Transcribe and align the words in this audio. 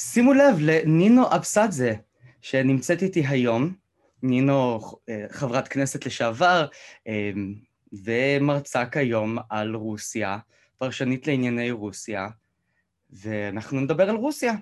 שימו 0.00 0.32
לב 0.32 0.56
לנינו 0.60 1.22
אבסדזה, 1.36 1.94
שנמצאת 2.42 3.02
איתי 3.02 3.26
היום, 3.26 3.74
נינו 4.22 4.80
אה, 5.08 5.26
חברת 5.30 5.68
כנסת 5.68 6.06
לשעבר 6.06 6.66
אה, 7.08 7.30
ומרצה 8.04 8.86
כיום 8.86 9.38
על 9.50 9.74
רוסיה, 9.74 10.38
פרשנית 10.78 11.26
לענייני 11.26 11.70
רוסיה, 11.70 12.28
ואנחנו 13.10 13.80
נדבר 13.80 14.10
על 14.10 14.16
רוסיה. 14.16 14.52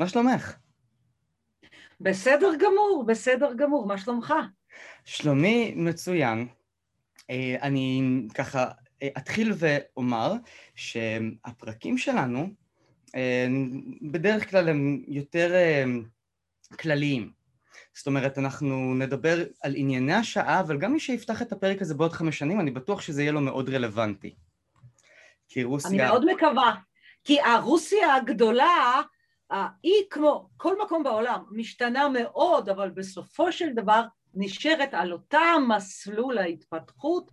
מה 0.00 0.08
שלומך? 0.08 0.56
בסדר 2.00 2.50
גמור, 2.58 3.04
בסדר 3.06 3.54
גמור, 3.54 3.86
מה 3.86 3.98
שלומך? 3.98 4.34
שלומי 5.04 5.74
מצוין. 5.76 6.48
אה, 7.30 7.56
אני 7.62 8.02
ככה 8.34 8.66
אתחיל 9.18 9.52
ואומר 9.58 10.32
שהפרקים 10.74 11.98
שלנו 11.98 12.48
בדרך 14.02 14.50
כלל 14.50 14.68
הם 14.68 15.02
יותר 15.08 15.52
כלליים. 16.80 17.32
זאת 17.94 18.06
אומרת, 18.06 18.38
אנחנו 18.38 18.94
נדבר 18.94 19.44
על 19.62 19.74
ענייני 19.76 20.14
השעה, 20.14 20.60
אבל 20.60 20.78
גם 20.78 20.92
מי 20.92 21.00
שיפתח 21.00 21.42
את 21.42 21.52
הפרק 21.52 21.82
הזה 21.82 21.94
בעוד 21.94 22.12
חמש 22.12 22.38
שנים, 22.38 22.60
אני 22.60 22.70
בטוח 22.70 23.00
שזה 23.00 23.22
יהיה 23.22 23.32
לו 23.32 23.40
מאוד 23.40 23.68
רלוונטי. 23.68 24.34
כי 25.48 25.64
רוסיה... 25.64 25.90
אני 25.90 25.98
מאוד 25.98 26.24
מקווה. 26.34 26.74
כי 27.24 27.40
הרוסיה 27.40 28.14
הגדולה, 28.14 29.00
היא 29.82 30.02
כמו 30.10 30.48
כל 30.56 30.74
מקום 30.84 31.02
בעולם, 31.02 31.44
משתנה 31.50 32.08
מאוד, 32.08 32.68
אבל 32.68 32.90
בסופו 32.90 33.52
של 33.52 33.72
דבר 33.74 34.02
נשארת 34.34 34.94
על 34.94 35.12
אותה 35.12 35.40
מסלול 35.68 36.38
ההתפתחות, 36.38 37.30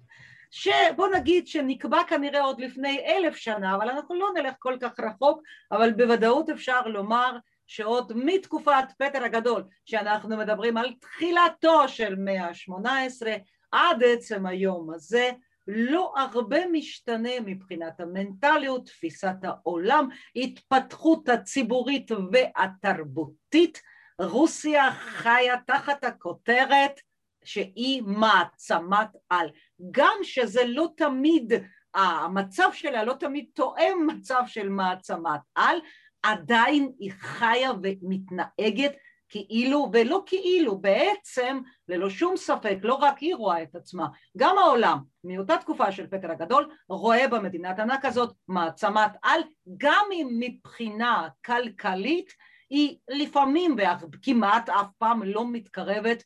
שבוא 0.56 1.08
נגיד 1.16 1.48
שנקבע 1.48 2.04
כנראה 2.08 2.42
עוד 2.42 2.62
לפני 2.62 3.00
אלף 3.06 3.36
שנה, 3.36 3.76
אבל 3.76 3.90
אנחנו 3.90 4.16
לא 4.16 4.28
נלך 4.36 4.54
כל 4.60 4.78
כך 4.82 5.00
רחוק, 5.00 5.42
אבל 5.72 5.94
בוודאות 5.94 6.50
אפשר 6.50 6.82
לומר 6.82 7.38
שעוד 7.68 8.12
מתקופת 8.16 8.92
פטר 8.98 9.24
הגדול, 9.24 9.64
שאנחנו 9.86 10.38
מדברים 10.38 10.78
על 10.78 10.94
תחילתו 11.00 11.88
של 11.88 12.16
מאה 12.16 12.48
ה-18 12.48 13.28
עד 13.72 14.04
עצם 14.04 14.46
היום 14.46 14.94
הזה, 14.94 15.32
לא 15.68 16.14
הרבה 16.18 16.68
משתנה 16.72 17.40
מבחינת 17.46 18.00
המנטליות, 18.00 18.86
תפיסת 18.86 19.36
העולם, 19.44 20.08
התפתחות 20.36 21.30
הציבורית 21.30 22.12
והתרבותית. 22.32 23.82
רוסיה 24.20 24.92
חיה 24.92 25.56
תחת 25.68 26.04
הכותרת 26.04 27.00
שהיא 27.46 28.04
מעצמת 28.06 29.10
על. 29.30 29.50
גם 29.92 30.18
שזה 30.24 30.62
לא 30.68 30.88
תמיד, 30.98 31.54
המצב 31.94 32.70
שלה 32.74 33.04
לא 33.04 33.14
תמיד 33.14 33.46
תואם 33.54 34.08
מצב 34.08 34.42
של 34.48 34.70
מעצמת 34.70 35.40
על, 35.56 35.78
עדיין 36.24 36.92
היא 37.00 37.12
חיה 37.12 37.72
ומתנהגת 37.84 38.92
כאילו, 39.30 39.90
ולא 39.94 40.24
כאילו, 40.26 40.78
בעצם, 40.78 41.60
ללא 41.88 42.10
שום 42.10 42.38
ספק, 42.38 42.78
לא 42.82 42.94
רק 42.94 43.18
היא 43.18 43.36
רואה 43.36 43.64
את 43.64 43.76
עצמה, 43.76 44.08
גם 44.38 44.58
העולם, 44.58 44.98
מאותה 45.24 45.58
תקופה 45.58 45.92
של 45.92 46.08
פטר 46.08 46.32
הגדול, 46.32 46.70
רואה 46.90 47.28
במדינת 47.28 47.80
ענק 47.80 48.06
הזאת 48.06 48.34
מעצמת 48.48 49.12
על, 49.22 49.42
גם 49.78 50.06
אם 50.14 50.28
מבחינה 50.40 51.28
כלכלית 51.46 52.34
היא 52.70 52.98
לפעמים 53.10 53.76
וכמעט 54.14 54.70
אף 54.70 54.88
פעם 54.98 55.24
לא 55.24 55.52
מתקרבת 55.52 56.24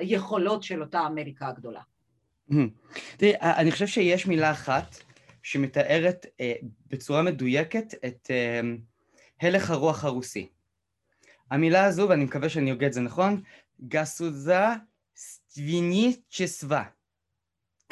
ליכולות 0.00 0.62
של 0.62 0.82
אותה 0.82 1.06
אמריקה 1.06 1.48
הגדולה. 1.48 1.80
תראי, 3.16 3.34
אני 3.40 3.72
חושב 3.72 3.86
שיש 3.86 4.26
מילה 4.26 4.50
אחת 4.50 4.96
שמתארת 5.42 6.26
אה, 6.40 6.54
בצורה 6.86 7.22
מדויקת 7.22 7.94
את 8.06 8.30
אה, 8.30 8.60
הלך 9.40 9.70
הרוח 9.70 10.04
הרוסי. 10.04 10.48
המילה 11.50 11.84
הזו, 11.84 12.08
ואני 12.08 12.24
מקווה 12.24 12.48
שאני 12.48 12.70
הוגה 12.70 12.86
את 12.86 12.92
זה 12.92 13.00
נכון, 13.00 13.42
גסוזה 13.88 14.64
סטוויניצ'סווה. 15.16 16.84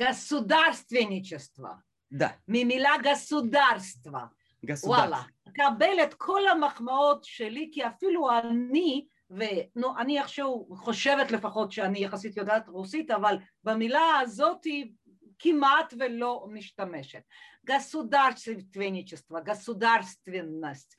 גסודרסטוויניצ'סווה. 0.00 1.72
דה. 2.12 2.28
ממילה 2.48 2.90
גסודרסטווה. 3.02 4.26
государство. 4.64 4.98
וואלה, 4.98 5.22
קבל 5.54 6.02
את 6.02 6.14
כל 6.14 6.48
המחמאות 6.48 7.24
שלי, 7.24 7.70
כי 7.72 7.86
אפילו 7.86 8.30
אני 8.38 9.06
ונו, 9.32 9.98
אני 9.98 10.18
איכשהו 10.18 10.68
חושבת 10.76 11.30
לפחות 11.30 11.72
שאני 11.72 11.98
יחסית 11.98 12.36
יודעת 12.36 12.68
רוסית, 12.68 13.10
אבל 13.10 13.36
במילה 13.64 14.18
הזאת 14.22 14.64
היא 14.64 14.92
כמעט 15.38 15.94
ולא 15.98 16.46
משתמשת. 16.50 17.22
государственничество, 17.66 19.40
государственность, 19.40 20.94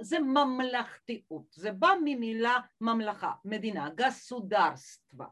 זה 0.00 0.18
ממלכתיות, 0.18 1.44
זה 1.52 1.72
בא 1.72 1.92
ממילה 2.04 2.56
ממלכה, 2.80 3.32
מדינה, 3.44 3.90
государство. 3.94 5.26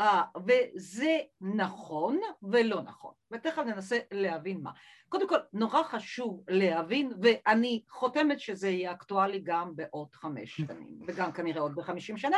אה, 0.00 0.38
וזה 0.46 1.18
נכון 1.40 2.20
ולא 2.42 2.82
נכון, 2.82 3.12
ותכף 3.30 3.62
ננסה 3.66 3.98
להבין 4.12 4.60
מה. 4.62 4.70
קודם 5.08 5.28
כל, 5.28 5.36
נורא 5.52 5.82
חשוב 5.82 6.44
להבין, 6.48 7.12
ואני 7.22 7.82
חותמת 7.88 8.40
שזה 8.40 8.68
יהיה 8.68 8.92
אקטואלי 8.92 9.40
גם 9.40 9.76
בעוד 9.76 10.08
חמש 10.12 10.56
שנים, 10.56 11.00
וגם 11.06 11.32
כנראה 11.32 11.60
עוד 11.60 11.74
בחמישים 11.74 12.16
שנה, 12.16 12.36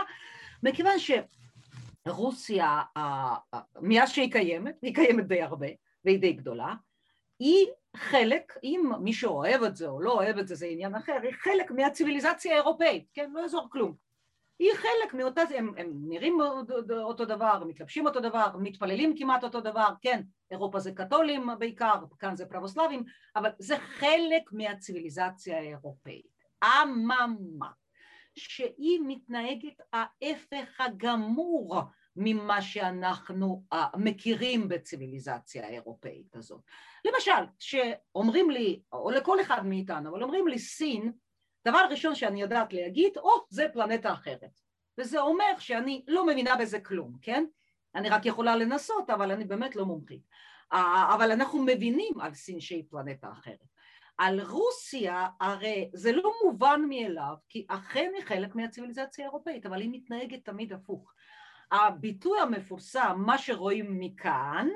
מכיוון 0.62 0.92
שרוסיה, 2.08 2.82
uh, 2.98 3.00
uh, 3.54 3.58
מאז 3.80 4.10
שהיא 4.10 4.32
קיימת, 4.32 4.74
והיא 4.82 4.94
קיימת 4.94 5.26
די 5.26 5.42
הרבה, 5.42 5.68
והיא 6.04 6.18
די 6.18 6.32
גדולה, 6.32 6.74
היא 7.38 7.66
חלק, 7.96 8.52
אם 8.62 8.92
מי 9.00 9.12
שאוהב 9.12 9.62
את 9.62 9.76
זה 9.76 9.88
או 9.88 10.00
לא 10.00 10.12
אוהב 10.12 10.38
את 10.38 10.48
זה, 10.48 10.54
זה 10.54 10.66
עניין 10.66 10.94
אחר, 10.94 11.18
היא 11.22 11.32
חלק 11.32 11.70
מהציוויליזציה 11.70 12.52
האירופאית, 12.52 13.06
כן? 13.14 13.30
לא 13.34 13.40
יעזור 13.40 13.68
כלום. 13.70 14.11
היא 14.62 14.74
חלק 14.74 15.14
מאותה, 15.14 15.42
הם, 15.56 15.72
הם 15.76 15.92
נראים 16.08 16.38
אותו 16.90 17.24
דבר, 17.24 17.64
מתלבשים 17.64 18.06
אותו 18.06 18.20
דבר, 18.20 18.46
מתפללים 18.58 19.16
כמעט 19.18 19.44
אותו 19.44 19.60
דבר, 19.60 19.88
כן, 20.02 20.22
אירופה 20.50 20.78
זה 20.78 20.92
קתולים 20.92 21.48
בעיקר, 21.58 21.94
כאן 22.18 22.36
זה 22.36 22.46
פרבוסלבים, 22.46 23.04
אבל 23.36 23.50
זה 23.58 23.78
חלק 23.78 24.52
מהציוויליזציה 24.52 25.58
האירופאית. 25.58 26.26
אממה, 26.64 27.26
שהיא 28.34 29.00
מתנהגת 29.06 29.80
ההפך 29.92 30.80
הגמור 30.80 31.80
ממה 32.16 32.62
שאנחנו 32.62 33.64
uh, 33.74 33.76
מכירים 33.96 34.68
בציוויליזציה 34.68 35.66
האירופאית 35.66 36.36
הזאת. 36.36 36.60
למשל, 37.04 37.44
שאומרים 37.58 38.50
לי, 38.50 38.82
או 38.92 39.10
לכל 39.10 39.40
אחד 39.40 39.66
מאיתנו, 39.66 40.10
אבל 40.10 40.22
אומרים 40.22 40.48
לי 40.48 40.58
סין, 40.58 41.12
דבר 41.64 41.86
ראשון 41.90 42.14
שאני 42.14 42.42
יודעת 42.42 42.72
להגיד, 42.72 43.18
או, 43.18 43.36
oh, 43.36 43.40
זה 43.48 43.66
פלנטה 43.72 44.12
אחרת. 44.12 44.60
וזה 44.98 45.20
אומר 45.20 45.58
שאני 45.58 46.04
לא 46.08 46.26
מבינה 46.26 46.56
בזה 46.56 46.80
כלום, 46.80 47.16
כן? 47.22 47.44
אני 47.94 48.08
רק 48.08 48.26
יכולה 48.26 48.56
לנסות, 48.56 49.10
אבל 49.10 49.30
אני 49.30 49.44
באמת 49.44 49.76
לא 49.76 49.84
מומחית. 49.86 50.22
אבל 51.14 51.30
אנחנו 51.32 51.62
מבינים 51.62 52.20
על 52.20 52.34
סין 52.34 52.60
שהיא 52.60 52.84
פלנטה 52.90 53.32
אחרת. 53.32 53.64
על 54.18 54.40
רוסיה 54.40 55.28
הרי 55.40 55.90
זה 55.94 56.12
לא 56.12 56.32
מובן 56.44 56.80
מאליו, 56.88 57.34
כי 57.48 57.66
אכן 57.68 58.10
היא 58.16 58.24
חלק 58.24 58.54
מהציוויליזציה 58.54 59.24
האירופאית, 59.24 59.66
אבל 59.66 59.80
היא 59.80 59.90
מתנהגת 59.92 60.44
תמיד 60.44 60.72
הפוך. 60.72 61.12
הביטוי 61.72 62.40
המפורסם, 62.40 63.22
מה 63.26 63.38
שרואים 63.38 64.00
מכאן, 64.00 64.68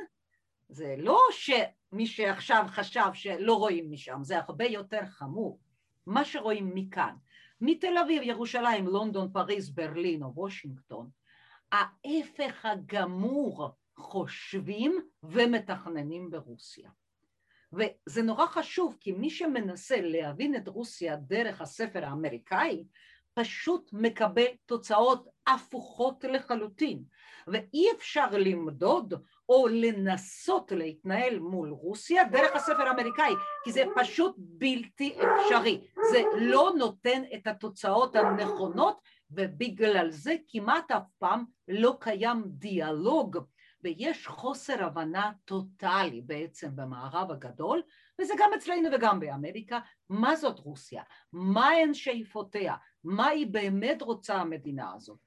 זה 0.69 0.95
לא 0.99 1.21
שמי 1.31 2.07
שעכשיו 2.07 2.65
חשב 2.69 3.11
שלא 3.13 3.55
רואים 3.55 3.91
משם, 3.91 4.25
זה 4.25 4.39
הרבה 4.39 4.65
יותר 4.65 5.07
חמור. 5.07 5.61
מה 6.07 6.25
שרואים 6.25 6.71
מכאן, 6.75 7.15
מתל 7.61 7.99
אביב, 7.99 8.23
ירושלים, 8.23 8.87
לונדון, 8.87 9.33
פריז, 9.33 9.71
ברלין 9.71 10.23
או 10.23 10.33
וושינגטון, 10.35 11.11
ההפך 11.73 12.65
הגמור 12.65 13.71
חושבים 13.97 15.01
ומתכננים 15.23 16.31
ברוסיה. 16.31 16.91
וזה 17.73 18.23
נורא 18.23 18.47
חשוב 18.47 18.97
כי 19.01 19.13
מי 19.13 19.31
שמנסה 19.31 20.01
להבין 20.01 20.57
את 20.57 20.69
רוסיה 20.69 21.17
דרך 21.17 21.61
הספר 21.61 22.05
האמריקאי 22.05 22.85
פשוט 23.35 23.91
מקבל 23.93 24.47
תוצאות 24.67 25.29
הפוכות 25.47 26.25
לחלוטין 26.25 27.03
ואי 27.47 27.87
אפשר 27.97 28.27
למדוד 28.33 29.15
או 29.49 29.69
לנסות 29.69 30.73
להתנהל 30.73 31.39
מול 31.39 31.71
רוסיה 31.71 32.25
דרך 32.25 32.57
הספר 32.57 32.83
האמריקאי 32.83 33.35
כי 33.65 33.73
זה 33.73 33.85
פשוט 33.97 34.35
בלתי 34.39 35.17
אפשרי. 35.19 35.87
זה 36.11 36.23
לא 36.37 36.73
נותן 36.79 37.23
את 37.35 37.47
התוצאות 37.47 38.17
הנכונות 38.17 39.01
ובגלל 39.31 40.11
זה 40.11 40.37
כמעט 40.49 40.91
אף 40.91 41.11
פעם 41.19 41.45
לא 41.69 41.97
קיים 42.01 42.43
דיאלוג. 42.47 43.39
ויש 43.83 44.27
חוסר 44.27 44.85
הבנה 44.85 45.33
טוטאלי 45.45 46.21
בעצם 46.21 46.77
במערב 46.77 47.31
הגדול 47.31 47.83
וזה 48.21 48.35
גם 48.39 48.51
אצלנו 48.57 48.89
וגם 48.93 49.21
באמריקה. 49.21 49.81
מה 50.09 50.37
זאת 50.37 50.59
רוסיה, 50.59 51.03
מה 51.33 51.69
הן 51.69 51.95
שאיפותיה, 51.95 52.75
מה 53.05 53.27
היא 53.27 53.47
באמת 53.47 54.03
רוצה 54.03 54.35
המדינה 54.35 54.93
הזאת 54.95 55.19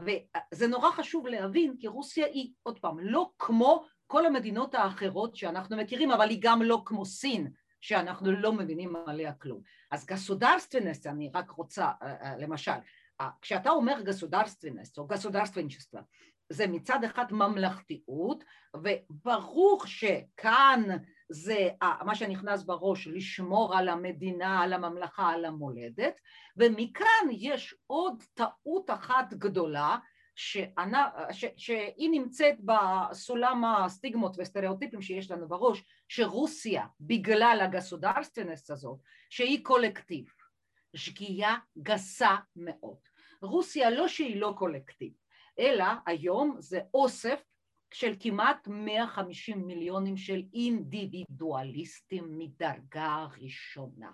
וזה 0.00 0.66
נורא 0.66 0.90
חשוב 0.90 1.26
להבין 1.26 1.76
כי 1.78 1.88
רוסיה 1.88 2.26
היא 2.26 2.52
עוד 2.62 2.78
פעם 2.78 2.98
לא 2.98 3.30
כמו 3.38 3.84
כל 4.06 4.26
המדינות 4.26 4.74
האחרות 4.74 5.36
שאנחנו 5.36 5.76
מכירים 5.76 6.10
אבל 6.10 6.28
היא 6.28 6.38
גם 6.42 6.62
לא 6.62 6.82
כמו 6.84 7.06
סין 7.06 7.52
שאנחנו 7.80 8.32
לא 8.32 8.52
מבינים 8.52 8.96
עליה 9.06 9.32
כלום. 9.32 9.60
אז 9.90 10.06
государственность, 10.06 11.06
אני 11.06 11.30
רק 11.34 11.50
רוצה, 11.50 11.90
למשל, 12.38 12.72
כשאתה 13.40 13.70
אומר 13.70 14.00
государственность 14.00 14.98
או 14.98 15.06
государственничество, 15.06 16.02
זה 16.48 16.66
מצד 16.66 17.04
אחד 17.04 17.24
ממלכתיות, 17.32 18.44
וברור 18.76 19.86
שכאן 19.86 20.82
זה 21.28 21.68
מה 22.04 22.14
שנכנס 22.14 22.62
בראש, 22.62 23.06
לשמור 23.06 23.76
על 23.76 23.88
המדינה, 23.88 24.62
על 24.62 24.72
הממלכה, 24.72 25.30
על 25.30 25.44
המולדת, 25.44 26.14
ומכאן 26.56 27.28
יש 27.30 27.74
עוד 27.86 28.22
טעות 28.34 28.90
אחת 28.90 29.32
גדולה, 29.32 29.98
שענה, 30.36 31.08
ש, 31.32 31.44
שהיא 31.56 32.10
נמצאת 32.10 32.56
בסולם 32.60 33.64
הסטיגמות 33.64 34.36
וסטריאוטיפים 34.38 35.02
שיש 35.02 35.30
לנו 35.30 35.48
בראש, 35.48 35.82
שרוסיה, 36.08 36.86
בגלל 37.00 37.58
הגסודרסטנס 37.62 38.70
הזאת, 38.70 38.98
שהיא 39.30 39.64
קולקטיב. 39.64 40.24
שגיאה 40.96 41.56
גסה 41.78 42.36
מאוד. 42.56 42.98
רוסיה 43.42 43.90
לא 43.90 44.08
שהיא 44.08 44.40
לא 44.40 44.54
קולקטיב, 44.58 45.12
אלא 45.58 45.84
היום 46.06 46.56
זה 46.58 46.80
אוסף 46.94 47.42
של 47.94 48.14
כמעט 48.20 48.68
150 48.68 49.66
מיליונים 49.66 50.16
של 50.16 50.42
אינדיבידואליסטים 50.54 52.38
מדרגה 52.38 53.26
ראשונה. 53.42 54.10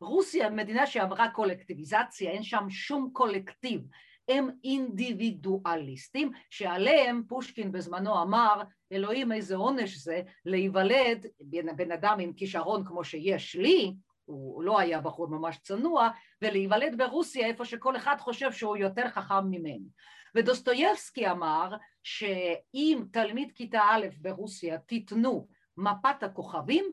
רוסיה 0.00 0.50
מדינה 0.50 0.86
שעברה 0.86 1.30
קולקטיביזציה, 1.30 2.30
אין 2.30 2.42
שם 2.42 2.70
שום 2.70 3.10
קולקטיב, 3.12 3.80
הם 4.28 4.48
אינדיבידואליסטים 4.64 6.32
שעליהם 6.50 7.22
פושקין 7.28 7.72
בזמנו 7.72 8.22
אמר 8.22 8.62
אלוהים 8.92 9.32
איזה 9.32 9.56
עונש 9.56 9.96
זה 9.96 10.22
להיוולד 10.44 11.26
בן, 11.40 11.76
בן 11.76 11.92
אדם 11.92 12.18
עם 12.20 12.32
כישרון 12.32 12.84
כמו 12.84 13.04
שיש 13.04 13.56
לי 13.56 13.94
הוא 14.24 14.62
לא 14.62 14.80
היה 14.80 15.00
בחור 15.00 15.28
ממש 15.28 15.58
צנוע 15.62 16.08
ולהיוולד 16.42 16.98
ברוסיה 16.98 17.46
איפה 17.46 17.64
שכל 17.64 17.96
אחד 17.96 18.16
חושב 18.18 18.52
שהוא 18.52 18.76
יותר 18.76 19.08
חכם 19.08 19.50
ממנו 19.50 19.86
ודוסטויבסקי 20.34 21.30
אמר 21.30 21.70
שאם 22.02 23.02
תלמיד 23.12 23.52
כיתה 23.54 23.80
א' 23.90 24.06
ברוסיה 24.20 24.78
תיתנו 24.78 25.48
מפת 25.76 26.22
הכוכבים 26.22 26.84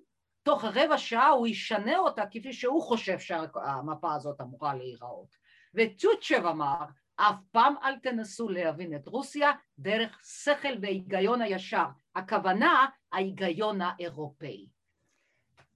תוך 0.43 0.63
רבע 0.63 0.97
שעה 0.97 1.29
הוא 1.29 1.47
ישנה 1.47 1.97
אותה 1.97 2.23
כפי 2.31 2.53
שהוא 2.53 2.81
חושב 2.81 3.19
שהמפה 3.19 4.15
הזאת 4.15 4.41
אמורה 4.41 4.75
להיראות 4.75 5.35
וטוצ'ב 5.73 6.45
אמר 6.45 6.85
אף 7.15 7.35
פעם 7.51 7.73
אל 7.83 7.99
תנסו 7.99 8.49
להבין 8.49 8.95
את 8.95 9.07
רוסיה 9.07 9.51
דרך 9.79 10.19
שכל 10.43 10.73
והיגיון 10.81 11.41
הישר, 11.41 11.85
הכוונה 12.15 12.85
ההיגיון 13.11 13.81
האירופאי. 13.81 14.67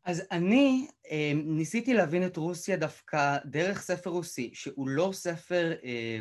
אז 0.05 0.27
אני 0.31 0.87
אה, 1.11 1.31
ניסיתי 1.35 1.93
להבין 1.93 2.25
את 2.25 2.37
רוסיה 2.37 2.77
דווקא 2.77 3.37
דרך 3.45 3.81
ספר 3.81 4.09
רוסי, 4.09 4.51
שהוא 4.53 4.89
לא 4.89 5.09
ספר, 5.13 5.71
אה, 5.83 6.19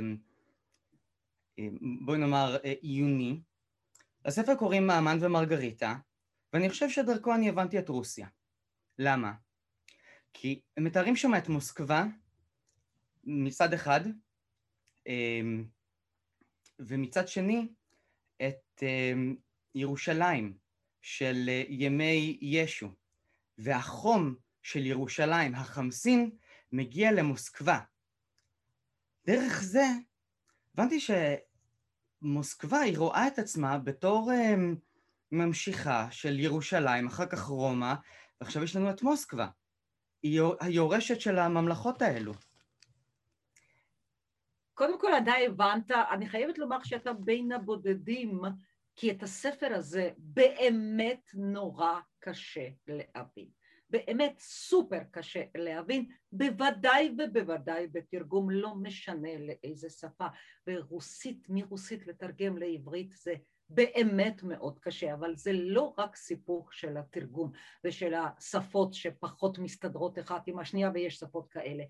בואי 2.05 2.19
נאמר, 2.19 2.57
אה, 2.65 2.73
עיוני. 2.81 3.41
לספר 4.25 4.55
קוראים 4.55 4.87
מעמן 4.87 5.19
ומרגריטה, 5.21 5.97
ואני 6.53 6.71
חושב 6.71 6.91
שדרכו 6.91 7.35
אני 7.35 7.49
הבנתי 7.49 7.79
את 7.79 7.89
רוסיה. 7.89 8.29
למה? 8.99 9.33
כי 10.33 10.61
הם 10.77 10.85
מתארים 10.85 11.17
שם 11.17 11.35
את 11.39 11.49
מוסקבה 11.49 12.05
מצד 13.25 13.73
אחד, 13.73 14.01
אמ, 15.07 15.65
ומצד 16.79 17.29
שני 17.29 17.69
את 18.43 18.83
אמ, 18.83 19.37
ירושלים 19.75 20.59
של 21.03 21.45
אה, 21.49 21.63
ימי 21.69 22.39
ישו, 22.41 22.95
והחום 23.59 24.35
של 24.63 24.87
ירושלים, 24.87 25.55
החמסין, 25.55 26.31
מגיע 26.73 27.13
למוסקבה. 27.13 27.81
דרך 29.27 29.63
זה 29.63 29.85
הבנתי 30.75 31.01
שמוסקבה 32.21 32.79
היא 32.79 32.99
רואה 32.99 33.27
את 33.27 33.39
עצמה 33.39 33.79
בתור 33.79 34.31
אמ, 34.33 34.77
ממשיכה 35.33 36.09
של 36.11 36.39
ירושלים, 36.39 37.07
אחר 37.07 37.27
כך 37.27 37.43
רומא, 37.43 37.95
ועכשיו 38.41 38.65
יש 38.65 38.77
לנו 38.77 38.91
את 38.91 39.03
מוסקבה. 39.03 39.49
היא 40.23 40.41
היורשת 40.61 41.21
של 41.21 41.39
הממלכות 41.39 42.03
האלו. 42.03 42.33
קודם 44.75 45.01
כל 45.01 45.13
עדיין 45.13 45.51
הבנת, 45.51 45.91
אני 45.91 46.29
חייבת 46.29 46.59
לומר 46.59 46.83
שאתה 46.83 47.13
בין 47.13 47.53
הבודדים, 47.53 48.41
כי 48.97 49.11
את 49.11 49.23
הספר 49.23 49.75
הזה 49.75 50.11
באמת 50.19 51.31
נורא 51.35 52.01
קשה 52.19 52.69
להבין. 52.87 53.49
באמת 53.91 54.39
סופר 54.39 55.01
קשה 55.11 55.43
להבין, 55.55 56.09
בוודאי 56.33 57.15
ובוודאי 57.19 57.87
בתרגום, 57.87 58.51
לא 58.51 58.75
משנה 58.75 59.29
לאיזה 59.39 59.91
שפה, 59.91 60.27
ברוסית, 60.67 61.47
מרוסית 61.49 62.07
לתרגם 62.07 62.59
לעברית 62.59 63.13
זה 63.13 63.35
באמת 63.71 64.43
מאוד 64.43 64.79
קשה, 64.79 65.15
אבל 65.15 65.37
זה 65.37 65.53
לא 65.53 65.95
רק 65.99 66.17
סיפור 66.17 66.69
של 66.71 66.97
התרגום 66.97 67.51
ושל 67.85 68.15
השפות 68.15 68.95
שפחות 68.95 69.59
מסתדרות 69.59 70.19
אחת 70.19 70.49
עם 70.49 70.59
השנייה 70.59 70.91
ויש 70.95 71.17
שפות 71.17 71.49
כאלה, 71.49 71.85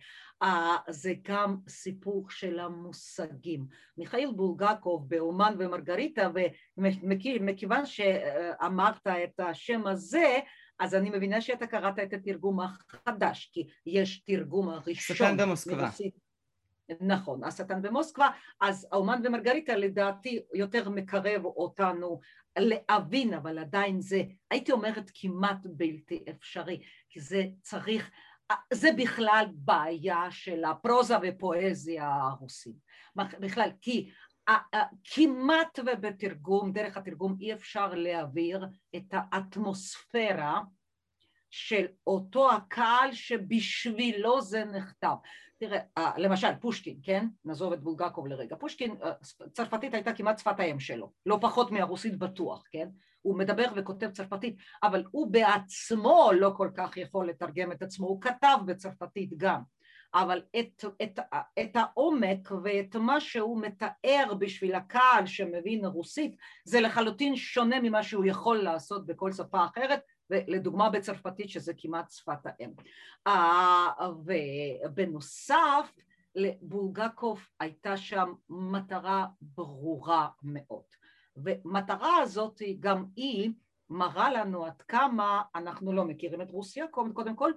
זה 0.89 1.13
גם 1.23 1.57
סיפור 1.69 2.31
של 2.31 2.59
המושגים. 2.59 3.67
מיכאיל 3.99 4.33
בולגקוב 4.33 5.09
באומן 5.09 5.55
ומרגריטה, 5.59 6.31
ומכיוון 6.77 7.87
שאמרת 7.87 9.07
את 9.07 9.41
השם 9.41 9.87
הזה, 9.87 10.39
אז 10.81 10.95
אני 10.95 11.11
מבינה 11.11 11.41
שאתה 11.41 11.67
קראת 11.67 11.99
את 11.99 12.13
התרגום 12.13 12.61
החדש, 12.61 13.51
כי 13.53 13.67
יש 13.87 14.21
תרגום 14.21 14.69
הראשון. 14.69 15.17
סטן 15.17 15.37
במוסקבה. 15.37 15.91
נכון, 17.01 17.45
השטן 17.45 17.83
במוסקבה, 17.83 18.29
אז 18.61 18.89
האומן 18.93 19.21
ומרגריטה 19.25 19.77
לדעתי 19.77 20.41
יותר 20.55 20.89
מקרב 20.89 21.45
אותנו 21.45 22.21
להבין, 22.59 23.35
אבל 23.35 23.59
עדיין 23.59 24.01
זה, 24.01 24.23
הייתי 24.51 24.73
אומרת 24.73 25.11
כמעט 25.15 25.59
בלתי 25.65 26.25
אפשרי, 26.31 26.83
כי 27.09 27.21
זה 27.21 27.45
צריך, 27.63 28.11
זה 28.73 28.89
בכלל 28.97 29.47
בעיה 29.55 30.31
של 30.31 30.65
הפרוזה 30.65 31.15
ופואזיה 31.23 32.09
הרוסית, 32.09 32.77
בכלל, 33.17 33.71
כי 33.81 34.11
כמעט 35.05 35.79
ובתרגום, 35.87 36.73
דרך 36.73 36.97
התרגום 36.97 37.37
אי 37.41 37.53
אפשר 37.53 37.95
להעביר 37.95 38.67
את 38.97 39.05
האטמוספירה 39.13 40.61
של 41.51 41.87
אותו 42.07 42.53
הקהל 42.53 43.13
שבשבילו 43.13 44.41
זה 44.43 44.65
נכתב. 44.65 45.15
תראה, 45.59 45.81
אה, 45.99 46.13
למשל 46.17 46.49
פושקין, 46.61 46.99
כן? 47.03 47.27
נעזוב 47.45 47.73
את 47.73 47.83
בולגקוב 47.83 48.27
לרגע. 48.27 48.57
פושקין, 48.57 48.97
אה, 49.03 49.13
צרפתית 49.53 49.95
הייתה 49.95 50.13
כמעט 50.13 50.39
שפת 50.39 50.61
האם 50.61 50.81
שלו, 50.81 51.13
לא 51.27 51.39
פחות 51.41 51.71
מהרוסית 51.71 52.19
בטוח, 52.19 52.63
כן? 52.71 52.89
הוא 53.23 53.39
מדבר 53.39 53.65
וכותב 53.77 54.11
צרפתית, 54.11 54.57
אבל 54.83 55.05
הוא 55.11 55.33
בעצמו 55.33 56.31
לא 56.35 56.53
כל 56.57 56.71
כך 56.75 56.97
יכול 56.97 57.29
לתרגם 57.29 57.73
את 57.73 57.83
עצמו, 57.83 58.07
הוא 58.07 58.21
כתב 58.21 58.59
בצרפתית 58.67 59.31
גם. 59.37 59.63
אבל 60.15 60.43
את, 60.59 60.85
את, 61.03 61.19
את 61.61 61.77
העומק 61.77 62.49
ואת 62.63 62.97
מה 62.97 63.21
שהוא 63.21 63.61
מתאר 63.61 64.35
בשביל 64.39 64.75
הקהל 64.75 65.27
שמבין 65.27 65.85
רוסית 65.85 66.37
זה 66.65 66.81
לחלוטין 66.81 67.37
שונה 67.37 67.81
ממה 67.81 68.03
שהוא 68.03 68.25
יכול 68.25 68.59
לעשות 68.59 69.07
בכל 69.07 69.33
שפה 69.33 69.65
אחרת 69.65 70.01
לדוגמה 70.31 70.91
בצרפתית 70.91 71.51
שזה 71.51 71.73
כמעט 71.77 72.11
שפת 72.11 72.39
האם. 72.45 72.71
ובנוסף 74.85 75.93
לבולגקוב 76.35 77.47
הייתה 77.61 77.97
שם 77.97 78.33
מטרה 78.49 79.27
ברורה 79.41 80.29
מאוד 80.43 80.85
ומטרה 81.37 82.17
הזאת 82.17 82.63
גם 82.81 83.05
היא 83.17 83.51
מראה 83.91 84.31
לנו 84.31 84.65
עד 84.67 84.83
כמה 84.83 85.43
אנחנו 85.55 85.93
לא 85.93 86.05
מכירים 86.05 86.43
את 86.43 86.51
רוסיה 86.51 86.87
קודם 86.89 87.37
כל 87.37 87.53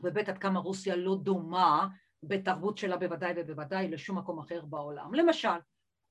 ובית 0.00 0.28
עד 0.28 0.38
כמה 0.38 0.60
רוסיה 0.60 0.96
לא 0.96 1.16
דומה 1.22 1.88
בתרבות 2.22 2.78
שלה 2.78 2.96
בוודאי 2.96 3.32
ובוודאי 3.36 3.88
לשום 3.88 4.18
מקום 4.18 4.38
אחר 4.38 4.64
בעולם. 4.64 5.14
למשל, 5.14 5.58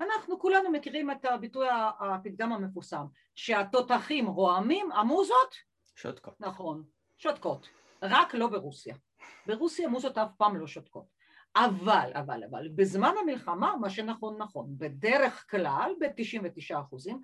אנחנו 0.01 0.39
כולנו 0.39 0.72
מכירים 0.72 1.12
את 1.12 1.25
הביטוי 1.25 1.68
הפתגם 2.00 2.54
המפורסם 2.54 3.06
שהתותחים 3.36 4.27
רועמים, 4.27 4.92
המוזות 4.92 5.56
שותקות. 5.96 6.42
נכון, 6.42 6.84
שותקות, 7.18 7.70
רק 8.01 8.34
לא 8.34 8.48
ברוסיה. 8.48 8.96
ברוסיה 9.48 9.88
מוזות 9.88 10.18
אף 10.18 10.30
פעם 10.38 10.58
לא 10.58 10.68
שותקות. 10.68 11.15
אבל, 11.56 12.12
אבל, 12.13 12.44
אבל, 12.50 12.68
בזמן 12.75 13.12
המלחמה 13.22 13.75
מה 13.82 13.89
שנכון 13.89 14.38
נכון, 14.38 14.68
בדרך 14.77 15.46
כלל 15.50 15.92
ב-99 16.00 16.80
אחוזים 16.82 17.22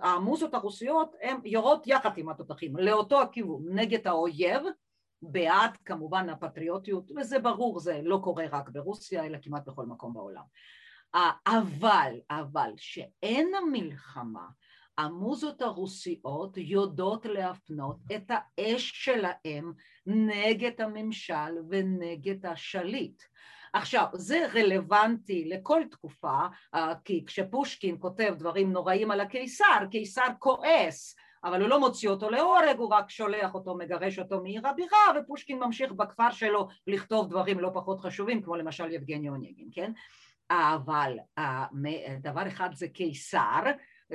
המוזות 0.00 0.54
הרוסיות 0.54 1.14
הן 1.22 1.36
יורות 1.44 1.86
יחד 1.86 2.18
עם 2.18 2.28
התותחים 2.28 2.76
לאותו 2.76 3.22
הכיוון, 3.22 3.62
נגד 3.68 4.06
האויב, 4.06 4.62
בעד 5.32 5.76
כמובן 5.84 6.28
הפטריוטיות, 6.28 7.10
וזה 7.16 7.38
ברור, 7.38 7.80
זה 7.80 8.00
לא 8.04 8.20
קורה 8.22 8.44
רק 8.52 8.68
ברוסיה 8.68 9.24
אלא 9.24 9.38
כמעט 9.42 9.66
בכל 9.66 9.86
מקום 9.86 10.14
בעולם. 10.14 10.42
אבל, 11.46 12.14
אבל, 12.30 12.70
שאין 12.76 13.52
המלחמה 13.54 14.46
המוזות 14.98 15.62
הרוסיות 15.62 16.56
יודעות 16.56 17.26
להפנות 17.26 17.98
את 18.16 18.30
האש 18.30 18.92
שלהם 18.94 19.72
נגד 20.06 20.80
הממשל 20.80 21.58
ונגד 21.70 22.46
השליט. 22.46 23.22
עכשיו, 23.72 24.06
זה 24.14 24.46
רלוונטי 24.54 25.44
לכל 25.48 25.82
תקופה, 25.90 26.38
אה, 26.74 26.92
כי 27.04 27.24
כשפושקין 27.26 27.96
כותב 28.00 28.34
דברים 28.38 28.72
נוראים 28.72 29.10
על 29.10 29.20
הקיסר, 29.20 29.86
קיסר 29.90 30.26
כועס, 30.38 31.16
אבל 31.44 31.60
הוא 31.60 31.68
לא 31.68 31.80
מוציא 31.80 32.08
אותו 32.08 32.30
להורג, 32.30 32.76
הוא 32.76 32.88
רק 32.88 33.10
שולח 33.10 33.54
אותו, 33.54 33.76
מגרש 33.76 34.18
אותו 34.18 34.42
מעיר 34.42 34.68
הבירה, 34.68 34.98
ופושקין 35.16 35.58
ממשיך 35.58 35.92
בכפר 35.92 36.30
שלו 36.30 36.68
לכתוב 36.86 37.30
דברים 37.30 37.60
לא 37.60 37.70
פחות 37.74 38.00
חשובים, 38.00 38.42
כמו 38.42 38.56
למשל 38.56 38.92
יבגני 38.92 39.28
אוניגין, 39.28 39.68
כן? 39.72 39.92
אבל 40.50 41.18
אה, 41.38 41.66
דבר 42.22 42.48
אחד 42.48 42.68
זה 42.74 42.88
קיסר, 42.88 43.62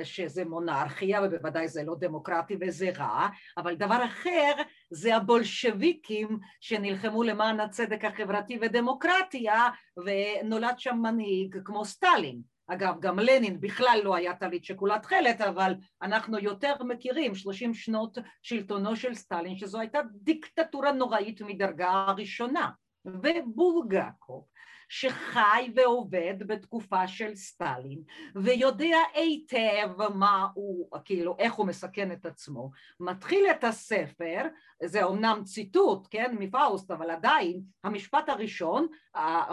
שזה 0.02 0.44
מונרכיה 0.44 1.20
ובוודאי 1.22 1.68
זה 1.68 1.82
לא 1.82 1.94
דמוקרטי 1.98 2.56
וזה 2.60 2.90
רע, 2.96 3.28
אבל 3.56 3.74
דבר 3.74 4.04
אחר 4.04 4.52
זה 4.90 5.16
הבולשביקים 5.16 6.38
שנלחמו 6.60 7.22
למען 7.22 7.60
הצדק 7.60 8.04
החברתי 8.04 8.58
ודמוקרטיה 8.60 9.68
ונולד 9.96 10.78
שם 10.78 10.96
מנהיג 11.02 11.56
כמו 11.64 11.84
סטלין. 11.84 12.42
אגב, 12.72 12.94
גם 13.00 13.18
לנין 13.18 13.60
בכלל 13.60 14.00
לא 14.04 14.14
היה 14.14 14.34
טלית 14.34 14.64
שכולה 14.64 14.98
תכלת, 14.98 15.40
אבל 15.40 15.74
אנחנו 16.02 16.38
יותר 16.38 16.74
מכירים 16.84 17.34
שלושים 17.34 17.74
שנות 17.74 18.18
שלטונו 18.42 18.96
של 18.96 19.14
סטלין, 19.14 19.56
שזו 19.56 19.80
הייתה 19.80 19.98
דיקטטורה 20.14 20.92
נוראית 20.92 21.42
מדרגה 21.42 22.04
ראשונה. 22.16 22.70
ובולגקוב 23.04 24.44
שחי 24.92 25.70
ועובד 25.74 26.34
בתקופה 26.38 27.08
של 27.08 27.34
סטלין 27.34 28.02
ויודע 28.34 28.96
היטב 29.14 30.08
מה 30.14 30.48
הוא, 30.54 30.88
כאילו 31.04 31.36
איך 31.38 31.54
הוא 31.54 31.66
מסכן 31.66 32.12
את 32.12 32.26
עצמו, 32.26 32.70
מתחיל 33.00 33.46
את 33.50 33.64
הספר, 33.64 34.42
זה 34.84 35.02
אומנם 35.02 35.40
ציטוט, 35.44 36.08
כן, 36.10 36.36
מפאוסט, 36.38 36.90
אבל 36.90 37.10
עדיין 37.10 37.62
המשפט 37.84 38.28
הראשון, 38.28 38.86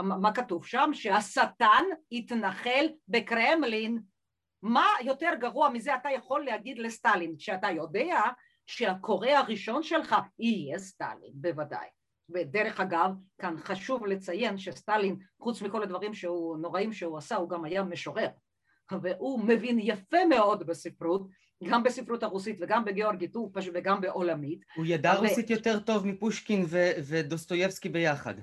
מה 0.03 0.31
כתוב 0.33 0.65
שם? 0.65 0.89
שהשטן 0.93 1.83
התנחל 2.11 2.85
בקרמלין. 3.07 4.01
מה 4.63 4.87
יותר 5.01 5.31
גרוע 5.39 5.69
מזה 5.69 5.95
אתה 5.95 6.09
יכול 6.09 6.45
להגיד 6.45 6.79
לסטלין? 6.79 7.35
כשאתה 7.37 7.71
יודע 7.71 8.21
שהקורא 8.65 9.29
הראשון 9.29 9.83
שלך 9.83 10.15
יהיה 10.39 10.79
סטלין 10.79 11.31
בוודאי 11.33 11.87
ודרך 12.29 12.79
אגב, 12.79 13.11
כאן 13.41 13.55
חשוב 13.57 14.05
לציין 14.05 14.57
שסטלין, 14.57 15.15
חוץ 15.39 15.61
מכל 15.61 15.83
הדברים 15.83 16.13
שהוא, 16.13 16.57
נוראים 16.57 16.93
שהוא 16.93 17.17
עשה, 17.17 17.35
הוא 17.35 17.49
גם 17.49 17.65
היה 17.65 17.83
משורר. 17.83 18.27
והוא 19.01 19.39
מבין 19.43 19.79
יפה 19.81 20.25
מאוד 20.29 20.67
בספרות, 20.67 21.27
גם 21.69 21.83
בספרות 21.83 22.23
הרוסית 22.23 22.57
וגם 22.59 22.85
בגיאורגית 22.85 23.35
וגם 23.73 24.01
בעולמית. 24.01 24.59
הוא 24.75 24.85
ידע 24.85 25.13
ו... 25.17 25.19
רוסית 25.19 25.49
יותר 25.49 25.79
טוב 25.79 26.07
מפושקין 26.07 26.65
ו- 26.67 26.91
ודוסטויבסקי 27.07 27.89
ביחד. 27.89 28.33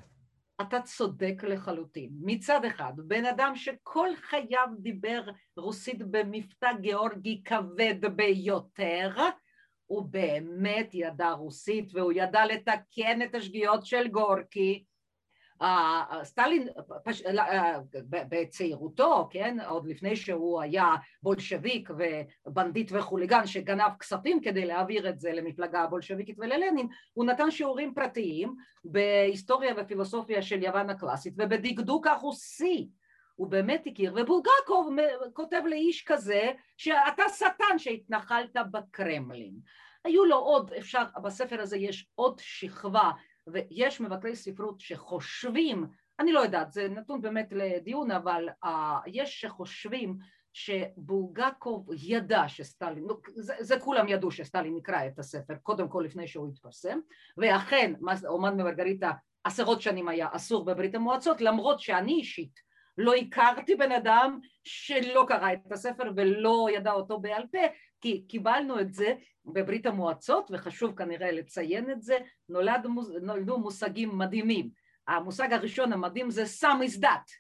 אתה 0.61 0.81
צודק 0.81 1.43
לחלוטין. 1.45 2.11
מצד 2.21 2.65
אחד, 2.65 2.93
בן 2.97 3.27
אדם 3.27 3.53
שכל 3.57 4.09
חייו 4.17 4.69
דיבר 4.79 5.23
רוסית 5.57 6.03
במבטא 6.03 6.73
גיאורגי 6.81 7.43
כבד 7.45 8.17
ביותר, 8.17 9.11
הוא 9.87 10.03
באמת 10.11 10.91
ידע 10.93 11.31
רוסית 11.31 11.95
והוא 11.95 12.13
ידע 12.13 12.47
לתקן 12.47 13.23
את 13.23 13.35
השגיאות 13.35 13.87
של 13.87 14.09
גורקי. 14.09 14.85
סטלין 16.23 16.69
בצעירותו, 18.11 19.29
כן, 19.31 19.57
עוד 19.69 19.87
לפני 19.87 20.17
שהוא 20.17 20.61
היה 20.61 20.95
בולשביק 21.23 21.91
ובנדיט 22.47 22.93
וחוליגן 22.93 23.47
שגנב 23.47 23.91
כספים 23.99 24.41
כדי 24.41 24.65
להעביר 24.67 25.09
את 25.09 25.21
זה 25.21 25.33
למפלגה 25.33 25.83
הבולשביקית 25.83 26.39
וללנין, 26.39 26.89
הוא 27.13 27.25
נתן 27.25 27.51
שיעורים 27.51 27.95
פרטיים 27.95 28.55
בהיסטוריה 28.85 29.75
ופילוסופיה 29.77 30.43
של 30.43 30.63
יוון 30.63 30.91
הקלאסית 30.91 31.35
ובדקדוק 31.39 32.07
הרוסי 32.07 32.89
הוא 33.37 33.49
באמת 33.49 33.87
הכיר, 33.87 34.13
ובולגקוב 34.13 34.97
כותב 35.33 35.63
לאיש 35.67 36.05
כזה 36.07 36.53
שאתה 36.77 37.23
שטן 37.29 37.79
שהתנחלת 37.79 38.57
בקרמלין. 38.71 39.55
היו 40.05 40.25
לו 40.25 40.37
עוד, 40.37 40.73
אפשר, 40.73 41.03
בספר 41.23 41.61
הזה 41.61 41.77
יש 41.77 42.07
עוד 42.15 42.39
שכבה, 42.39 43.11
ויש 43.47 44.01
מבקרי 44.01 44.37
ספרות 44.37 44.81
שחושבים, 44.81 45.87
אני 46.21 46.33
לא 46.33 46.41
יודעת, 46.41 46.73
זה 46.73 46.89
נתון 46.89 47.21
באמת 47.21 47.53
לדיון, 47.53 48.11
אבל 48.11 48.49
uh, 48.65 48.69
יש 49.07 49.41
שחושבים 49.41 50.19
שבולגקוב 50.53 51.89
ידע 51.97 52.49
שסטלין, 52.49 53.07
זה, 53.35 53.55
זה 53.61 53.81
כולם 53.81 54.09
ידעו 54.09 54.31
שסטלין 54.31 54.77
יקרא 54.77 55.07
את 55.07 55.19
הספר, 55.19 55.55
קודם 55.63 55.89
כל 55.89 56.03
לפני 56.07 56.27
שהוא 56.27 56.49
התפרסם, 56.49 56.99
ואכן 57.37 57.93
אומן 58.27 58.55
ממרגריטה 58.55 59.13
עשרות 59.45 59.83
שנים 59.83 60.09
היה 60.09 60.29
אסור 60.33 60.65
בברית 60.65 60.95
המועצות, 60.95 61.41
למרות 61.41 61.81
שאני 61.81 62.13
אישית 62.13 62.61
לא 62.99 63.15
הכרתי 63.15 63.75
בן 63.75 63.93
אדם 63.93 64.41
שלא 64.65 65.25
קרא 65.29 65.53
את 65.53 65.73
הספר 65.73 66.11
ולא 66.17 66.67
ידע 66.75 66.93
אותו 66.93 67.21
בעל 67.21 67.47
פה, 67.53 67.59
כי 68.01 68.25
קיבלנו 68.29 68.81
את 68.81 68.95
זה 68.95 69.15
בברית 69.45 69.87
המועצות, 69.87 70.51
וחשוב 70.53 70.95
כנראה 70.97 71.33
לציין 71.33 71.91
את 71.91 72.03
זה, 72.03 72.19
נולד, 72.49 72.87
נולדו 73.23 73.59
מושגים 73.59 74.19
מדהימים. 74.19 74.71
המושג 75.09 75.53
הראשון 75.53 75.93
המדהים 75.93 76.31
זה 76.31 76.47
סם 76.47 76.79
איזדת, 76.83 77.31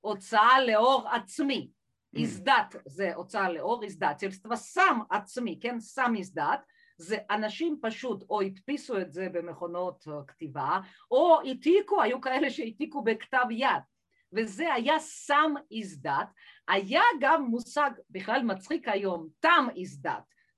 הוצאה 0.00 0.64
לאור 0.64 1.08
עצמי. 1.08 1.70
Mm. 1.70 2.18
איזדת 2.18 2.76
זה 2.86 3.14
הוצאה 3.14 3.52
לאור, 3.52 3.82
איזדת, 3.82 4.22
סם 4.54 4.98
עצמי, 5.10 5.58
כן, 5.62 5.80
סם 5.80 6.14
איזדת, 6.16 6.60
זה 6.98 7.16
אנשים 7.30 7.78
פשוט 7.82 8.24
או 8.30 8.40
הדפיסו 8.40 9.00
את 9.00 9.12
זה 9.12 9.28
במכונות 9.32 10.04
כתיבה, 10.26 10.80
או 11.10 11.40
העתיקו, 11.40 12.02
היו 12.02 12.20
כאלה 12.20 12.50
שהעתיקו 12.50 13.04
בכתב 13.04 13.46
יד. 13.50 13.82
וזה 14.32 14.74
היה 14.74 14.98
סם 14.98 15.54
is 15.72 16.06
that, 16.06 16.26
היה 16.68 17.02
גם 17.20 17.42
מושג 17.42 17.90
בכלל 18.10 18.42
מצחיק 18.42 18.88
היום, 18.88 19.28
תם 19.40 19.66
is 19.74 20.08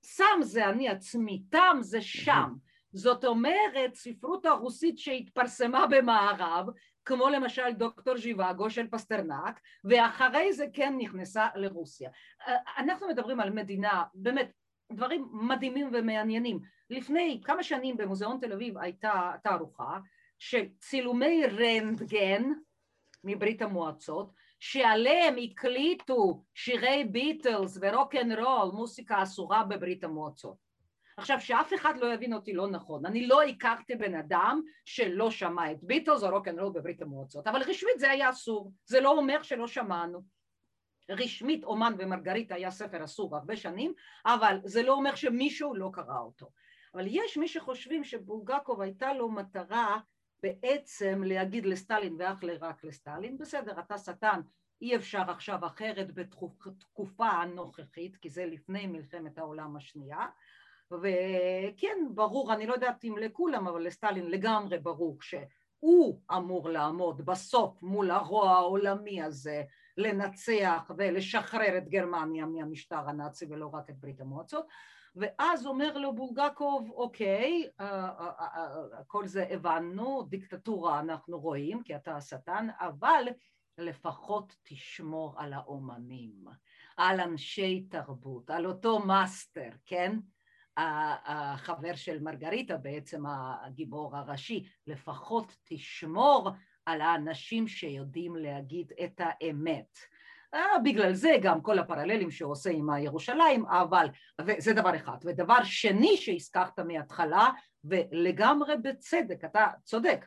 סם 0.05 0.43
זה 0.43 0.69
אני 0.69 0.89
עצמי, 0.89 1.43
תם 1.51 1.77
זה 1.81 2.03
שם, 2.03 2.55
זאת 2.93 3.25
אומרת 3.25 3.95
ספרות 3.95 4.47
הרוסית 4.47 4.99
שהתפרסמה 4.99 5.87
במערב, 5.87 6.67
כמו 7.05 7.29
למשל 7.29 7.73
דוקטור 7.73 8.17
ז'יוואגו 8.17 8.71
של 8.71 8.87
פסטרנק, 8.91 9.61
ואחרי 9.85 10.53
זה 10.53 10.67
כן 10.73 10.95
נכנסה 10.99 11.47
לרוסיה. 11.55 12.11
אנחנו 12.79 13.09
מדברים 13.09 13.41
על 13.41 13.51
מדינה, 13.51 14.03
באמת, 14.15 14.53
דברים 14.93 15.29
מדהימים 15.33 15.91
ומעניינים. 15.93 16.61
לפני 16.91 17.41
כמה 17.45 17.63
שנים 17.63 17.97
במוזיאון 17.97 18.39
תל 18.41 18.53
אביב 18.53 18.79
הייתה 18.79 19.33
תערוכה 19.43 19.99
של 20.39 20.65
צילומי 20.79 21.43
רנטגן 21.47 22.53
מברית 23.25 23.63
המועצות 23.63 24.33
שעליהם 24.61 25.37
הקליטו 25.43 26.45
שירי 26.55 27.05
ביטלס 27.05 27.79
ורוק 27.83 28.15
אנד 28.15 28.39
רול, 28.39 28.71
מוסיקה 28.73 29.23
אסורה 29.23 29.65
בברית 29.65 30.05
המועצות. 30.05 30.57
עכשיו 31.17 31.41
שאף 31.41 31.75
אחד 31.75 31.95
לא 31.97 32.15
יבין 32.15 32.33
אותי 32.33 32.53
לא 32.53 32.69
נכון, 32.71 33.07
אני 33.07 33.27
לא 33.27 33.43
הכרתי 33.43 33.95
בן 33.95 34.15
אדם 34.15 34.61
שלא 34.85 35.31
שמע 35.31 35.73
את 35.73 35.79
ביטלס 35.83 36.23
או 36.23 36.31
רוק 36.31 36.49
אנד 36.49 36.59
רול 36.59 36.73
בברית 36.73 37.03
המועצות, 37.03 37.47
אבל 37.47 37.63
רשמית 37.63 37.99
זה 37.99 38.11
היה 38.11 38.31
אסור, 38.31 38.73
זה 38.85 39.01
לא 39.01 39.11
אומר 39.11 39.43
שלא 39.43 39.67
שמענו. 39.67 40.23
רשמית 41.11 41.65
אומן 41.65 41.95
ומרגרית 41.99 42.53
היה 42.53 42.71
ספר 42.71 43.05
אסור 43.05 43.37
הרבה 43.37 43.57
שנים, 43.57 43.93
אבל 44.27 44.59
זה 44.65 44.83
לא 44.83 44.93
אומר 44.93 45.15
שמישהו 45.15 45.75
לא 45.75 45.91
קרא 45.93 46.19
אותו. 46.19 46.51
אבל 46.95 47.05
יש 47.07 47.37
מי 47.37 47.49
שחושבים 47.49 48.05
שבולגקוב 48.05 48.81
הייתה 48.81 49.13
לו 49.13 49.31
מטרה 49.31 49.99
בעצם 50.43 51.23
להגיד 51.25 51.67
לסטלין 51.67 52.17
ואך 52.19 52.45
רק 52.61 52.85
לסטלין, 52.85 53.39
בסדר, 53.39 53.81
אתה 53.81 53.99
שטן, 53.99 54.41
אי 54.83 54.97
אפשר 54.97 55.31
עכשיו 55.31 55.67
אחרת 55.67 56.15
בתקופה 56.15 57.29
הנוכחית, 57.29 58.17
כי 58.17 58.31
זה 58.31 58.47
לפני 58.47 58.87
מלחמת 58.87 59.39
העולם 59.39 59.77
השנייה, 59.77 60.27
וכן, 60.91 61.99
ברור, 62.15 62.53
אני 62.53 62.67
לא 62.67 62.75
יודעת 62.75 63.05
אם 63.05 63.19
לכולם, 63.19 63.69
אבל 63.69 63.87
לסטלין 63.87 64.31
לגמרי 64.31 64.79
ברור 64.79 65.19
שהוא 65.21 66.21
אמור 66.37 66.69
לעמוד 66.69 67.27
בסוף 67.27 67.83
מול 67.83 68.11
הרוע 68.11 68.51
העולמי 68.51 69.23
הזה, 69.23 69.63
לנצח 69.97 70.91
ולשחרר 70.97 71.79
את 71.79 71.89
גרמניה 71.89 72.47
מהמשטר 72.47 73.09
הנאצי 73.09 73.47
ולא 73.51 73.71
רק 73.73 73.91
את 73.91 73.99
ברית 73.99 74.21
המועצות, 74.21 74.67
ואז 75.17 75.67
אומר 75.67 75.99
לו 75.99 76.15
בולגקוב, 76.15 76.91
אוקיי, 76.91 77.69
אה, 77.81 78.09
אה, 78.09 78.31
אה, 78.41 79.05
כל 79.07 79.27
זה 79.27 79.47
הבנו, 79.51 80.23
דיקטטורה 80.23 81.01
אנחנו 81.01 81.41
רואים, 81.41 81.83
כי 81.83 81.97
אתה 81.97 82.17
השטן, 82.17 82.67
אבל 82.81 83.25
לפחות 83.79 84.57
תשמור 84.63 85.35
על 85.37 85.53
האומנים, 85.53 86.45
על 86.97 87.21
אנשי 87.21 87.87
תרבות, 87.91 88.51
על 88.51 88.67
אותו 88.67 88.99
מאסטר, 88.99 89.71
כן? 89.87 90.19
החבר 90.77 91.95
של 91.95 92.23
מרגריטה 92.23 92.77
בעצם 92.77 93.23
הגיבור 93.27 94.17
הראשי, 94.17 94.69
לפחות 94.87 95.57
תשמור 95.65 96.51
על 96.87 97.01
האנשים 97.01 97.69
שיודעים 97.69 98.37
להגיד 98.37 98.93
את 99.05 99.21
האמת. 99.25 99.99
בגלל 100.85 101.15
זה 101.15 101.37
גם 101.43 101.61
כל 101.61 101.79
הפרללים 101.79 102.31
שהוא 102.31 102.53
עושה 102.53 102.71
עם 102.71 102.89
ירושלים, 102.99 103.67
אבל, 103.67 104.07
וזה 104.41 104.73
דבר 104.73 104.97
אחד. 104.97 105.17
ודבר 105.25 105.65
שני 105.65 106.17
שהזכרת 106.17 106.79
מההתחלה, 106.79 107.49
ולגמרי 107.85 108.77
בצדק, 108.77 109.45
אתה 109.45 109.67
צודק, 109.85 110.27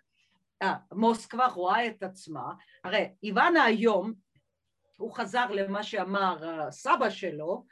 מוסקבה 0.91 1.47
רואה 1.47 1.87
את 1.87 2.03
עצמה, 2.03 2.53
הרי 2.83 3.09
איוונה 3.23 3.63
היום, 3.63 4.13
הוא 4.97 5.13
חזר 5.13 5.51
למה 5.51 5.83
שאמר 5.83 6.37
סבא 6.71 7.09
שלו, 7.09 7.65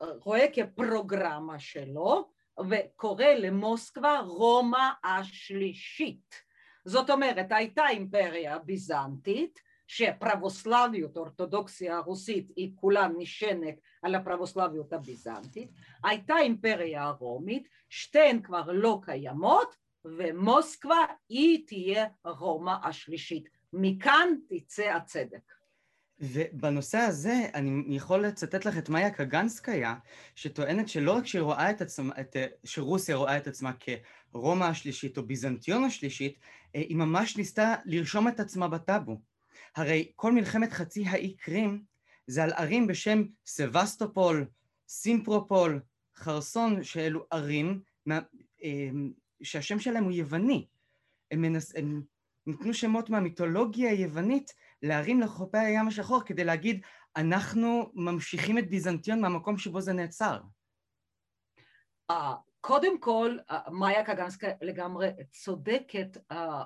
רואה 0.00 0.46
כפרוגרמה 0.52 1.58
שלו, 1.58 2.30
וקורא 2.70 3.24
למוסקבה 3.24 4.18
רומא 4.18 4.90
השלישית. 5.04 6.34
זאת 6.84 7.10
אומרת, 7.10 7.46
הייתה 7.50 7.88
אימפריה 7.88 8.58
ביזנטית, 8.58 9.58
שפרבוסלביות, 9.92 11.16
אורתודוקסיה 11.16 11.96
הרוסית, 11.96 12.48
היא 12.56 12.72
כולה 12.74 13.08
נשענת 13.18 13.74
על 14.02 14.14
הפרבוסלביות 14.14 14.92
הביזנטית, 14.92 15.70
הייתה 16.04 16.38
אימפריה 16.38 17.02
הרומית, 17.02 17.68
שתיהן 17.88 18.42
כבר 18.42 18.72
לא 18.72 19.00
קיימות, 19.02 19.76
ומוסקבה 20.04 20.96
היא 21.28 21.66
תהיה 21.66 22.06
רומא 22.24 22.72
השלישית. 22.84 23.48
מכאן 23.72 24.28
תצא 24.48 24.82
הצדק. 24.82 25.52
ובנושא 26.20 26.98
הזה 26.98 27.34
אני 27.54 27.96
יכול 27.96 28.26
לצטט 28.26 28.64
לך 28.64 28.78
את 28.78 28.88
מאיה 28.88 29.10
קגנסקיה, 29.10 29.94
שטוענת 30.34 30.88
שלא 30.88 31.12
רק 31.12 31.26
שהיא 31.26 31.42
רואה 31.42 31.70
את 31.70 31.80
עצמה, 31.80 32.14
את, 32.20 32.36
שרוסיה 32.64 33.16
רואה 33.16 33.36
את 33.36 33.46
עצמה 33.46 33.72
כרומא 34.30 34.64
השלישית 34.64 35.18
או 35.18 35.22
ביזנטיון 35.26 35.84
השלישית, 35.84 36.38
היא 36.74 36.96
ממש 36.96 37.36
ניסתה 37.36 37.74
לרשום 37.84 38.28
את 38.28 38.40
עצמה 38.40 38.68
בטאבו. 38.68 39.31
הרי 39.76 40.12
כל 40.16 40.32
מלחמת 40.32 40.72
חצי 40.72 41.06
האי 41.06 41.36
קרים 41.36 41.84
זה 42.26 42.44
על 42.44 42.52
ערים 42.52 42.86
בשם 42.86 43.22
סבסטופול, 43.46 44.46
סימפרופול, 44.88 45.80
חרסון, 46.16 46.84
שאלו 46.84 47.26
ערים 47.30 47.82
שהשם 49.42 49.78
שלהם 49.78 50.04
הוא 50.04 50.12
יווני. 50.12 50.66
הם, 51.30 51.42
מנס, 51.42 51.76
הם 51.76 52.02
נתנו 52.46 52.74
שמות 52.74 53.10
מהמיתולוגיה 53.10 53.90
היוונית 53.90 54.52
להרים 54.82 55.20
לחופי 55.20 55.58
הים 55.58 55.88
השחור 55.88 56.22
כדי 56.26 56.44
להגיד 56.44 56.80
אנחנו 57.16 57.92
ממשיכים 57.94 58.58
את 58.58 58.70
ביזנטיון 58.70 59.20
מהמקום 59.20 59.58
שבו 59.58 59.80
זה 59.80 59.92
נעצר. 59.92 60.40
קודם 62.60 63.00
כל, 63.00 63.36
מאיה 63.70 64.04
קגנסקה 64.04 64.48
לגמרי 64.60 65.08
צודקת, 65.30 66.16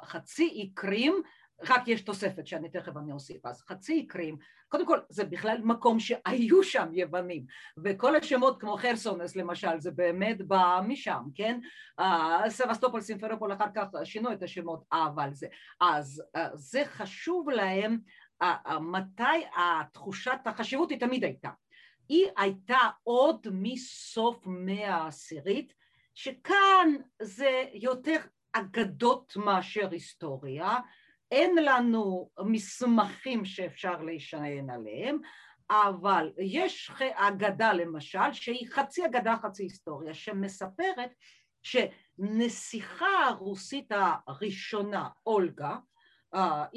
חצי 0.04 0.48
אי 0.48 0.70
קרים 0.74 1.22
רק 1.68 1.88
יש 1.88 2.00
תוספת 2.00 2.46
שאני 2.46 2.70
תכף 2.70 2.96
אני 2.96 3.12
אוסיף, 3.12 3.46
אז 3.46 3.62
חצי 3.62 4.06
קרים, 4.06 4.36
קודם 4.68 4.86
כל 4.86 4.98
זה 5.08 5.24
בכלל 5.24 5.58
מקום 5.62 6.00
שהיו 6.00 6.62
שם 6.62 6.88
יוונים 6.92 7.44
וכל 7.84 8.16
השמות 8.16 8.60
כמו 8.60 8.76
חרסונס 8.76 9.36
למשל 9.36 9.78
זה 9.78 9.90
באמת 9.90 10.42
בא 10.42 10.80
משם, 10.88 11.22
כן? 11.34 11.60
סבסטופול, 12.48 13.00
סימפרופול 13.00 13.52
אחר 13.52 13.66
כך 13.74 13.84
שינו 14.04 14.32
את 14.32 14.42
השמות 14.42 14.84
אבל 14.92 15.28
זה, 15.32 15.46
אז 15.80 16.22
זה 16.54 16.82
חשוב 16.84 17.50
להם 17.50 17.98
מתי 18.80 19.46
התחושת 19.56 20.38
החשיבות 20.44 20.90
היא 20.90 21.00
תמיד 21.00 21.24
הייתה, 21.24 21.50
היא 22.08 22.26
הייתה 22.36 22.78
עוד 23.02 23.46
מסוף 23.52 24.42
מאה 24.46 24.94
העשירית 24.94 25.74
שכאן 26.14 26.88
זה 27.22 27.64
יותר 27.72 28.16
אגדות 28.52 29.36
מאשר 29.36 29.88
היסטוריה 29.90 30.78
אין 31.36 31.56
לנו 31.64 32.30
מסמכים 32.44 33.44
שאפשר 33.44 34.02
להישען 34.02 34.70
עליהם, 34.70 35.18
אבל 35.70 36.32
יש 36.38 36.90
אגדה 37.14 37.72
למשל 37.72 38.32
שהיא 38.32 38.68
חצי 38.70 39.06
אגדה 39.06 39.34
חצי 39.42 39.62
היסטוריה 39.62 40.14
שמספרת 40.14 41.10
שנסיכה 41.62 43.26
הרוסית 43.28 43.92
הראשונה 44.26 45.08
אולגה 45.26 45.76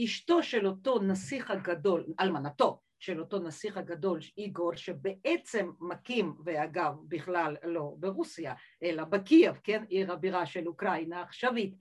אשתו 0.04 0.44
של 0.44 0.68
אותו 0.68 1.00
נסיך 1.00 1.51
הגדול, 1.51 2.06
אלמנתו 2.20 2.82
של 3.00 3.20
אותו 3.20 3.39
נסיך 3.39 3.78
הגדול 3.78 4.19
איגור 4.38 4.76
שבעצם 4.76 5.72
מקים 5.80 6.36
ואגב 6.45 6.93
בכלל 7.08 7.56
לא 7.63 7.93
ברוסיה 7.98 8.54
אלא 8.84 9.04
בקייב 9.04 9.56
כן? 9.63 9.84
עיר 9.89 10.12
הבירה 10.12 10.45
של 10.45 10.67
אוקראינה 10.67 11.19
העכשווית 11.19 11.76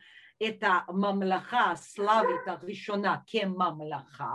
את 0.47 0.63
הממלכה 0.63 1.71
הסלאבית 1.71 2.47
הראשונה 2.47 3.17
כממלכה 3.27 4.35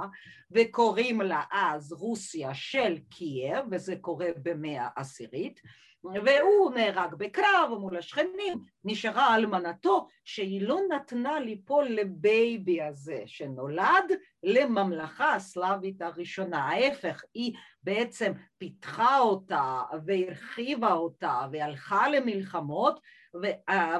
וקוראים 0.51 1.21
לה 1.21 1.41
אז 1.51 1.93
רוסיה 1.93 2.53
של 2.53 2.97
קייב 3.09 3.65
וזה 3.71 3.95
קורה 4.01 4.27
במאה 4.43 4.87
העשירית 4.95 5.59
והוא 6.03 6.71
נהרג 6.71 7.13
בקרב 7.13 7.69
מול 7.79 7.97
השכנים, 7.97 8.63
נשארה 8.83 9.35
אלמנתו 9.35 10.07
שהיא 10.23 10.61
לא 10.61 10.79
נתנה 10.89 11.39
ליפול 11.39 11.85
לבייבי 11.85 12.81
הזה 12.81 13.23
שנולד 13.25 14.11
לממלכה 14.43 15.35
הסלאבית 15.35 16.01
הראשונה, 16.01 16.69
ההפך 16.69 17.23
היא 17.33 17.53
בעצם 17.83 18.31
פיתחה 18.57 19.19
אותה 19.19 19.81
והרחיבה 20.05 20.93
אותה 20.93 21.47
והלכה 21.51 22.09
למלחמות 22.09 22.99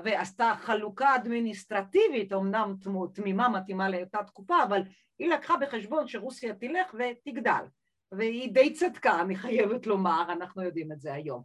ועשתה 0.04 0.54
חלוקה 0.62 1.16
אדמיניסטרטיבית, 1.16 2.34
אמנם 2.34 2.76
תמימה 3.14 3.50
מתאימה 3.50 3.90
לאותה 3.90 4.24
תקופה, 4.24 4.64
אבל 4.64 4.82
היא 5.20 5.30
לקחה 5.30 5.58
בחשבון 5.58 6.08
שרוסיה 6.08 6.54
תלך 6.54 6.96
ותגדל, 7.00 7.66
והיא 8.12 8.54
די 8.54 8.74
צדקה, 8.74 9.22
אני 9.22 9.36
חייבת 9.36 9.88
לומר, 9.88 10.24
אנחנו 10.30 10.64
יודעים 10.64 10.92
את 10.92 11.02
זה 11.02 11.14
היום. 11.14 11.44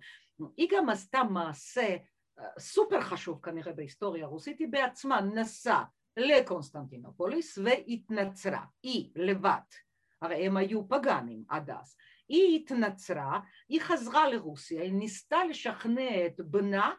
היא 0.56 0.68
גם 0.72 0.88
עשתה 0.88 1.22
מעשה 1.22 1.96
סופר 2.58 3.00
חשוב 3.00 3.40
כנראה 3.42 3.72
בהיסטוריה 3.72 4.24
הרוסית, 4.24 4.58
היא 4.58 4.68
בעצמה 4.70 5.20
נסעה 5.20 5.84
לקונסטנטינופוליס 6.16 7.58
והתנצרה, 7.58 8.64
היא 8.82 9.10
לבד, 9.16 9.58
הרי 10.22 10.46
הם 10.46 10.56
היו 10.56 10.88
פגאנים 10.88 11.44
עד 11.48 11.70
אז, 11.70 11.96
היא 12.28 12.56
התנצרה, 12.56 13.40
היא 13.68 13.80
חזרה 13.80 14.28
לרוסיה, 14.28 14.82
היא 14.82 14.92
ניסתה 14.92 15.44
לשכנע 15.44 16.26
את 16.26 16.40
בנה 16.40 16.92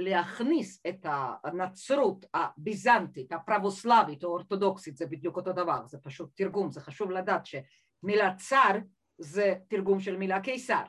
להכניס 0.00 0.80
את 0.88 1.06
הנצרות 1.44 2.26
הביזנטית, 2.34 3.32
הפרבוסלבית 3.32 4.24
או 4.24 4.28
אורתודוקסית, 4.28 4.96
זה 4.96 5.06
בדיוק 5.06 5.36
אותו 5.36 5.52
דבר, 5.52 5.86
זה 5.86 5.98
פשוט 5.98 6.30
תרגום, 6.34 6.70
זה 6.70 6.80
חשוב 6.80 7.10
לדעת 7.10 7.46
שמילה 7.46 8.34
צר 8.34 8.78
זה 9.18 9.54
תרגום 9.68 10.00
של 10.00 10.16
מילה 10.16 10.40
קיסר, 10.40 10.82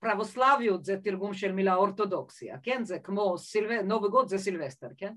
פרבוסלביות 0.00 0.84
זה 0.84 0.96
תרגום 1.04 1.34
של 1.34 1.52
מילה 1.52 1.74
אורתודוקסיה, 1.74 2.58
כן? 2.62 2.84
זה 2.84 2.98
כמו 2.98 3.38
סילב... 3.38 3.70
נובגוד 3.70 4.28
זה 4.28 4.38
סילבסטר, 4.38 4.88
כן? 4.96 5.14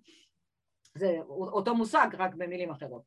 זה 0.98 1.18
אותו 1.28 1.76
מושג 1.76 2.08
רק 2.14 2.36
במילים 2.36 2.72
אחרות. 2.72 3.04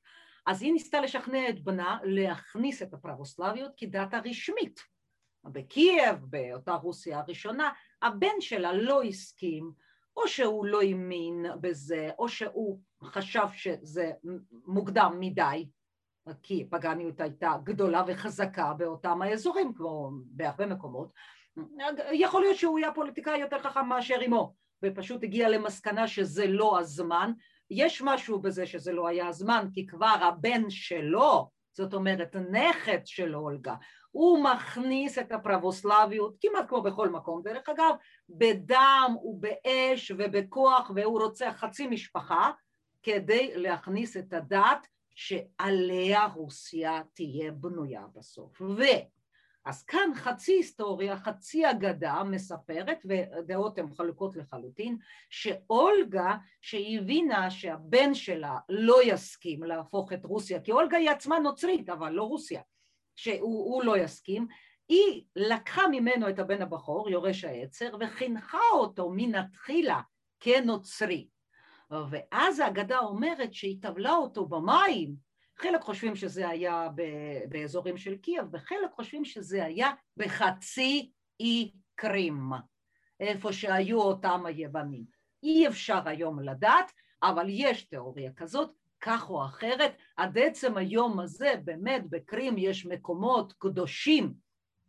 אז 0.46 0.62
היא 0.62 0.72
ניסתה 0.72 1.00
לשכנע 1.00 1.48
את 1.48 1.64
בנה 1.64 1.98
להכניס 2.02 2.82
את 2.82 2.94
הפרבוסלביות 2.94 3.72
כדת 3.76 4.14
הרשמית. 4.14 4.80
בקייב, 5.44 6.16
באותה 6.20 6.74
רוסיה 6.74 7.18
הראשונה, 7.18 7.70
הבן 8.02 8.40
שלה 8.40 8.72
לא 8.72 9.02
הסכים 9.02 9.72
או 10.16 10.28
שהוא 10.28 10.66
לא 10.66 10.82
האמין 10.82 11.46
בזה, 11.60 12.10
או 12.18 12.28
שהוא 12.28 12.80
חשב 13.02 13.46
שזה 13.54 14.12
מוקדם 14.66 15.16
מדי, 15.20 15.68
כי 16.42 16.66
פגניות 16.70 17.20
הייתה 17.20 17.52
גדולה 17.64 18.04
וחזקה 18.06 18.72
באותם 18.72 19.22
האזורים, 19.22 19.74
כמו 19.74 20.10
בהרבה 20.24 20.66
מקומות. 20.66 21.12
יכול 22.12 22.40
להיות 22.42 22.56
שהוא 22.56 22.78
היה 22.78 22.92
פוליטיקאי 22.92 23.38
יותר 23.38 23.58
חכם 23.58 23.88
מאשר 23.88 24.16
אמו, 24.26 24.54
ופשוט 24.84 25.22
הגיע 25.22 25.48
למסקנה 25.48 26.08
שזה 26.08 26.46
לא 26.46 26.78
הזמן. 26.78 27.32
יש 27.70 28.02
משהו 28.04 28.40
בזה 28.40 28.66
שזה 28.66 28.92
לא 28.92 29.08
היה 29.08 29.28
הזמן, 29.28 29.66
כי 29.74 29.86
כבר 29.86 30.16
הבן 30.20 30.70
שלו, 30.70 31.50
זאת 31.72 31.94
אומרת 31.94 32.36
נכד 32.36 33.00
של 33.04 33.36
אולגה, 33.36 33.74
הוא 34.10 34.44
מכניס 34.44 35.18
את 35.18 35.32
הפרבוסלביות 35.32 36.36
כמעט 36.40 36.68
כמו 36.68 36.82
בכל 36.82 37.08
מקום 37.08 37.42
דרך 37.42 37.68
אגב 37.68 37.94
בדם 38.28 39.14
ובאש 39.24 40.12
ובכוח 40.18 40.90
והוא 40.94 41.20
רוצה 41.20 41.52
חצי 41.52 41.86
משפחה 41.86 42.50
כדי 43.02 43.52
להכניס 43.54 44.16
את 44.16 44.32
הדת 44.32 44.86
שעליה 45.14 46.26
רוסיה 46.34 47.02
תהיה 47.14 47.52
בנויה 47.52 48.04
בסוף. 48.14 48.62
ו... 48.62 48.82
אז 49.64 49.82
כאן 49.82 50.10
חצי 50.14 50.52
היסטוריה, 50.52 51.16
חצי 51.16 51.70
אגדה 51.70 52.22
מספרת, 52.24 52.98
ודעות 53.08 53.78
הן 53.78 53.94
חלוקות 53.94 54.36
לחלוטין, 54.36 54.98
שאולגה 55.30 56.36
שהבינה 56.60 57.50
שהבן 57.50 58.14
שלה 58.14 58.58
לא 58.68 59.02
יסכים 59.04 59.62
להפוך 59.62 60.12
את 60.12 60.24
רוסיה, 60.24 60.60
כי 60.60 60.72
אולגה 60.72 60.96
היא 60.96 61.10
עצמה 61.10 61.38
נוצרית 61.38 61.88
אבל 61.88 62.12
לא 62.12 62.22
רוסיה, 62.22 62.62
שהוא 63.16 63.84
לא 63.84 63.98
יסכים, 63.98 64.46
היא 64.88 65.24
לקחה 65.36 65.82
ממנו 65.90 66.28
את 66.28 66.38
הבן 66.38 66.62
הבכור, 66.62 67.10
יורש 67.10 67.44
העצר, 67.44 67.96
וחינכה 68.00 68.58
אותו 68.72 69.10
מנתחילה 69.10 70.00
כנוצרי. 70.40 71.28
ואז 72.10 72.58
האגדה 72.58 72.98
אומרת 72.98 73.54
שהיא 73.54 73.82
טבלה 73.82 74.12
אותו 74.12 74.46
במים, 74.46 75.31
חלק 75.62 75.82
חושבים 75.82 76.16
שזה 76.16 76.48
היה 76.48 76.88
באזורים 77.48 77.96
של 77.96 78.16
קייב, 78.16 78.46
וחלק 78.52 78.90
חושבים 78.96 79.24
שזה 79.24 79.64
היה 79.64 79.90
בחצי 80.16 81.10
אי 81.40 81.72
קרים, 81.94 82.50
איפה 83.20 83.52
שהיו 83.52 84.00
אותם 84.00 84.46
היוונים. 84.46 85.04
אי 85.42 85.68
אפשר 85.68 86.08
היום 86.08 86.40
לדעת, 86.40 86.92
אבל 87.22 87.46
יש 87.48 87.84
תיאוריה 87.84 88.32
כזאת, 88.36 88.70
כך 89.00 89.30
או 89.30 89.44
אחרת, 89.44 89.96
עד 90.16 90.38
עצם 90.38 90.76
היום 90.76 91.20
הזה 91.20 91.54
באמת 91.64 92.02
בקרים 92.10 92.58
יש 92.58 92.86
מקומות 92.86 93.52
קדושים 93.52 94.34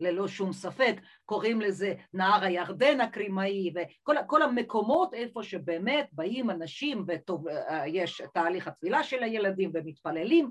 ללא 0.04 0.28
שום 0.28 0.54
ספק, 0.54 0.96
קוראים 1.26 1.62
לזה 1.62 1.94
נהר 2.14 2.44
הירדן 2.44 3.02
הקרימאי 3.02 3.74
וכל 3.76 4.42
המקומות 4.42 5.14
איפה 5.14 5.44
שבאמת 5.44 6.10
באים 6.12 6.50
אנשים 6.50 7.06
ויש 7.08 8.22
תהליך 8.34 8.68
התפילה 8.68 9.04
של 9.04 9.24
הילדים 9.24 9.72
ומתפללים 9.74 10.50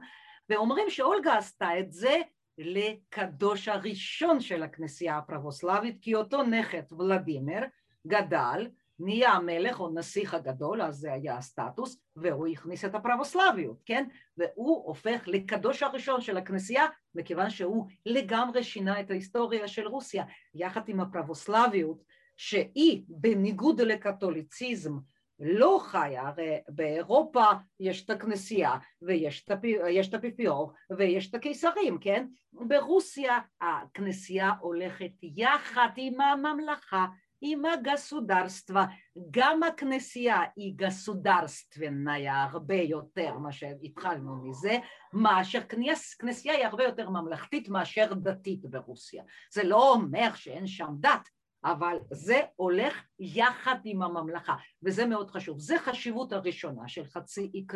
ואומרים 0.49 0.91
שאולגה 0.91 1.39
עשתה 1.39 1.79
את 1.79 1.93
זה 1.93 2.17
לקדוש 2.59 3.69
הראשון 3.69 4.41
של 4.41 4.63
הכנסייה 4.63 5.19
הפרבוסלבית 5.19 5.99
כי 6.03 6.15
אותו 6.15 6.43
נכד 6.43 6.93
ולדימיר 6.93 7.65
גדל 8.07 8.67
נהיה 8.99 9.33
המלך 9.33 9.81
או 9.81 9.95
נסיך 9.95 10.35
הגדול, 10.35 10.83
אז 10.83 10.97
זה 10.97 11.13
היה 11.13 11.37
הסטטוס, 11.37 12.03
והוא 12.17 12.47
הכניס 12.47 12.85
את 12.85 12.95
הפרבוסלביות, 12.95 13.83
כן? 13.87 14.09
והוא 14.37 14.87
הופך 14.87 15.23
לקדוש 15.27 15.83
הראשון 15.83 16.21
של 16.21 16.37
הכנסייה, 16.37 16.87
מכיוון 17.15 17.51
שהוא 17.51 17.87
לגמרי 18.07 18.65
שינה 18.65 19.01
את 19.01 19.11
ההיסטוריה 19.11 19.69
של 19.69 19.87
רוסיה, 19.87 20.25
יחד 20.55 20.89
עם 20.89 21.01
הפרבוסלביות, 21.01 22.03
שהיא 22.37 23.03
בניגוד 23.09 23.81
לקתוליציזם 23.81 24.93
לא 25.39 25.79
חיה, 25.83 26.29
הרי 26.29 26.61
באירופה 26.69 27.45
יש 27.81 28.05
את 28.05 28.11
הכנסייה 28.11 28.71
ויש 29.03 29.45
את 29.45 30.15
האפיפיור 30.15 30.73
ויש 30.99 31.31
את 31.31 31.35
הקיסרים, 31.35 31.99
כן? 31.99 32.27
ברוסיה 32.53 33.39
הכנסייה 33.61 34.51
הולכת 34.61 35.11
יחד 35.23 35.89
עם 35.97 36.21
הממלכה 36.21 37.07
עם 37.45 37.65
הגסודרסטווה, 37.65 38.87
גם 39.31 39.63
הכנסייה 39.63 40.41
היא 40.57 40.73
גסודרסטווניה 40.77 42.43
הרבה 42.43 42.75
יותר 42.75 43.39
מאשר 43.39 43.73
התחלנו 43.83 44.37
מזה, 44.45 44.79
מאשר 45.13 45.61
כנס, 45.61 46.15
כנסייה 46.15 46.55
היא 46.55 46.67
הרבה 46.67 46.85
יותר 46.85 47.11
ממלכתית 47.11 47.69
מאשר 47.69 48.15
דתית 48.15 48.67
ברוסיה. 48.71 49.25
זה 49.53 49.65
לא 49.65 49.93
אומר 49.93 50.35
שאין 50.35 50.67
שם 50.67 50.89
דת, 51.01 51.29
אבל 51.65 51.97
זה 52.13 52.41
הולך 52.57 53.03
יחד 53.19 53.77
עם 53.85 54.03
הממלכה, 54.03 54.55
וזה 54.83 55.07
מאוד 55.07 55.31
חשוב. 55.31 55.61
זה 55.61 55.79
חשיבות 55.79 56.33
הראשונה 56.33 56.89
של 56.89 57.05
חצי 57.05 57.51
אי 57.55 57.67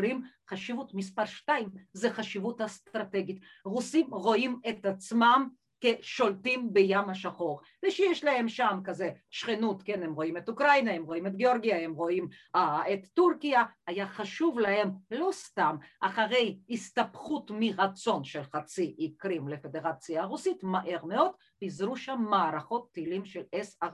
חשיבות 0.51 0.95
מספר 0.95 1.25
שתיים 1.25 1.69
זה 1.93 2.11
חשיבות 2.11 2.61
אסטרטגית. 2.61 3.41
רוסים 3.65 4.07
רואים 4.15 4.61
את 4.69 4.87
עצמם 4.87 5.49
כשולטים 5.81 6.73
בים 6.73 7.11
השחור 7.11 7.61
ושיש 7.85 8.25
להם 8.25 8.49
שם 8.49 8.81
כזה 8.85 9.11
שכנות, 9.31 9.83
כן, 9.83 10.03
הם 10.03 10.15
רואים 10.15 10.37
את 10.37 10.49
אוקראינה, 10.49 10.93
הם 10.93 11.05
רואים 11.05 11.27
את 11.27 11.37
גיאורגיה, 11.37 11.85
הם 11.85 11.93
רואים 11.93 12.29
uh, 12.57 12.61
את 12.93 13.07
טורקיה, 13.15 13.65
היה 13.87 14.07
חשוב 14.07 14.59
להם 14.59 14.91
לא 15.11 15.29
סתם 15.33 15.77
אחרי 16.01 16.59
הסתבכות 16.71 17.51
מרצון 17.55 18.25
של 18.25 18.43
חצי 18.43 18.95
אי 18.99 19.15
קרים 19.17 19.49
לפדרציה 19.49 20.23
הרוסית, 20.23 20.63
מהר 20.63 21.05
מאוד 21.05 21.31
פיזרו 21.59 21.97
שם 21.97 22.25
מערכות 22.31 22.93
טילים 22.93 23.25
של 23.25 23.43
S-400. 23.55 23.87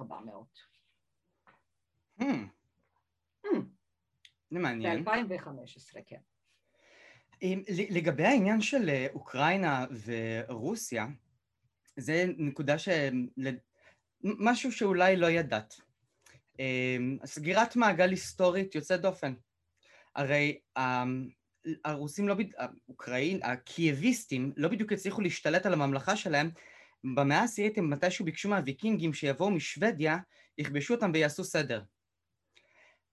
Hmm. 2.21 2.25
Hmm. 3.47 3.61
זה 4.51 4.59
מעניין. 4.59 5.05
ב-2015, 5.05 6.01
כן. 6.07 6.21
לגבי 7.91 8.25
העניין 8.25 8.61
של 8.61 8.89
אה, 8.89 9.07
אוקראינה 9.15 9.87
ורוסיה, 10.05 11.07
זה 11.97 12.27
נקודה 12.39 12.79
ש... 12.79 12.89
משהו 14.25 14.73
שאולי 14.73 15.17
לא 15.17 15.31
ידעת. 15.31 15.75
אמ, 16.59 17.19
סגירת 17.25 17.77
מעגל 17.77 18.11
היסטורית 18.11 18.75
יוצאת 18.75 19.01
דופן. 19.01 19.35
הרי 20.17 20.59
אמ, 20.79 21.29
הרוסים 21.85 22.29
לא 22.29 22.35
בדיוק, 22.35 22.55
האוקראין, 22.59 23.41
הקייביסטים 23.43 24.53
לא 24.57 24.69
בדיוק 24.69 24.93
הצליחו 24.93 25.21
להשתלט 25.21 25.67
על 25.67 25.73
הממלכה 25.73 26.17
שלהם. 26.17 26.51
במאה 27.17 27.41
העשירית 27.41 27.79
הם 27.79 27.91
מתישהו 27.91 28.25
ביקשו 28.25 28.49
מהוויקינגים 28.49 29.15
שיבואו 29.15 29.51
משוודיה, 29.51 30.19
יכבשו 30.59 30.95
אותם 30.95 31.11
ויעשו 31.15 31.45
סדר. 31.45 31.83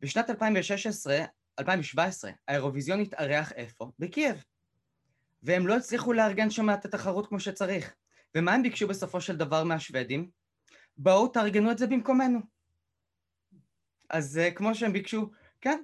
בשנת 0.01 0.29
2016, 0.29 1.25
2017, 1.59 2.31
האירוויזיון 2.47 2.99
התארח 2.99 3.51
איפה? 3.51 3.91
בקייב. 3.99 4.43
והם 5.43 5.67
לא 5.67 5.77
הצליחו 5.77 6.13
לארגן 6.13 6.49
שם 6.49 6.69
את 6.69 6.85
התחרות 6.85 7.27
כמו 7.27 7.39
שצריך. 7.39 7.93
ומה 8.37 8.53
הם 8.53 8.63
ביקשו 8.63 8.87
בסופו 8.87 9.21
של 9.21 9.37
דבר 9.37 9.63
מהשוודים? 9.63 10.29
בואו 10.97 11.27
תארגנו 11.27 11.71
את 11.71 11.77
זה 11.77 11.87
במקומנו. 11.87 12.39
אז 14.09 14.39
uh, 14.39 14.53
כמו 14.53 14.75
שהם 14.75 14.93
ביקשו, 14.93 15.29
כן. 15.61 15.83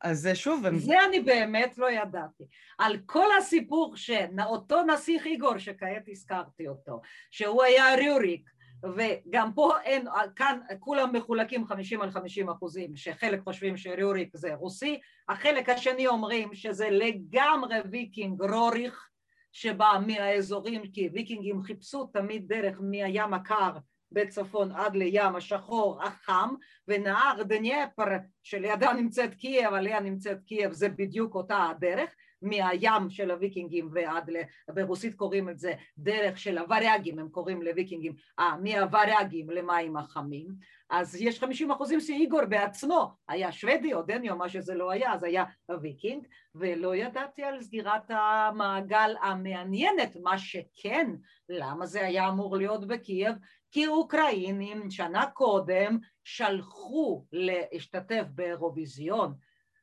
אז 0.00 0.28
uh, 0.32 0.34
שוב... 0.34 0.66
הם... 0.66 0.78
זה 0.78 0.94
אני 1.08 1.20
באמת 1.20 1.78
לא 1.78 1.90
ידעתי. 1.90 2.44
על 2.78 2.98
כל 3.06 3.26
הסיפור 3.38 3.96
שאותו 3.96 4.82
נסיך 4.82 5.26
איגור 5.26 5.58
שכעת 5.58 6.08
הזכרתי 6.08 6.68
אותו, 6.68 7.00
שהוא 7.30 7.62
היה 7.62 7.94
ריוריק, 7.94 8.50
וגם 8.96 9.52
פה 9.54 9.72
אין, 9.84 10.06
כאן 10.36 10.60
כולם 10.78 11.16
מחולקים 11.16 11.66
50 11.66 12.00
על 12.00 12.10
50 12.10 12.50
אחוזים, 12.50 12.96
שחלק 12.96 13.40
חושבים 13.44 13.76
שריוריק 13.76 14.36
זה 14.36 14.54
רוסי, 14.54 15.00
החלק 15.28 15.68
השני 15.68 16.06
אומרים 16.06 16.54
שזה 16.54 16.90
לגמרי 16.90 17.76
ויקינג 17.90 18.42
רוריך, 18.42 19.08
שבא 19.54 19.98
מהאזורים, 20.06 20.82
כי 20.92 21.08
ויקינגים 21.12 21.62
חיפשו 21.62 22.04
תמיד 22.06 22.48
דרך 22.48 22.78
מהים 22.80 23.34
הקר 23.34 23.70
בצפון 24.12 24.72
עד 24.72 24.96
לים 24.96 25.36
השחור 25.36 26.02
החם, 26.02 26.54
ונהר 26.88 27.42
דניאפר 27.42 28.04
שלידה 28.42 28.92
נמצאת 28.92 29.34
קייב, 29.34 29.74
עליה 29.74 30.00
נמצאת 30.00 30.40
קייב, 30.46 30.72
זה 30.72 30.88
בדיוק 30.88 31.34
אותה 31.34 31.68
הדרך, 31.70 32.14
מהים 32.44 33.10
של 33.10 33.30
הוויקינגים 33.30 33.88
ועד, 33.92 34.30
ל... 34.30 34.36
ברוסית 34.68 35.14
קוראים 35.14 35.48
את 35.48 35.58
זה 35.58 35.74
דרך 35.98 36.38
של 36.38 36.58
הווריאגים, 36.58 37.18
הם 37.18 37.28
קוראים 37.28 37.62
לוויקינגים, 37.62 38.14
אה, 38.38 38.56
מהווריאגים 38.56 39.50
למים 39.50 39.96
החמים, 39.96 40.48
אז 40.90 41.16
יש 41.20 41.40
חמישים 41.40 41.70
אחוזים 41.70 42.00
שאיגור 42.00 42.44
בעצמו 42.44 43.16
היה 43.28 43.52
שוודי 43.52 43.94
או 43.94 44.02
דני 44.02 44.30
או 44.30 44.36
מה 44.36 44.48
שזה 44.48 44.74
לא 44.74 44.90
היה, 44.90 45.12
אז 45.12 45.24
היה 45.24 45.44
הוויקינג, 45.66 46.26
ולא 46.54 46.96
ידעתי 46.96 47.42
על 47.42 47.62
סגירת 47.62 48.10
המעגל 48.10 49.14
המעניינת, 49.22 50.16
מה 50.22 50.38
שכן, 50.38 51.10
למה 51.48 51.86
זה 51.86 52.06
היה 52.06 52.28
אמור 52.28 52.56
להיות 52.56 52.86
בקייב? 52.86 53.34
כי 53.70 53.86
אוקראינים 53.86 54.90
שנה 54.90 55.26
קודם 55.26 55.98
שלחו 56.24 57.24
להשתתף 57.32 58.24
באירוויזיון 58.34 59.34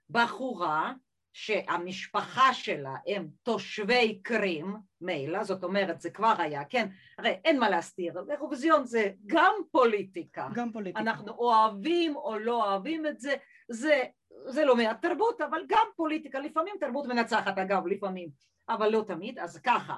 בחורה 0.10 0.94
שהמשפחה 1.34 2.54
שלה 2.54 2.96
הם 3.08 3.28
תושבי 3.44 4.20
קרים, 4.24 4.76
מילא, 5.02 5.44
זאת 5.44 5.64
אומרת 5.64 6.02
זה 6.02 6.10
כבר 6.10 6.34
היה, 6.38 6.66
כן, 6.66 6.88
הרי 7.18 7.30
אין 7.46 7.60
מה 7.60 7.70
להסתיר, 7.70 8.14
אירוויזיון 8.32 8.86
זה 8.86 9.12
גם 9.26 9.54
פוליטיקה, 9.72 10.50
גם 10.54 10.72
פוליטיקה, 10.72 11.00
אנחנו 11.00 11.32
אוהבים 11.32 12.16
או 12.16 12.40
לא 12.40 12.66
אוהבים 12.66 13.08
את 13.08 13.20
זה, 13.20 13.34
זה, 13.70 14.04
זה 14.46 14.66
לא 14.66 14.76
מעט 14.76 15.02
תרבות, 15.02 15.42
אבל 15.42 15.62
גם 15.68 15.86
פוליטיקה, 15.96 16.40
לפעמים 16.40 16.76
תרבות 16.80 17.06
מנצחת 17.06 17.58
אגב, 17.58 17.88
לפעמים, 17.88 18.30
אבל 18.70 18.90
לא 18.90 19.04
תמיד, 19.08 19.40
אז 19.40 19.58
ככה, 19.58 19.96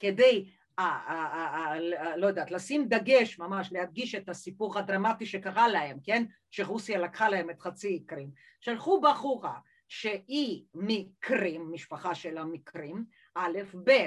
כדי 0.00 0.44
לא 2.16 2.26
יודעת, 2.26 2.50
לשים 2.50 2.88
דגש 2.88 3.38
ממש, 3.38 3.72
להדגיש 3.72 4.14
את 4.14 4.28
הסיפור 4.28 4.78
הדרמטי 4.78 5.26
שקרה 5.26 5.68
להם, 5.68 5.98
כן? 6.04 6.24
שרוסיה 6.50 6.98
לקחה 6.98 7.28
להם 7.28 7.50
את 7.50 7.60
חצי 7.60 8.04
קרים. 8.06 8.30
שלחו 8.60 9.00
בחורה 9.00 9.54
שהיא 9.88 10.64
מקרים, 10.74 11.72
משפחה 11.72 12.14
של 12.14 12.38
המקרים, 12.38 13.04
א', 13.34 13.58
ב', 13.84 14.06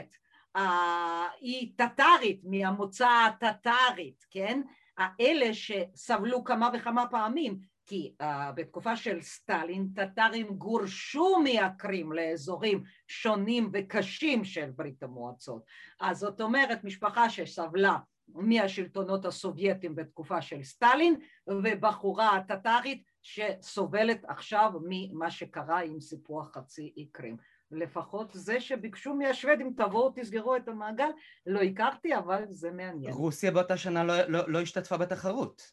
היא 1.41 1.71
טטרית, 1.75 2.41
מהמוצא 2.43 3.09
הטטרית, 3.09 4.25
כן? 4.31 4.61
האלה 4.97 5.53
שסבלו 5.53 6.43
כמה 6.43 6.69
וכמה 6.73 7.07
פעמים, 7.07 7.59
כי 7.85 8.13
uh, 8.21 8.25
בתקופה 8.55 8.95
של 8.95 9.21
סטלין 9.21 9.87
טטרים 9.95 10.47
גורשו 10.47 11.39
מהקרים 11.43 12.11
לאזורים 12.11 12.83
שונים 13.07 13.69
וקשים 13.73 14.43
של 14.43 14.71
ברית 14.75 15.03
המועצות. 15.03 15.63
אז 15.99 16.17
זאת 16.17 16.41
אומרת 16.41 16.83
משפחה 16.83 17.29
שסבלה 17.29 17.97
מהשלטונות 18.27 19.25
הסובייטים 19.25 19.95
בתקופה 19.95 20.41
של 20.41 20.63
סטלין 20.63 21.15
ובחורה 21.47 22.39
טטרית 22.47 23.03
שסובלת 23.21 24.25
עכשיו 24.27 24.71
ממה 24.87 25.31
שקרה 25.31 25.81
עם 25.81 25.99
סיפוח 26.01 26.51
חצי 26.53 26.93
אי 26.97 27.05
קרים. 27.11 27.37
לפחות 27.71 28.31
זה 28.33 28.61
שביקשו 28.61 29.13
מהשוודים 29.13 29.73
תבואו 29.77 30.11
תסגרו 30.15 30.55
את 30.55 30.67
המעגל, 30.67 31.09
לא 31.45 31.61
הכרתי 31.61 32.15
אבל 32.17 32.43
זה 32.49 32.71
מעניין. 32.71 33.13
רוסיה 33.13 33.51
באותה 33.51 33.77
שנה 33.77 34.03
לא, 34.03 34.21
לא, 34.27 34.51
לא 34.51 34.61
השתתפה 34.61 34.97
בתחרות, 34.97 35.71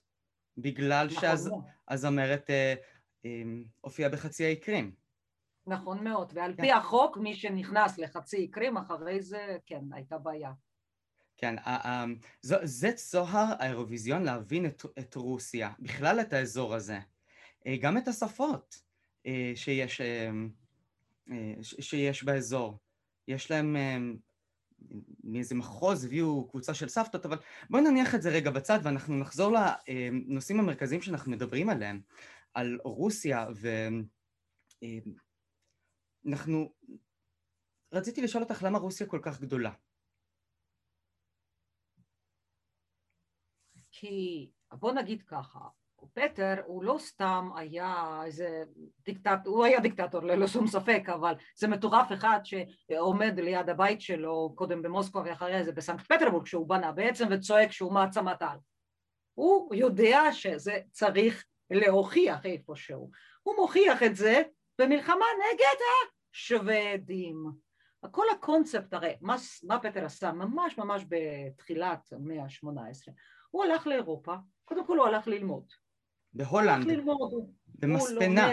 בגלל 0.59 1.06
נכון. 1.06 1.38
שהזמרת 1.88 2.50
אה, 2.50 2.74
אה, 3.24 3.42
הופיעה 3.80 4.11
בחצי 4.11 4.44
האי 4.44 4.56
קרים. 4.56 4.94
נכון 5.66 6.04
מאוד, 6.04 6.32
ועל 6.35 6.54
כן. 6.56 6.62
פי 6.62 6.72
החוק 6.72 7.16
מי 7.16 7.35
שנכנס 7.35 7.98
לחצי 7.98 8.48
קרים 8.48 8.76
אחרי 8.76 9.22
זה, 9.22 9.56
כן, 9.66 9.85
הייתה 9.92 10.18
בעיה. 10.18 10.52
כן, 11.37 11.56
זה 12.42 12.92
צוהר 12.92 13.54
האירוויזיון 13.59 14.22
להבין 14.22 14.66
את, 14.66 14.82
את 14.98 15.14
רוסיה, 15.14 15.72
בכלל 15.78 16.20
את 16.20 16.32
האזור 16.32 16.74
הזה, 16.74 16.94
אה, 16.94 17.15
גם 17.81 17.98
את 17.98 18.09
השפות 18.09 18.83
אה, 19.26 19.52
שיש, 19.55 20.00
אה, 20.00 20.31
שיש 21.62 22.24
באזור. 22.24 22.79
יש 23.29 23.50
להם 23.50 23.76
מאיזה 25.24 25.55
מחוז 25.55 26.05
הביאו 26.05 26.48
קבוצה 26.48 26.74
של 26.74 26.88
סבתות, 26.88 27.26
אבל 27.26 27.38
בואי 27.70 27.83
נניח 27.83 28.14
את 28.14 28.22
זה 28.22 28.31
רגע 28.31 28.50
בצד 28.50 28.79
ואנחנו 28.83 29.18
נחזור 29.18 29.52
לנושאים 29.52 30.61
המרכזיים 30.61 31.02
שאנחנו 31.02 31.33
מדברים 31.33 31.68
עליהם, 31.68 32.00
על 32.55 32.79
רוסיה 32.85 33.46
ואנחנו... 36.24 36.72
רציתי 37.92 38.22
לשאול 38.22 38.42
אותך 38.42 38.62
למה 38.62 38.79
רוסיה 38.79 39.07
כל 39.07 39.20
כך 39.22 39.40
גדולה. 39.40 39.72
כי 43.90 44.50
בוא 44.72 44.92
נגיד 44.92 45.22
ככה, 45.22 45.68
פטר 46.14 46.54
הוא 46.66 46.84
לא 46.84 46.96
סתם 46.98 47.48
היה 47.56 48.20
איזה 48.24 48.62
דיקטטור, 49.04 49.56
הוא 49.56 49.64
היה 49.64 49.80
דיקטטור 49.80 50.22
ללא 50.22 50.46
שום 50.46 50.66
ספק, 50.66 51.02
אבל 51.14 51.34
זה 51.56 51.68
מטורף 51.68 52.12
אחד 52.12 52.40
שעומד 52.42 53.40
ליד 53.40 53.68
הבית 53.70 54.00
שלו 54.00 54.52
קודם 54.54 54.82
במוסקבה 54.82 55.22
ואחרי 55.24 55.64
זה 55.64 55.72
בסנקט 55.72 56.12
פטרבורג 56.12 56.46
שהוא 56.46 56.68
בנה 56.68 56.92
בעצם 56.92 57.28
וצועק 57.30 57.72
שהוא 57.72 57.92
מעצמת 57.92 58.42
על. 58.42 58.58
הוא 59.34 59.74
יודע 59.74 60.32
שזה 60.32 60.78
צריך 60.90 61.44
להוכיח 61.70 62.46
איפשהו. 62.46 63.10
הוא 63.42 63.56
מוכיח 63.56 64.02
את 64.02 64.16
זה 64.16 64.42
במלחמה 64.78 65.26
נגד 65.52 65.76
השוודים. 66.34 67.44
כל 68.10 68.26
הקונספט, 68.32 68.94
הרי 68.94 69.16
מה, 69.20 69.36
מה 69.62 69.80
פטר 69.80 70.04
עשה 70.04 70.32
ממש 70.32 70.78
ממש 70.78 71.04
בתחילת 71.08 72.12
המאה 72.12 72.42
ה-18 72.42 73.12
הוא 73.50 73.64
הלך 73.64 73.86
לאירופה, 73.86 74.34
קודם 74.64 74.86
כל 74.86 74.98
הוא 74.98 75.06
הלך 75.06 75.26
ללמוד. 75.28 75.64
בהולנד. 76.37 76.87
במספנה. 77.79 78.53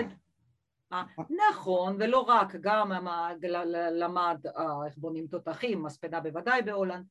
אה, 0.93 1.03
נכון, 1.49 1.95
ולא 1.99 2.19
רק, 2.19 2.55
גם 2.61 2.91
למד 3.91 4.37
אה, 4.57 4.85
איך 4.85 4.97
בונים 4.97 5.27
תותחים, 5.27 5.83
מספנה 5.83 6.19
בוודאי 6.19 6.61
בהולנד. 6.61 7.05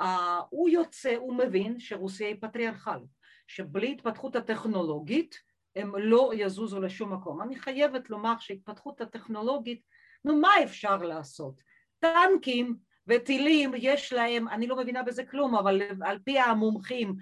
אה, 0.00 0.40
הוא 0.50 0.68
יוצא, 0.68 1.16
הוא 1.16 1.34
מבין 1.34 1.80
שרוסיה 1.80 2.28
היא 2.28 2.36
פטריארכל, 2.40 2.98
שבלי 3.46 3.92
התפתחות 3.92 4.36
הטכנולוגית 4.36 5.34
הם 5.76 5.92
לא 5.98 6.32
יזוזו 6.34 6.80
לשום 6.80 7.12
מקום. 7.12 7.42
אני 7.42 7.58
חייבת 7.58 8.10
לומר 8.10 8.34
שהתפתחות 8.38 9.00
הטכנולוגית, 9.00 9.82
נו 10.24 10.36
מה 10.36 10.50
אפשר 10.64 10.96
לעשות? 10.96 11.54
טנקים 11.98 12.76
וטילים 13.06 13.72
יש 13.76 14.12
להם, 14.12 14.48
אני 14.48 14.66
לא 14.66 14.76
מבינה 14.76 15.02
בזה 15.02 15.24
כלום, 15.24 15.54
אבל 15.54 15.82
על 16.02 16.18
פי 16.24 16.38
המומחים 16.38 17.14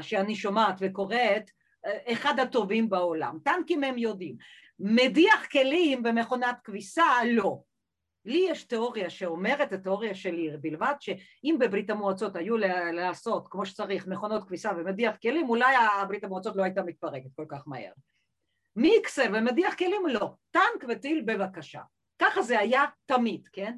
שאני 0.00 0.36
שומעת 0.36 0.76
וקוראת, 0.80 1.50
אחד 2.12 2.40
הטובים 2.40 2.88
בעולם. 2.88 3.38
טנקים 3.44 3.84
הם 3.84 3.98
יודעים. 3.98 4.36
מדיח 4.78 5.46
כלים 5.52 6.02
במכונת 6.02 6.56
כביסה, 6.64 7.04
לא. 7.26 7.62
לי 8.24 8.46
יש 8.50 8.64
תיאוריה 8.64 9.10
שאומרת, 9.10 9.72
התיאוריה 9.72 10.14
שלי 10.14 10.56
בלבד, 10.60 10.94
שאם 11.00 11.56
בברית 11.60 11.90
המועצות 11.90 12.36
היו 12.36 12.56
לעשות 12.92 13.48
כמו 13.50 13.66
שצריך 13.66 14.06
מכונות 14.06 14.44
כביסה 14.44 14.72
ומדיח 14.76 15.16
כלים, 15.16 15.48
אולי 15.48 15.76
ברית 16.08 16.24
המועצות 16.24 16.56
לא 16.56 16.62
הייתה 16.62 16.82
מתפרקת 16.82 17.30
כל 17.36 17.44
כך 17.48 17.68
מהר. 17.68 17.92
מיקסר 18.76 19.24
ומדיח 19.34 19.74
כלים 19.74 20.06
לא, 20.06 20.34
טנק 20.50 20.84
וטיל 20.88 21.24
בבקשה. 21.26 21.80
ככה 22.18 22.42
זה 22.42 22.58
היה 22.58 22.84
תמיד, 23.06 23.48
כן? 23.52 23.76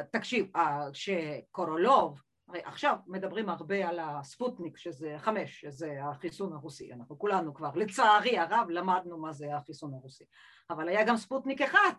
ותקשיב, 0.00 0.46
שקורולוב, 0.92 2.22
הרי 2.48 2.60
עכשיו 2.64 2.96
מדברים 3.06 3.48
הרבה 3.48 3.88
על 3.88 3.98
הספוטניק 3.98 4.76
שזה 4.76 5.14
חמש, 5.18 5.60
שזה 5.60 5.98
החיסון 6.04 6.52
הרוסי, 6.52 6.92
אנחנו 6.92 7.18
כולנו 7.18 7.54
כבר 7.54 7.70
לצערי 7.74 8.38
הרב 8.38 8.70
למדנו 8.70 9.18
מה 9.18 9.32
זה 9.32 9.56
החיסון 9.56 9.94
הרוסי, 9.94 10.24
אבל 10.70 10.88
היה 10.88 11.04
גם 11.04 11.16
ספוטניק 11.16 11.62
אחד, 11.62 11.92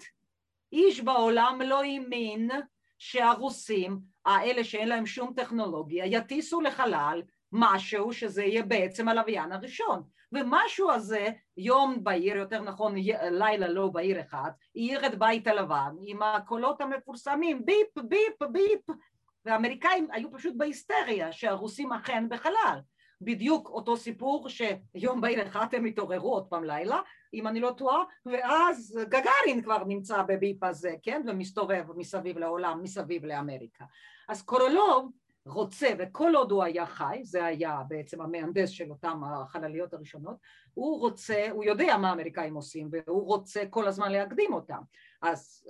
איש 0.72 1.02
בעולם 1.02 1.62
לא 1.66 1.84
האמין 1.84 2.50
שהרוסים, 2.98 4.00
האלה 4.26 4.64
שאין 4.64 4.90
להם 4.90 5.06
שום 5.06 5.34
טכנולוגיה, 5.36 6.06
יטיסו 6.06 6.62
לחלל 6.62 7.22
משהו 7.52 8.14
שזה 8.14 8.44
יהיה 8.44 8.64
בעצם 8.64 9.08
הלוויין 9.08 9.52
הראשון. 9.52 10.04
ומשהו 10.32 10.92
הזה 10.92 11.28
יום 11.58 12.04
בהיר, 12.04 12.36
יותר 12.36 12.62
נכון 12.62 12.96
לילה 13.32 13.68
לא 13.68 13.88
בהיר 13.88 14.22
אחד, 14.22 14.52
העיר 14.76 15.06
את 15.06 15.20
בית 15.20 15.48
הלבן 15.48 15.96
עם 16.02 16.24
הקולות 16.24 16.82
המפורסמים 16.82 17.66
ביפ 17.66 17.98
ביפ 17.98 18.44
ביפ 18.52 18.98
והאמריקאים 19.46 20.08
היו 20.12 20.32
פשוט 20.32 20.54
בהיסטריה 20.58 21.32
שהרוסים 21.32 21.94
אכן 21.94 22.30
בחלל. 22.30 22.80
בדיוק 23.22 23.70
אותו 23.70 23.98
סיפור 23.98 24.48
שיום 24.50 25.22
בהיר 25.22 25.48
אחד 25.48 25.68
הם 25.72 25.86
התעוררו 25.86 26.34
עוד 26.34 26.48
פעם 26.48 26.64
לילה 26.64 27.02
אם 27.34 27.48
אני 27.48 27.60
לא 27.60 27.74
טועה 27.78 28.04
ואז 28.26 29.00
גגארין 29.10 29.62
כבר 29.64 29.84
נמצא 29.84 30.22
בביפ 30.22 30.64
הזה 30.64 30.94
כן? 31.04 31.22
ומסתובב 31.28 31.86
מסביב 31.96 32.38
לעולם 32.38 32.84
מסביב 32.84 33.26
לאמריקה. 33.26 33.86
אז 34.30 34.42
קורולוב 34.42 35.12
רוצה, 35.46 35.88
וכל 36.00 36.36
עוד 36.36 36.52
הוא 36.52 36.64
היה 36.64 36.86
חי, 36.86 37.20
זה 37.24 37.46
היה 37.46 37.82
בעצם 37.88 38.22
המהנדס 38.22 38.70
של 38.70 38.90
אותם 38.90 39.22
החלליות 39.24 39.94
הראשונות, 39.94 40.36
הוא 40.74 41.00
רוצה, 41.00 41.48
הוא 41.52 41.64
יודע 41.64 41.98
מה 41.98 42.10
האמריקאים 42.10 42.56
עושים 42.56 42.90
והוא 42.92 43.26
רוצה 43.26 43.64
כל 43.70 43.88
הזמן 43.88 44.12
להקדים 44.12 44.54
אותם. 44.54 44.82
אז 45.22 45.68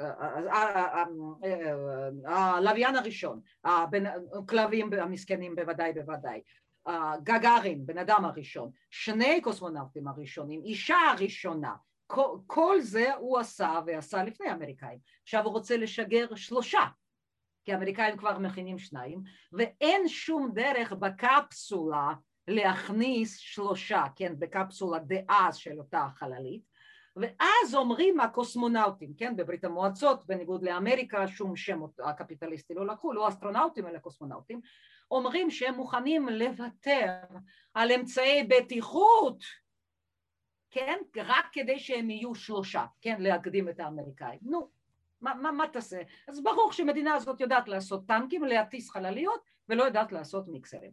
הלוויין 2.26 2.96
הראשון, 2.96 3.42
הכלבים 3.64 4.94
המסכנים 4.94 5.56
בוודאי 5.56 5.94
בוודאי, 5.94 6.42
גגארין, 7.24 7.86
בן 7.86 7.98
אדם 7.98 8.26
הראשון, 8.26 8.72
שני 8.90 9.42
קוסמונאוטים 9.42 10.08
הראשונים, 10.08 10.62
אישה 10.64 10.98
הראשונה, 11.12 11.76
כל, 12.08 12.38
כל 12.48 12.82
זה 12.82 13.14
הוא 13.14 13.40
עשה 13.40 13.80
ועשה 13.86 14.24
לפני 14.24 14.48
האמריקאים. 14.48 15.00
עכשיו 15.24 15.44
הוא 15.44 15.54
רוצה 15.54 15.78
לשגר 15.78 16.36
שלושה 16.36 16.86
כי 17.66 17.74
האמריקאים 17.74 18.18
כבר 18.18 18.40
מכינים 18.40 18.80
שניים, 18.80 19.22
ואין 19.54 20.08
שום 20.08 20.52
דרך 20.54 20.94
בקפסולה 20.94 22.14
להכניס 22.48 23.38
שלושה, 23.38 24.04
כן, 24.16 24.34
בקפסולה 24.40 25.00
דאז 25.00 25.56
של 25.56 25.80
אותה 25.80 26.08
חללית, 26.16 26.69
ואז 27.16 27.76
אומרים 27.76 28.20
הקוסמונאוטים, 28.20 29.14
כן, 29.18 29.36
בברית 29.36 29.66
המועצות, 29.66 30.26
בניגוד 30.26 30.64
לאמריקה, 30.64 31.28
שום 31.28 31.56
שם 31.56 31.80
הקפיטליסטי 32.04 32.74
לא 32.74 32.88
לקחו, 32.88 33.14
לא 33.14 33.28
אסטרונאוטים 33.28 33.88
אלא 33.88 34.00
קוסמונאוטים, 34.00 34.62
אומרים 35.12 35.52
שהם 35.52 35.76
מוכנים 35.76 36.30
לוותר 36.30 37.14
על 37.74 37.92
אמצעי 37.92 38.44
בטיחות, 38.44 39.44
כן, 40.72 40.98
רק 41.16 41.46
כדי 41.52 41.80
שהם 41.80 42.10
יהיו 42.10 42.36
שלושה, 42.36 42.86
כן, 43.02 43.22
להקדים 43.22 43.70
את 43.70 43.80
האמריקאים. 43.80 44.40
נו, 44.42 44.70
מה, 45.22 45.34
מה, 45.34 45.52
מה 45.52 45.68
תעשה? 45.68 46.02
אז 46.28 46.44
ברור 46.44 46.72
שמדינה 46.72 47.14
הזאת 47.14 47.42
יודעת 47.42 47.68
לעשות 47.68 48.08
טנקים, 48.08 48.44
להטיס 48.44 48.90
חלליות, 48.90 49.42
ולא 49.70 49.84
יודעת 49.84 50.12
לעשות 50.12 50.48
מיקסרים. 50.48 50.92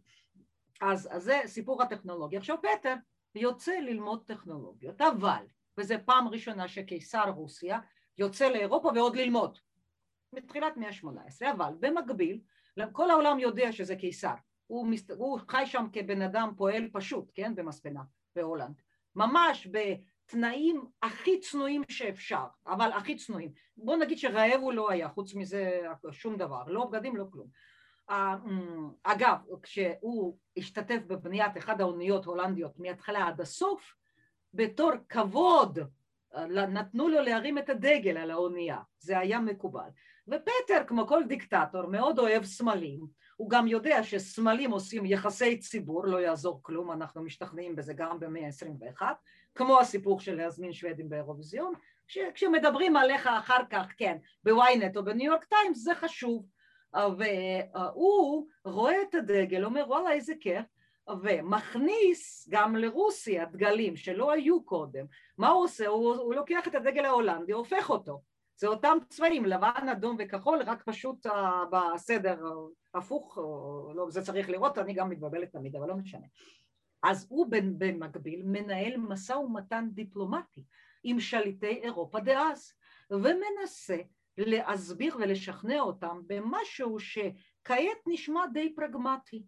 אז, 0.81 1.09
אז 1.11 1.23
זה 1.23 1.41
סיפור 1.45 1.83
הטכנולוגיה. 1.83 2.39
עכשיו 2.39 2.57
פטר 2.61 2.93
יוצא 3.35 3.79
ללמוד 3.79 4.23
טכנולוגיות, 4.25 5.01
אבל, 5.01 5.45
וזו 5.77 5.95
פעם 6.05 6.27
ראשונה 6.27 6.67
שקיסר 6.67 7.29
רוסיה 7.29 7.79
יוצא 8.17 8.49
לאירופה 8.49 8.91
ועוד 8.95 9.15
ללמוד, 9.15 9.57
בתחילת 10.35 10.77
מאה 10.77 10.89
ה-18, 10.89 11.51
אבל 11.51 11.73
במקביל, 11.79 12.39
כל 12.91 13.09
העולם 13.09 13.39
יודע 13.39 13.71
שזה 13.71 13.95
קיסר, 13.95 14.33
הוא, 14.67 14.87
מסת... 14.87 15.11
הוא 15.11 15.39
חי 15.47 15.63
שם 15.65 15.85
כבן 15.93 16.21
אדם 16.21 16.51
פועל 16.57 16.89
פשוט, 16.93 17.31
כן, 17.35 17.55
במספנה, 17.55 18.01
בהולנד, 18.35 18.81
ממש 19.15 19.67
תנאים 20.25 20.85
הכי 21.03 21.39
צנועים 21.39 21.81
שאפשר, 21.89 22.45
אבל 22.67 22.91
הכי 22.91 23.15
צנועים. 23.15 23.51
בוא 23.77 23.95
נגיד 23.95 24.17
שרעב 24.17 24.61
הוא 24.61 24.73
לא 24.73 24.91
היה, 24.91 25.09
חוץ 25.09 25.35
מזה 25.35 25.81
שום 26.11 26.37
דבר, 26.37 26.63
לא 26.67 26.85
בגדים, 26.85 27.17
לא 27.17 27.25
כלום. 27.31 27.47
אמ, 28.09 28.89
אגב, 29.03 29.37
כשהוא 29.63 30.37
השתתף 30.57 30.99
בבניית 31.07 31.57
אחד 31.57 31.81
האוניות 31.81 32.25
הולנדיות 32.25 32.79
מההתחלה 32.79 33.27
עד 33.27 33.41
הסוף, 33.41 33.93
בתור 34.53 34.91
כבוד 35.09 35.79
אה, 36.35 36.45
נתנו 36.47 37.07
לו 37.07 37.21
להרים 37.21 37.57
את 37.57 37.69
הדגל 37.69 38.17
על 38.17 38.31
האונייה, 38.31 38.79
זה 38.99 39.19
היה 39.19 39.39
מקובל. 39.39 39.89
ופטר, 40.27 40.83
כמו 40.87 41.07
כל 41.07 41.23
דיקטטור, 41.27 41.87
מאוד 41.87 42.19
אוהב 42.19 42.43
סמלים, 42.43 42.99
הוא 43.35 43.49
גם 43.49 43.67
יודע 43.67 44.03
שסמלים 44.03 44.71
עושים 44.71 45.05
יחסי 45.05 45.57
ציבור, 45.57 46.07
לא 46.07 46.17
יעזור 46.17 46.59
כלום, 46.63 46.91
אנחנו 46.91 47.23
משתכנעים 47.23 47.75
בזה 47.75 47.93
גם 47.93 48.19
במאה 48.19 48.45
ה-21, 48.45 49.01
כמו 49.55 49.79
הסיפור 49.79 50.19
של 50.19 50.35
להזמין 50.35 50.73
שוודים 50.73 51.09
באירוויזיון, 51.09 51.73
כשמדברים 52.33 52.97
עליך 52.97 53.27
אחר 53.27 53.61
כך, 53.69 53.87
כן, 53.97 54.17
בוויינט 54.43 54.97
או 54.97 55.05
בניו 55.05 55.31
יורק 55.31 55.43
טיימס, 55.43 55.83
זה 55.83 55.95
חשוב. 55.95 56.45
והוא 56.93 58.47
רואה 58.65 59.01
את 59.01 59.15
הדגל, 59.15 59.65
אומר 59.65 59.83
וואלה 59.87 60.11
איזה 60.11 60.33
כיף, 60.39 60.65
ומכניס 61.23 62.47
גם 62.49 62.75
לרוסיה 62.75 63.45
דגלים 63.45 63.95
שלא 63.95 64.31
היו 64.31 64.63
קודם. 64.63 65.05
מה 65.37 65.49
הוא 65.49 65.63
עושה? 65.63 65.87
הוא, 65.87 66.15
הוא 66.15 66.35
לוקח 66.35 66.67
את 66.67 66.75
הדגל 66.75 67.05
ההולנדי, 67.05 67.53
הופך 67.53 67.89
אותו. 67.89 68.21
זה 68.59 68.67
אותם 68.67 68.97
צבעים, 69.09 69.45
לבן, 69.45 69.89
אדום 69.91 70.15
וכחול, 70.19 70.61
רק 70.65 70.83
פשוט 70.83 71.25
uh, 71.25 71.31
בסדר 71.71 72.43
uh, 72.43 72.97
הפוך, 72.99 73.37
uh, 73.37 73.41
לא, 73.95 74.09
זה 74.09 74.21
צריך 74.21 74.49
לראות, 74.49 74.77
אני 74.77 74.93
גם 74.93 75.09
מתבלבלת 75.09 75.51
תמיד, 75.51 75.75
אבל 75.75 75.87
לא 75.87 75.95
משנה. 75.95 76.27
אז 77.03 77.27
הוא 77.29 77.47
במקביל 77.77 78.41
מנהל 78.45 78.97
משא 78.97 79.33
ומתן 79.33 79.87
דיפלומטי 79.93 80.63
עם 81.03 81.19
שליטי 81.19 81.81
אירופה 81.83 82.19
דאז, 82.19 82.73
ומנסה 83.11 83.97
להסביר 84.37 85.15
ולשכנע 85.19 85.79
אותם 85.79 86.21
במשהו 86.27 86.99
שכעת 86.99 87.97
נשמע 88.07 88.45
די 88.53 88.75
פרגמטי. 88.75 89.43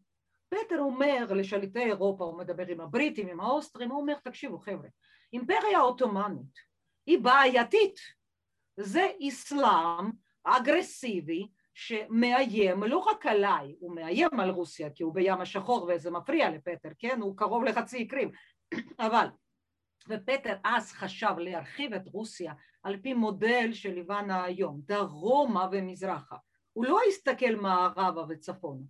פטר 0.50 0.80
אומר 0.80 1.26
לשליטי 1.30 1.80
אירופה, 1.80 2.24
הוא 2.24 2.38
מדבר 2.38 2.68
עם 2.68 2.82
הבריטים, 2.82 3.28
עם 3.28 3.40
האוסטרים, 3.40 3.92
הוא 3.92 4.02
אומר, 4.02 4.14
תקשיבו 4.24 4.60
חבר'ה, 4.60 4.90
אימפריה 5.34 5.80
עות'מאנית 5.80 6.60
היא 7.06 7.20
בעייתית, 7.20 8.00
זה 8.78 9.08
אסלאם 9.28 10.12
אגרסיבי 10.44 11.48
שמאיים 11.74 12.84
לא 12.84 12.98
רק 12.98 13.26
עליי, 13.26 13.76
הוא 13.80 13.96
מאיים 13.96 14.40
על 14.40 14.50
רוסיה 14.50 14.90
כי 14.90 15.04
הוא 15.04 15.14
בים 15.14 15.42
השחור 15.42 15.90
וזה 15.94 16.12
מפריע 16.12 16.50
לפטר, 16.50 16.90
כן? 17.00 17.22
הוא 17.22 17.38
קרוב 17.38 17.64
לחצי 17.64 18.08
קרים, 18.08 18.32
אבל 19.00 19.28
ופטר 20.10 20.56
אז 20.64 20.92
חשב 20.92 21.34
להרחיב 21.38 21.94
את 21.94 22.08
רוסיה 22.08 22.54
על 22.84 22.98
פי 23.02 23.14
מודל 23.14 23.74
של 23.74 23.94
לבנה 23.94 24.44
היום, 24.44 24.82
דרומה 24.86 25.68
ומזרחה. 25.72 26.36
הוא 26.74 26.86
לא 26.86 27.00
הסתכל 27.08 27.56
מערבה 27.56 28.24
וצפונה, 28.30 28.84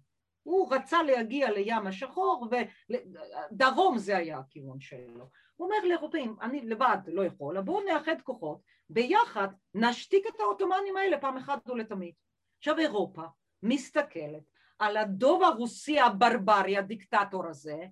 הוא 0.49 0.73
רצה 0.73 1.03
להגיע 1.03 1.51
לים 1.51 1.87
השחור 1.87 2.47
ודרום 2.51 3.97
זה 3.97 4.17
היה 4.17 4.37
הכיוון 4.37 4.79
שלו. 4.79 5.29
הוא 5.55 5.65
אומר 5.65 5.87
לאירופאים, 5.87 6.35
אני 6.41 6.61
לבד 6.61 6.97
לא 7.07 7.25
יכול, 7.25 7.61
בואו 7.61 7.85
נאחד 7.85 8.21
כוחות, 8.23 8.61
ביחד 8.89 9.47
נשתיק 9.73 10.27
את 10.27 10.39
העות'מאנים 10.39 10.97
האלה 10.97 11.19
פעם 11.19 11.37
אחת 11.37 11.69
ולתמיד. 11.69 12.13
עכשיו 12.57 12.79
אירופה 12.79 13.23
מסתכלת 13.63 14.43
על 14.79 14.97
הדוב 14.97 15.43
הרוסי 15.43 15.99
הברברי, 15.99 16.77
הדיקטטור 16.77 17.45
הזה, 17.45 17.85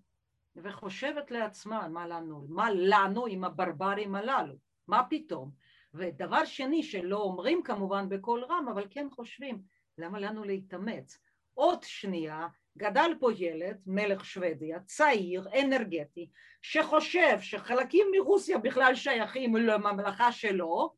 וחושבת 0.55 1.31
לעצמה, 1.31 1.87
מה 1.87 2.07
לנו, 2.07 2.45
מה 2.49 2.69
לנו 2.71 3.25
עם 3.25 3.43
הברברים 3.43 4.15
הללו, 4.15 4.53
מה 4.87 5.03
פתאום? 5.09 5.51
ודבר 5.93 6.45
שני 6.45 6.83
שלא 6.83 7.17
אומרים 7.17 7.63
כמובן 7.63 8.09
בקול 8.09 8.43
רם, 8.43 8.67
אבל 8.67 8.87
כן 8.89 9.07
חושבים, 9.11 9.61
למה 9.97 10.19
לנו 10.19 10.43
להתאמץ? 10.43 11.26
עוד 11.57 11.83
שנייה 11.83 12.47
גדל 12.77 13.11
פה 13.19 13.29
ילד, 13.37 13.77
מלך 13.85 14.25
שוודיה, 14.25 14.79
צעיר, 14.79 15.47
אנרגטי, 15.61 16.29
שחושב 16.61 17.37
שחלקים 17.41 18.07
מרוסיה 18.11 18.57
בכלל 18.57 18.95
שייכים 18.95 19.55
לממלכה 19.55 20.31
שלו, 20.31 20.93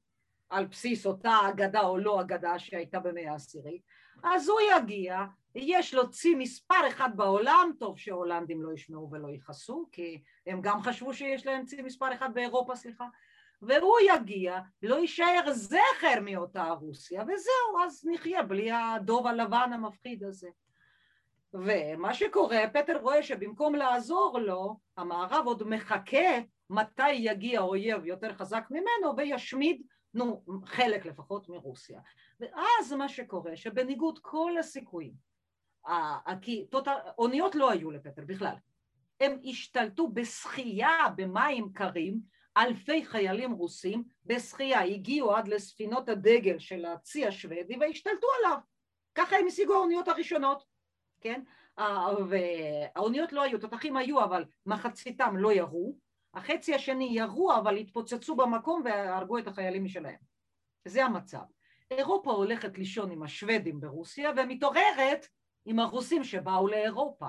על 0.49 0.65
בסיס 0.65 1.05
אותה 1.05 1.37
אגדה 1.49 1.81
או 1.81 1.97
לא 1.97 2.21
אגדה 2.21 2.59
שהייתה 2.59 2.99
במאה 2.99 3.31
העשירית, 3.31 3.81
אז 4.23 4.49
הוא 4.49 4.59
יגיע, 4.77 5.25
יש 5.55 5.93
לו 5.93 6.09
צי 6.09 6.35
מספר 6.35 6.87
אחד 6.87 7.09
בעולם, 7.15 7.71
טוב 7.79 7.97
שההולנדים 7.97 8.61
לא 8.61 8.73
ישמעו 8.73 9.09
ולא 9.11 9.27
יכעסו, 9.31 9.89
כי 9.91 10.21
הם 10.47 10.61
גם 10.61 10.81
חשבו 10.81 11.13
שיש 11.13 11.45
להם 11.45 11.65
צי 11.65 11.81
מספר 11.81 12.13
אחד 12.13 12.33
באירופה, 12.33 12.75
סליחה, 12.75 13.05
והוא 13.61 13.97
יגיע, 14.15 14.59
לא 14.81 14.95
יישאר 14.95 15.51
זכר 15.51 16.19
מאותה 16.21 16.63
רוסיה, 16.69 17.21
וזהו, 17.23 17.85
אז 17.85 18.07
נחיה 18.11 18.43
בלי 18.43 18.71
הדוב 18.71 19.27
הלבן 19.27 19.73
המפחיד 19.73 20.23
הזה. 20.23 20.49
ומה 21.53 22.13
שקורה, 22.13 22.59
פטר 22.73 22.97
רואה 22.97 23.23
שבמקום 23.23 23.75
לעזור 23.75 24.39
לו, 24.39 24.79
המערב 24.97 25.45
עוד 25.45 25.63
מחכה 25.63 26.39
מתי 26.69 27.11
יגיע 27.11 27.61
אויב 27.61 28.05
יותר 28.05 28.33
חזק 28.33 28.63
ממנו 28.71 29.17
וישמיד, 29.17 29.81
נו, 30.13 30.43
חלק 30.65 31.05
לפחות 31.05 31.49
מרוסיה. 31.49 31.99
ואז 32.39 32.93
מה 32.93 33.09
שקורה, 33.09 33.55
שבניגוד 33.55 34.19
כל 34.21 34.51
הסיכויים, 34.59 35.13
כי 36.41 36.67
אוניות 37.17 37.55
לא 37.55 37.71
היו 37.71 37.91
לפטר 37.91 38.21
בכלל, 38.25 38.55
הם 39.19 39.39
השתלטו 39.43 40.07
בשחייה 40.07 40.97
במים 41.15 41.73
קרים, 41.73 42.19
אלפי 42.59 43.05
חיילים 43.05 43.51
רוסים 43.51 44.03
בשחייה 44.25 44.81
הגיעו 44.81 45.35
עד 45.35 45.47
לספינות 45.47 46.09
הדגל 46.09 46.59
של 46.59 46.85
הצי 46.85 47.25
השוודי 47.25 47.77
והשתלטו 47.79 48.27
עליו. 48.39 48.57
ככה 49.15 49.35
הם 49.35 49.47
השיגו 49.47 49.73
האוניות 49.73 50.07
הראשונות. 50.07 50.63
כן? 51.21 51.41
והאוניות 52.29 53.33
לא 53.33 53.41
היו, 53.41 53.59
תותחים 53.59 53.97
היו 53.97 54.23
אבל 54.23 54.45
מחציתם 54.65 55.37
לא 55.37 55.53
ירו, 55.53 55.97
החצי 56.33 56.75
השני 56.75 57.09
ירו 57.11 57.53
אבל 57.55 57.77
התפוצצו 57.77 58.35
במקום 58.35 58.81
והרגו 58.85 59.37
את 59.37 59.47
החיילים 59.47 59.83
משלהם. 59.83 60.19
זה 60.85 61.05
המצב. 61.05 61.43
אירופה 61.91 62.31
הולכת 62.31 62.77
לישון 62.77 63.11
עם 63.11 63.23
השוודים 63.23 63.79
ברוסיה 63.79 64.31
ומתעוררת 64.37 65.27
עם 65.65 65.79
הרוסים 65.79 66.23
שבאו 66.23 66.67
לאירופה. 66.67 67.27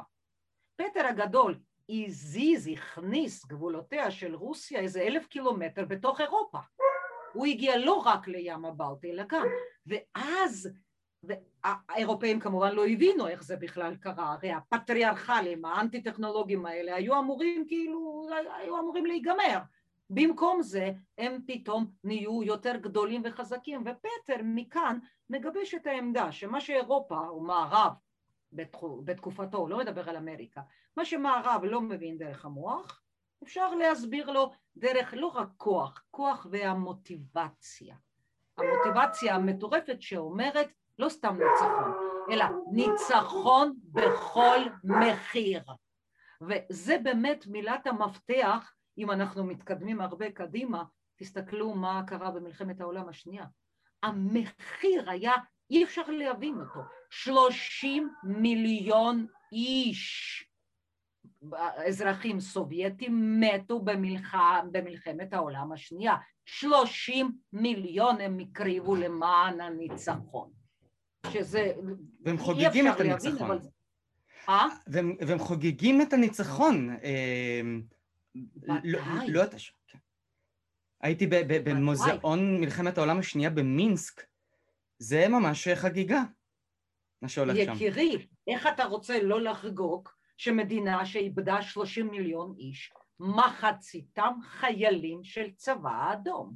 פטר 0.76 1.06
הגדול 1.06 1.60
הזיז, 1.90 2.68
הכניס 2.68 3.46
גבולותיה 3.46 4.10
של 4.10 4.34
רוסיה 4.34 4.80
איזה 4.80 5.00
אלף 5.00 5.26
קילומטר 5.26 5.84
בתוך 5.84 6.20
אירופה. 6.20 6.58
הוא 7.32 7.46
הגיע 7.46 7.76
לא 7.76 7.94
רק 7.94 8.28
לים 8.28 8.64
הבלטי 8.64 9.10
אלא 9.10 9.22
גם, 9.28 9.46
ואז 9.86 10.70
והאירופאים 11.22 12.40
כמובן 12.40 12.74
לא 12.74 12.86
הבינו 12.86 13.28
איך 13.28 13.42
זה 13.42 13.56
בכלל 13.56 13.96
קרה, 13.96 14.32
הרי 14.32 14.52
הפטריארכלים, 14.52 15.64
האנטי 15.64 16.02
טכנולוגים 16.02 16.66
האלה 16.66 16.94
היו 16.94 17.18
אמורים 17.18 17.64
כאילו, 17.68 18.28
היו 18.56 18.78
אמורים 18.78 19.06
להיגמר. 19.06 19.58
במקום 20.10 20.62
זה 20.62 20.92
הם 21.18 21.38
פתאום 21.46 21.86
נהיו 22.04 22.42
יותר 22.42 22.76
גדולים 22.76 23.22
וחזקים, 23.24 23.80
ופטר 23.80 24.42
מכאן 24.44 24.98
מגבש 25.30 25.74
את 25.74 25.86
העמדה 25.86 26.32
שמה 26.32 26.60
שאירופה 26.60 27.18
או 27.28 27.40
מערב 27.40 27.92
בתקופתו, 29.04 29.68
לא 29.68 29.78
מדבר 29.78 30.10
על 30.10 30.16
אמריקה, 30.16 30.60
מה 30.96 31.04
שמערב 31.04 31.64
לא 31.64 31.80
מבין 31.80 32.18
דרך 32.18 32.44
המוח, 32.44 33.02
אפשר 33.42 33.74
להסביר 33.74 34.30
לו 34.30 34.50
דרך 34.76 35.14
לא 35.16 35.26
רק 35.26 35.48
כוח, 35.56 36.02
כוח 36.10 36.46
והמוטיבציה. 36.50 37.96
המוטיבציה 38.58 39.34
המטורפת 39.34 39.96
שאומרת 40.02 40.68
לא 40.98 41.08
סתם 41.08 41.36
ניצחון, 41.38 41.92
אלא 42.30 42.44
ניצחון 42.72 43.76
בכל 43.84 44.58
מחיר. 44.84 45.62
וזה 46.40 46.98
באמת 47.02 47.46
מילת 47.46 47.86
המפתח, 47.86 48.74
אם 48.98 49.10
אנחנו 49.10 49.44
מתקדמים 49.44 50.00
הרבה 50.00 50.30
קדימה, 50.30 50.84
תסתכלו 51.16 51.74
מה 51.74 52.02
קרה 52.06 52.30
במלחמת 52.30 52.80
העולם 52.80 53.08
השנייה. 53.08 53.44
המחיר 54.02 55.10
היה, 55.10 55.32
אי 55.70 55.84
אפשר 55.84 56.02
להבין 56.08 56.60
אותו, 56.60 56.80
שלושים 57.10 58.12
מיליון 58.24 59.26
איש 59.52 60.44
אזרחים 61.86 62.40
סובייטים 62.40 63.40
מתו 63.40 63.80
במלח... 63.80 64.34
במלחמת 64.72 65.32
העולם 65.32 65.72
השנייה. 65.72 66.14
שלושים 66.44 67.32
מיליון 67.52 68.20
הם 68.20 68.38
הקריבו 68.38 68.96
למען 68.96 69.60
הניצחון. 69.60 70.50
שזה... 71.32 71.72
והם 72.24 72.38
חוגגים 72.38 72.88
את 72.88 73.00
הניצחון. 73.00 73.58
אה? 74.48 74.66
והם, 74.86 75.16
והם 75.26 75.38
חוגגים 75.38 76.02
את 76.02 76.12
הניצחון. 76.12 76.96
אה, 77.04 77.60
לא, 78.84 79.00
לא 79.28 79.44
את 79.44 79.54
השם, 79.54 79.72
כן. 79.86 79.98
הייתי 81.00 81.26
במוזיאון 81.64 82.60
מלחמת 82.60 82.98
העולם 82.98 83.18
השנייה 83.18 83.50
במינסק, 83.50 84.22
זה 84.98 85.28
ממש 85.28 85.68
חגיגה, 85.68 86.22
מה 87.22 87.28
שהולך 87.28 87.56
שם. 87.56 87.72
יקירי, 87.72 88.26
איך 88.46 88.66
אתה 88.66 88.84
רוצה 88.84 89.22
לא 89.22 89.42
לחגוג 89.42 90.08
שמדינה 90.36 91.06
שאיבדה 91.06 91.62
30 91.62 92.10
מיליון 92.10 92.54
איש, 92.58 92.92
מחציתם 93.20 94.32
חיילים 94.42 95.24
של 95.24 95.50
צבא 95.56 95.90
האדום. 95.90 96.54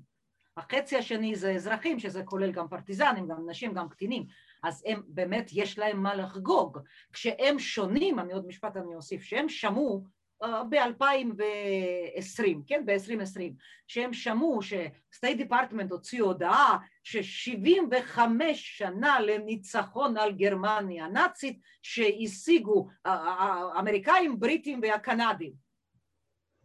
החצי 0.57 0.97
השני 0.97 1.37
זה 1.37 1.53
אזרחים, 1.53 1.99
שזה 1.99 2.23
כולל 2.25 2.53
גם 2.53 2.69
פרטיזנים, 2.69 3.29
גם 3.29 3.51
נשים, 3.51 3.75
גם 3.75 3.89
קטינים, 3.89 4.27
אז 4.63 4.83
הם 4.87 5.03
באמת 5.09 5.51
יש 5.53 5.79
להם 5.79 6.03
מה 6.03 6.15
לחגוג. 6.15 6.79
כשהם 7.13 7.59
שונים, 7.59 8.19
אני 8.19 8.33
עוד 8.33 8.47
משפט 8.47 8.77
אני 8.77 8.95
אוסיף, 8.95 9.23
שהם 9.23 9.49
שמעו 9.49 10.05
ב-2020, 10.43 12.43
כן, 12.67 12.87
ב-2020, 12.87 13.41
שהם 13.87 14.13
שמעו 14.13 14.61
שסטייט 14.63 15.37
דיפרטמנט 15.37 15.91
הוציא 15.91 16.23
הודעה 16.23 16.79
ש-75 17.03 18.19
שנה 18.55 19.21
לניצחון 19.21 20.17
על 20.17 20.33
גרמניה 20.33 21.05
הנאצית 21.05 21.61
שהשיגו 21.83 22.89
האמריקאים, 23.05 24.41
בריטים 24.41 24.81
והקנדים. 24.83 25.53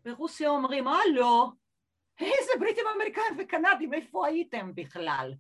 ברוסיה 0.06 0.50
אומרים, 0.50 0.88
הלו, 0.88 1.52
איזה 2.20 2.52
בריטים 2.60 2.86
אמריקאים 2.96 3.38
וקנדים, 3.40 3.94
איפה 3.94 4.28
הייתם 4.28 4.76
בכלל? 4.76 5.34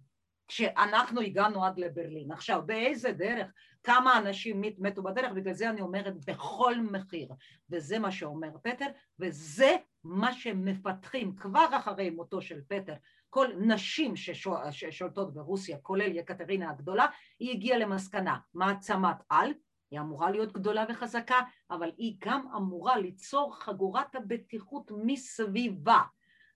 כשאנחנו 0.49 1.21
הגענו 1.21 1.65
עד 1.65 1.79
לברלין. 1.79 2.31
עכשיו, 2.31 2.61
באיזה 2.65 3.11
דרך? 3.11 3.51
כמה 3.83 4.17
אנשים 4.17 4.61
מתו 4.77 5.03
בדרך, 5.03 5.31
בגלל 5.31 5.53
זה 5.53 5.69
אני 5.69 5.81
אומרת 5.81 6.25
בכל 6.25 6.81
מחיר. 6.81 7.29
וזה 7.69 7.99
מה 7.99 8.11
שאומר 8.11 8.49
פטר, 8.63 8.85
וזה 9.19 9.75
מה 10.03 10.33
שמפתחים 10.33 11.35
כבר 11.35 11.65
אחרי 11.71 12.09
מותו 12.09 12.41
של 12.41 12.61
פטר. 12.67 12.93
כל 13.29 13.47
נשים 13.59 14.13
ששולטות 14.71 15.33
ברוסיה, 15.33 15.77
כולל 15.77 16.15
יקטרינה 16.15 16.69
הגדולה, 16.69 17.05
היא 17.39 17.51
הגיעה 17.51 17.77
למסקנה, 17.77 18.37
מעצמת 18.53 19.17
על, 19.29 19.53
היא 19.91 19.99
אמורה 19.99 20.31
להיות 20.31 20.53
גדולה 20.53 20.85
וחזקה, 20.89 21.39
אבל 21.71 21.91
היא 21.97 22.17
גם 22.19 22.47
אמורה 22.55 22.97
ליצור 22.97 23.55
חגורת 23.59 24.15
הבטיחות 24.15 24.91
מסביבה. 25.03 26.01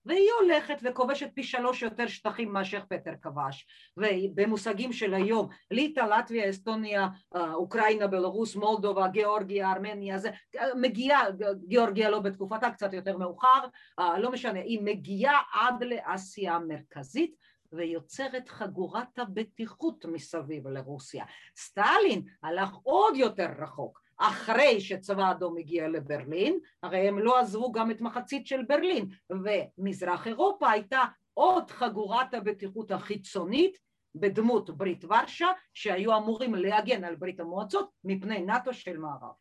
והיא 0.05 0.29
הולכת 0.41 0.77
וכובשת 0.83 1.29
פי 1.35 1.43
שלוש 1.43 1.81
יותר 1.81 2.07
שטחים 2.07 2.53
מאשר 2.53 2.79
פטר 2.89 3.13
כבש 3.21 3.67
ובמושגים 3.97 4.93
של 4.93 5.13
היום 5.13 5.49
ליטא, 5.71 5.99
לטביה, 5.99 6.49
אסטוניה, 6.49 7.07
אה, 7.35 7.53
אוקראינה, 7.53 8.07
בלרוס, 8.07 8.55
מולדובה, 8.55 9.07
גיאורגיה, 9.07 9.71
ארמניה, 9.71 10.17
זה 10.17 10.29
מגיעה, 10.75 11.23
גיאורגיה 11.67 12.09
לא 12.09 12.19
בתקופתה, 12.19 12.71
קצת 12.71 12.93
יותר 12.93 13.17
מאוחר, 13.17 13.67
אה, 13.99 14.19
לא 14.19 14.31
משנה, 14.31 14.59
היא 14.59 14.81
מגיעה 14.81 15.41
עד 15.53 15.83
לאסיה 15.83 16.55
המרכזית 16.55 17.35
ויוצרת 17.71 18.49
חגורת 18.49 19.19
הבטיחות 19.19 20.05
מסביב 20.05 20.67
לרוסיה. 20.67 21.25
סטלין 21.57 22.21
הלך 22.43 22.75
עוד 22.83 23.15
יותר 23.15 23.47
רחוק 23.59 24.02
אחרי 24.25 24.81
שצבא 24.81 25.31
אדום 25.31 25.57
הגיע 25.57 25.87
לברלין, 25.87 26.59
הרי 26.83 27.07
הם 27.07 27.19
לא 27.19 27.39
עזבו 27.39 27.71
גם 27.71 27.91
את 27.91 28.01
מחצית 28.01 28.47
של 28.47 28.63
ברלין, 28.63 29.05
ומזרח 29.29 30.27
אירופה 30.27 30.71
הייתה 30.71 31.01
עוד 31.33 31.71
חגורת 31.71 32.33
הבטיחות 32.33 32.91
החיצונית 32.91 33.77
בדמות 34.15 34.77
ברית 34.77 35.05
ורשה, 35.05 35.47
שהיו 35.73 36.17
אמורים 36.17 36.55
להגן 36.55 37.03
על 37.03 37.15
ברית 37.15 37.39
המועצות 37.39 37.89
מפני 38.03 38.41
נאט"ו 38.41 38.73
של 38.73 38.97
מערב. 38.97 39.31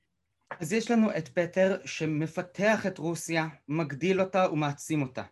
אז 0.60 0.72
יש 0.72 0.90
לנו 0.90 1.10
את 1.18 1.28
פטר 1.28 1.76
שמפתח 1.84 2.86
את 2.86 2.98
רוסיה, 2.98 3.46
מגדיל 3.68 4.20
אותה 4.20 4.52
ומעצים 4.52 5.02
אותה. 5.02 5.22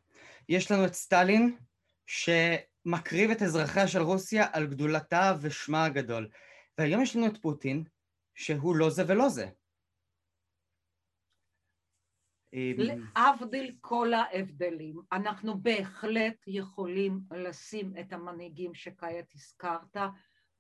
יש 0.49 0.71
לנו 0.71 0.85
את 0.85 0.95
סטלין 0.95 1.57
שמקריב 2.07 3.31
את 3.31 3.43
אזרחיה 3.43 3.89
של 3.89 4.03
רוסיה 4.03 4.47
על 4.53 4.67
גדולתה 4.67 5.35
ושמה 5.41 5.85
הגדול. 5.85 6.29
והיום 6.79 7.03
יש 7.03 7.17
לנו 7.17 7.27
את 7.27 7.39
פוטין 7.43 7.85
שהוא 8.35 8.77
לא 8.77 8.91
זה 8.91 9.03
ולא 9.09 9.29
זה. 9.29 9.51
להבדיל 12.53 13.77
כל 13.81 14.15
ההבדלים, 14.15 15.01
אנחנו 15.13 15.61
בהחלט 15.61 16.37
יכולים 16.47 17.21
לשים 17.31 17.93
את 18.01 18.13
המנהיגים 18.13 18.75
שכעת 18.75 19.35
הזכרת 19.35 19.97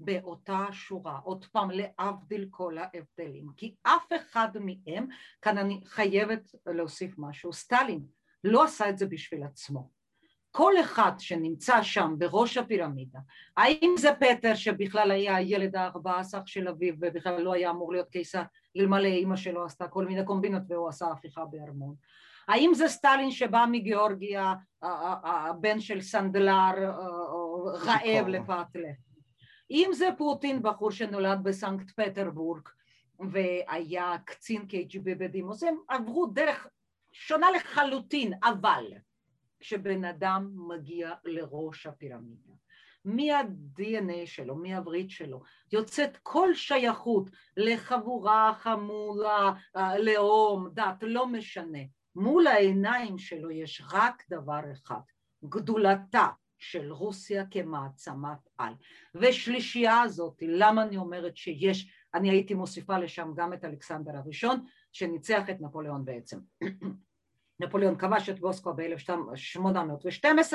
באותה 0.01 0.67
שורה, 0.73 1.19
עוד 1.19 1.45
פעם 1.45 1.69
להבדיל 1.71 2.49
כל 2.51 2.79
ההבדלים, 2.79 3.47
כי 3.57 3.75
אף 3.83 4.13
אחד 4.17 4.49
מהם, 4.55 5.07
כאן 5.43 5.59
אני 5.59 5.81
חייבת 5.87 6.51
להוסיף 6.67 7.15
משהו, 7.19 7.53
סטלין 7.53 8.07
לא 8.45 8.65
עשה 8.65 8.89
את 8.89 8.99
זה 8.99 9.07
בשביל 9.07 9.43
עצמו, 9.43 9.91
כל 10.51 10.73
אחד 10.81 11.13
שנמצא 11.19 11.83
שם 11.83 12.15
בראש 12.19 12.57
הפירמידה, 12.57 13.19
האם 13.57 13.95
זה 13.99 14.11
פטר 14.21 14.55
שבכלל 14.55 15.11
היה 15.11 15.37
הילד 15.37 15.77
הארבע 15.77 16.19
עשר 16.19 16.39
של 16.47 16.69
אביו 16.69 16.95
ובכלל 17.01 17.41
לא 17.41 17.55
היה 17.55 17.71
אמור 17.71 17.93
להיות 17.93 18.09
קיסר 18.09 18.43
אלמלא 18.77 19.07
אימא 19.07 19.37
שלו 19.37 19.65
עשתה 19.65 19.89
כל 19.89 20.05
מיני 20.05 20.25
קומבינות 20.25 20.63
והוא 20.69 20.89
עשה 20.89 21.07
הפיכה 21.07 21.45
בארמון, 21.45 21.95
האם 22.49 22.71
זה 22.75 22.89
סטלין 22.89 23.31
שבא 23.31 23.65
מגיאורגיה, 23.71 24.55
הבן 24.83 25.81
של 25.81 26.01
סנדלר 26.01 26.93
רעב 27.85 28.29
לפת 28.29 28.67
לחם, 28.75 29.11
אם 29.71 29.91
זה 29.93 30.09
פוטין 30.19 30.63
בחור 30.63 30.91
שנולד 30.91 31.43
בסנקט 31.43 31.91
פטרבורג 31.91 32.69
והיה 33.31 34.17
קצין 34.25 34.63
KGB 34.63 35.15
בדימוס, 35.19 35.63
הם 35.63 35.77
עברו 35.89 36.27
דרך 36.27 36.67
שונה 37.13 37.51
לחלוטין 37.51 38.33
אבל 38.45 38.85
כשבן 39.61 40.05
אדם 40.05 40.51
מגיע 40.69 41.15
לראש 41.25 41.87
הפירמידה. 41.87 42.53
מה-DNA 43.05 44.27
שלו, 44.27 44.57
מהברית 44.57 45.11
שלו, 45.11 45.43
יוצאת 45.73 46.17
כל 46.23 46.55
שייכות 46.55 47.31
לחבורה, 47.57 48.53
חמולה, 48.59 49.53
לאום, 49.99 50.69
דת, 50.75 51.03
לא 51.03 51.27
משנה. 51.27 51.79
מול 52.15 52.47
העיניים 52.47 53.19
שלו 53.19 53.51
יש 53.51 53.83
רק 53.93 54.23
דבר 54.31 54.61
אחד, 54.73 55.01
גדולתה 55.45 56.29
של 56.59 56.93
רוסיה 56.93 57.45
כמעצמת 57.51 58.49
על. 58.59 58.75
ושלישייה 59.15 60.01
הזאת, 60.01 60.43
למה 60.43 60.83
אני 60.83 60.97
אומרת 60.97 61.37
שיש, 61.37 61.93
אני 62.15 62.31
הייתי 62.31 62.55
מוסיפה 62.55 62.99
לשם 62.99 63.33
גם 63.37 63.53
את 63.53 63.65
אלכסנדר 63.65 64.17
הראשון, 64.17 64.65
שניצח 64.93 65.51
את 65.51 65.61
נפוליאון 65.61 66.05
בעצם. 66.05 66.39
נפוליאון 67.61 67.97
כבש 67.97 68.29
את 68.29 68.41
מוסקבה 68.41 68.73
ב-1812 68.73 70.53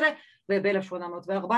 וב-1814 0.49 1.51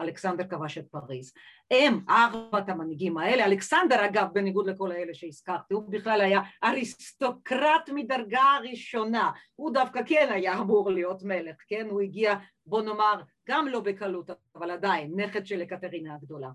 אלכסנדר 0.00 0.44
כבש 0.44 0.78
את 0.78 0.86
פריז. 0.90 1.32
הם 1.70 2.00
ארבעת 2.08 2.68
המנהיגים 2.68 3.18
האלה, 3.18 3.44
אלכסנדר 3.44 4.04
אגב 4.04 4.26
בניגוד 4.32 4.68
לכל 4.68 4.92
האלה 4.92 5.14
שהזכרתי, 5.14 5.74
הוא 5.74 5.82
בכלל 5.88 6.20
היה 6.20 6.40
אריסטוקרט 6.64 7.90
מדרגה 7.94 8.58
ראשונה, 8.70 9.30
הוא 9.56 9.72
דווקא 9.72 10.00
כן 10.06 10.28
היה 10.30 10.58
אמור 10.58 10.90
להיות 10.90 11.22
מלך, 11.22 11.56
כן? 11.68 11.86
הוא 11.90 12.00
הגיע 12.00 12.34
בוא 12.66 12.82
נאמר 12.82 13.22
גם 13.48 13.68
לא 13.68 13.80
בקלות 13.80 14.30
אבל 14.54 14.70
עדיין 14.70 15.20
נכד 15.20 15.46
של 15.46 15.62
אקטרינה 15.62 16.14
הגדולה. 16.14 16.50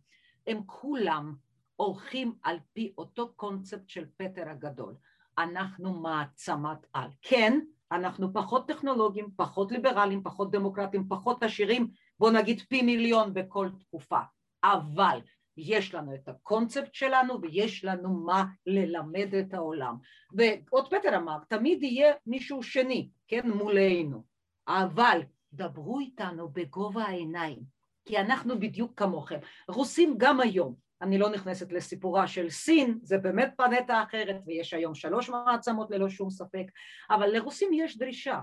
הם 0.48 0.62
כולם 0.66 1.34
הולכים 1.76 2.34
על 2.44 2.58
פי 2.74 2.94
אותו 2.98 3.34
קונספט 3.36 3.90
של 3.90 4.06
פטר 4.18 4.50
הגדול, 4.50 4.94
אנחנו 5.38 5.94
מעצמת 5.94 6.86
על, 6.94 7.08
כן 7.22 7.60
אנחנו 7.92 8.34
פחות 8.34 8.68
טכנולוגיים, 8.68 9.30
פחות 9.36 9.72
ליברליים, 9.72 10.24
פחות 10.24 10.52
דמוקרטיים, 10.52 11.08
פחות 11.10 11.44
עשירים, 11.44 11.88
בוא 12.20 12.32
נגיד 12.32 12.62
פי 12.62 12.82
מיליון 12.82 13.34
בכל 13.34 13.70
תקופה, 13.80 14.20
אבל 14.64 15.20
יש 15.58 15.94
לנו 15.94 16.16
את 16.16 16.28
הקונספט 16.28 16.94
שלנו 16.94 17.42
ויש 17.42 17.86
לנו 17.86 18.10
מה 18.26 18.46
ללמד 18.66 19.36
את 19.40 19.54
העולם. 19.54 19.96
ועוד 20.34 20.94
פטר 20.94 21.18
אמר, 21.18 21.38
תמיד 21.48 21.84
יהיה 21.84 22.14
מישהו 22.26 22.64
שני, 22.64 23.10
כן, 23.28 23.52
מולנו, 23.52 24.24
אבל 24.68 25.22
דברו 25.54 26.00
איתנו 26.00 26.50
בגובה 26.50 27.04
העיניים, 27.04 27.60
כי 28.06 28.18
אנחנו 28.18 28.60
בדיוק 28.60 28.92
כמוכם. 29.00 29.40
רוסים 29.68 30.16
גם 30.18 30.40
היום 30.40 30.76
אני 31.02 31.18
לא 31.18 31.30
נכנסת 31.30 31.72
לסיפורה 31.72 32.28
של 32.28 32.50
סין, 32.50 33.00
זה 33.04 33.18
באמת 33.18 33.54
פלנטה 33.58 34.04
אחרת 34.04 34.36
ויש 34.46 34.74
היום 34.74 34.96
שלוש 34.96 35.30
מעצמות 35.30 35.92
ללא 35.92 36.10
שום 36.10 36.30
ספק, 36.30 36.66
אבל 37.10 37.28
לרוסים 37.28 37.70
יש 37.74 37.98
דרישה. 37.98 38.40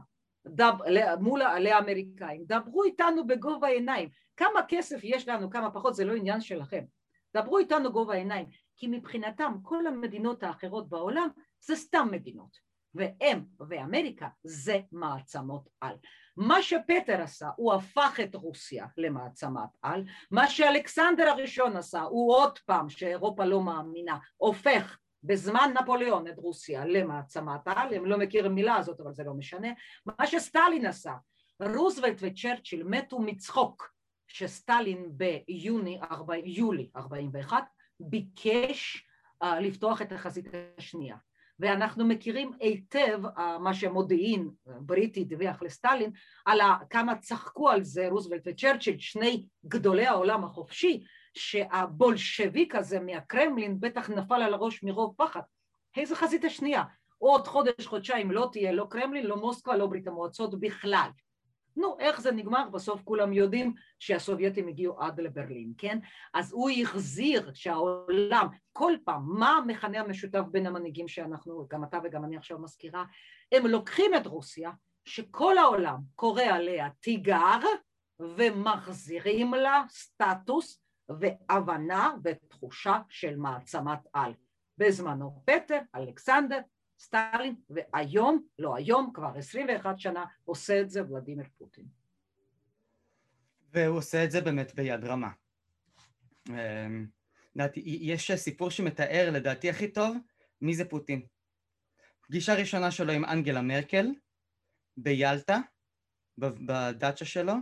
דב, 0.47 0.73
מול 1.21 1.43
לאמריקאים, 1.61 2.45
דברו 2.47 2.85
איתנו 2.85 3.27
בגובה 3.27 3.67
העיניים, 3.67 4.09
כמה 4.37 4.61
כסף 4.69 5.01
יש 5.03 5.29
לנו, 5.29 5.51
כמה 5.51 5.71
פחות, 5.71 5.95
זה 5.95 6.05
לא 6.05 6.13
עניין 6.13 6.41
שלכם, 6.41 6.85
דברו 7.37 7.59
איתנו 7.59 7.93
גובה 7.93 8.15
העיניים, 8.15 8.47
כי 8.77 8.87
מבחינתם 8.87 9.53
כל 9.63 9.87
המדינות 9.87 10.43
האחרות 10.43 10.89
בעולם 10.89 11.29
זה 11.61 11.77
סתם 11.77 12.09
מדינות, 12.11 12.59
והם 12.95 13.45
ואמריקה 13.69 14.29
זה 14.45 14.81
מעצמות 14.93 15.69
על. 15.81 15.97
מה 16.39 16.63
שפטר 16.63 17.23
עשה, 17.23 17.49
הוא 17.57 17.73
הפך 17.73 18.19
את 18.23 18.35
רוסיה 18.35 18.87
למעצמת 18.97 19.77
על, 19.83 20.05
מה 20.31 20.49
שאלכסנדר 20.49 21.29
הראשון 21.29 21.77
עשה, 21.77 22.01
הוא 22.01 22.35
עוד 22.35 22.59
פעם, 22.59 22.89
שאירופה 22.89 23.45
לא 23.45 23.61
מאמינה, 23.63 24.19
הופך 24.37 24.99
בזמן 25.23 25.75
נפוליאון 25.83 26.29
את 26.29 26.39
רוסיה 26.39 26.85
למעצמת 26.85 27.61
על, 27.65 27.95
הם 27.95 28.07
לא 28.07 28.19
מכירים 28.19 28.55
מילה 28.55 28.77
הזאת 28.77 29.01
אבל 29.01 29.15
זה 29.15 29.25
לא 29.25 29.35
משנה, 29.35 29.69
מה 30.07 30.27
שסטלין 30.27 30.87
עשה, 30.87 31.13
רוזוולט 31.61 32.17
וצ'רצ'יל 32.21 32.83
מתו 32.83 33.19
מצחוק 33.19 33.93
שסטלין 34.27 35.11
ביוני, 35.11 36.01
יולי 36.45 36.91
41 36.97 37.65
ביקש 38.01 39.07
uh, 39.45 39.47
לפתוח 39.47 40.03
את 40.03 40.13
החזית 40.13 40.47
השנייה 40.79 41.17
ואנחנו 41.61 42.05
מכירים 42.05 42.53
היטב 42.61 43.21
אה, 43.39 43.59
מה 43.59 43.75
שמודיעין 43.75 44.51
בריטי 44.67 45.25
דיווח 45.25 45.63
לסטלין 45.63 46.11
על 46.45 46.59
כמה 46.91 47.17
צחקו 47.17 47.69
על 47.71 47.83
זה 47.83 48.09
רוזוולט 48.09 48.43
וצ'רצ'יל 48.47 48.99
שני 48.99 49.47
גדולי 49.67 50.07
העולם 50.07 50.45
החופשי 50.45 51.05
שהבולשביק 51.35 52.75
הזה 52.75 53.01
מהקרמלין 53.01 53.81
בטח 53.81 54.11
נפל 54.11 54.43
על 54.43 54.55
הראש 54.55 54.83
מרוב 54.83 55.15
פחד. 55.17 55.41
איזה 55.97 56.17
חזית 56.17 56.45
השנייה? 56.45 56.83
עוד 57.19 57.47
חודש 57.47 57.87
חודשיים 57.87 58.31
לא 58.31 58.49
תהיה 58.53 58.73
לא 58.73 58.87
קרמלין 58.91 59.27
לא 59.27 59.37
מוסקבה 59.37 59.77
לא 59.77 59.87
ברית 59.87 60.07
המועצות 60.07 60.61
בכלל 60.61 61.09
נו, 61.77 61.97
איך 61.99 62.21
זה 62.21 62.33
נגמר? 62.33 62.69
בסוף 62.69 63.03
כולם 63.05 63.33
יודעים 63.33 63.75
שהסובייטים 63.99 64.69
הגיעו 64.69 65.01
עד 65.01 65.21
לברלין, 65.21 65.73
כן? 65.79 65.99
אז 66.35 66.53
הוא 66.53 66.71
החזיר 66.71 67.51
שהעולם, 67.55 68.47
כל 68.73 68.93
פעם, 69.05 69.23
מה 69.39 69.51
המכנה 69.51 70.01
המשותף 70.01 70.43
בין 70.51 70.67
המנהיגים 70.67 71.09
שאנחנו, 71.09 71.67
גם 71.71 71.85
אתה 71.85 71.99
וגם 72.05 72.25
אני 72.25 72.37
עכשיו 72.37 72.59
מזכירה, 72.59 73.05
הם 73.53 73.67
לוקחים 73.67 74.15
את 74.15 74.27
רוסיה, 74.27 74.71
שכל 75.05 75.59
העולם 75.59 75.97
קורא 76.15 76.43
עליה 76.43 76.89
תיגר, 77.01 77.59
ומחזירים 78.21 79.55
לה 79.55 79.83
סטטוס 79.89 80.83
והבנה 81.09 82.15
ותחושה 82.25 82.99
של 83.09 83.37
מעצמת 83.37 83.99
על. 84.13 84.33
בזמנו 84.79 85.43
פטר, 85.45 85.79
אלכסנדר, 85.95 86.61
סטלין, 86.99 87.55
והיום, 87.71 88.47
לא 88.59 88.77
היום, 88.77 89.11
כבר 89.15 89.39
21 89.39 89.99
שנה, 89.99 90.25
עושה 90.45 90.81
את 90.81 90.91
זה 90.91 91.11
ולדימיר 91.11 91.47
פוטין. 91.59 91.87
והוא 93.73 93.97
עושה 93.97 94.25
את 94.25 94.31
זה 94.31 94.41
באמת 94.41 94.75
ביד 94.75 95.05
רמה. 95.05 95.31
אמ, 96.49 97.07
יש 97.77 98.31
סיפור 98.33 98.71
שמתאר 98.71 99.31
לדעתי 99.33 99.71
הכי 99.71 99.89
טוב 99.89 100.17
מי 100.61 100.75
זה 100.75 100.85
פוטין. 100.85 101.23
פגישה 102.21 102.55
ראשונה 102.55 102.91
שלו 102.91 103.13
עם 103.13 103.25
אנגלה 103.25 103.63
מרקל 103.63 104.07
ביאלטה, 104.97 105.59
בדאצ'ה 106.39 107.25
שלו, 107.25 107.53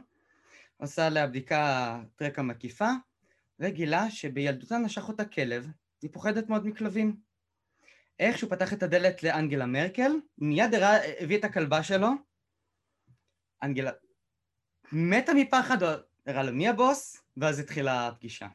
עשה 0.78 1.09
לה 1.09 1.26
בדיקה 1.26 2.03
טרקה 2.16 2.43
מקיפה, 2.43 2.91
וגילה 3.61 4.11
שבילדותה 4.11 4.78
נשך 4.78 5.09
אותה 5.09 5.24
כלב, 5.24 5.66
היא 6.03 6.11
פוחדת 6.12 6.49
מאוד 6.49 6.66
מכלבים. 6.66 7.26
איך 8.19 8.39
שהוא 8.39 8.51
פתח 8.51 8.73
את 8.73 8.83
הדלת 8.83 9.23
לאנגלה 9.23 9.67
מרקל, 9.67 10.12
מיד 10.39 10.75
הראה, 10.75 10.97
הביא 11.21 11.39
את 11.39 11.45
הכלבה 11.45 11.83
שלו, 11.83 12.09
אנגלה 13.62 13.91
מתה 14.93 15.35
מפחד, 15.35 15.83
הראה 16.27 16.43
לו 16.43 16.53
מי 16.53 16.69
הבוס, 16.69 17.23
ואז 17.37 17.59
התחילה 17.59 18.09
הפגישה. 18.09 18.47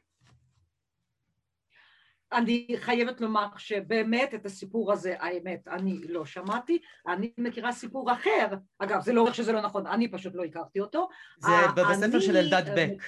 אני 2.34 2.68
חייבת 2.80 3.22
לומר 3.22 3.48
שבאמת 3.58 4.34
את 4.34 4.46
הסיפור 4.46 4.92
הזה, 4.94 5.16
האמת, 5.20 5.68
אני 5.68 6.00
לא 6.10 6.26
שמעתי, 6.26 6.80
אני 7.08 7.32
מכירה 7.38 7.72
סיפור 7.72 8.14
אחר, 8.14 8.48
אגב, 8.80 9.02
זה 9.02 9.14
לא 9.14 9.22
אומר 9.22 9.34
שזה 9.34 9.52
לא 9.52 9.62
נכון, 9.62 9.88
אני 9.88 10.12
פשוט 10.12 10.36
לא 10.36 10.44
הכרתי 10.44 10.80
אותו. 10.80 11.10
זה 11.38 11.48
אה, 11.48 11.72
בספר 11.72 12.20
של 12.20 12.38
אלדד 12.38 12.68
אה, 12.68 12.76
בק, 12.76 13.04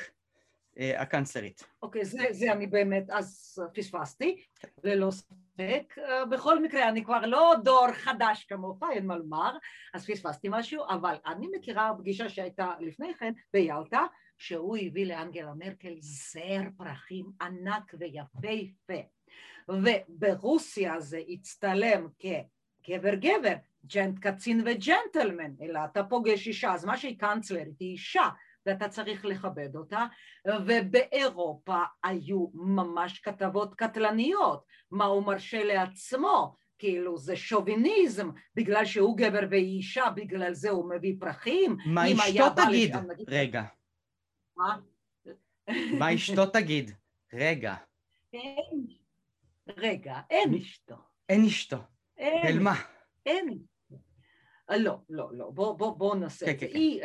אה, 0.80 1.02
הקאנצלרית. 1.02 1.64
אוקיי, 1.82 2.06
זה, 2.06 2.24
זה 2.32 2.52
אני 2.52 2.68
באמת, 2.68 3.10
אז 3.10 3.60
פספסתי, 3.74 4.44
ללא 4.84 5.12
ספק. 5.12 5.96
בכל 6.30 6.64
מקרה, 6.64 6.90
אני 6.90 7.04
כבר 7.04 7.22
לא 7.26 7.54
דור 7.64 7.92
חדש 7.92 8.46
כמוך, 8.50 8.80
אין 8.92 9.06
מה 9.06 9.18
לומר, 9.18 9.58
אז 9.94 10.06
פספסתי 10.06 10.48
משהו, 10.52 10.84
אבל 10.90 11.16
אני 11.26 11.48
מכירה 11.58 11.92
פגישה 11.98 12.30
שהייתה 12.30 12.72
לפני 12.80 13.14
כן 13.14 13.34
ביאלטה, 13.54 14.06
שהוא 14.38 14.78
הביא 14.78 15.06
לאנגלה 15.06 15.54
מרקל 15.54 15.94
זר 16.00 16.62
פרחים 16.78 17.32
ענק 17.42 17.94
ויפהפה 18.00 19.08
וברוסיה 19.70 21.00
זה 21.00 21.20
הצטלם 21.30 22.08
כגבר 22.20 23.16
גבר, 23.16 23.54
ג'נט 23.86 24.20
קצין 24.20 24.64
וג'נטלמן, 24.66 25.52
אלא 25.62 25.80
אתה 25.86 26.04
פוגש 26.04 26.48
אישה, 26.48 26.74
אז 26.74 26.86
מה 26.86 26.98
שהיא 26.98 27.20
קאנצלרית 27.20 27.80
היא 27.80 27.92
אישה 27.92 28.30
ואתה 28.66 28.90
צריך 28.90 29.26
לכבד 29.26 29.76
אותה, 29.76 30.06
ובאירופה 30.68 31.82
היו 32.04 32.48
ממש 32.54 33.20
כתבות 33.20 33.76
קטלניות, 33.76 34.66
מה 34.92 35.06
הוא 35.06 35.26
מרשה 35.26 35.64
לעצמו, 35.64 36.56
כאילו 36.80 37.18
זה 37.18 37.36
שוביניזם, 37.36 38.30
בגלל 38.56 38.86
שהוא 38.86 39.18
גבר 39.18 39.48
והיא 39.50 39.78
אישה, 39.78 40.10
בגלל 40.16 40.54
זה 40.54 40.70
הוא 40.70 40.90
מביא 40.90 41.16
פרחים. 41.20 41.78
מה 41.86 42.06
אשתו 42.14 42.50
תגיד? 42.56 42.96
רגע. 43.28 43.64
מה? 44.58 44.78
מה 46.00 46.16
אשתו 46.16 46.46
תגיד? 46.46 46.92
רגע. 47.34 47.76
אין, 48.34 48.86
רגע, 49.78 50.20
אין 50.30 50.54
אשתו. 50.54 50.96
אין 51.30 51.46
אשתו. 51.46 51.78
אל 52.20 52.60
מה? 52.60 52.74
אין. 53.26 53.58
לא, 54.70 54.98
לא, 55.10 55.30
לא, 55.32 55.52
בואו 55.52 55.78
בוא, 55.78 55.98
בוא 55.98 56.16
נעשה 56.16 56.52
את 56.52 56.60
זה. 56.60 56.66
היא, 56.66 57.04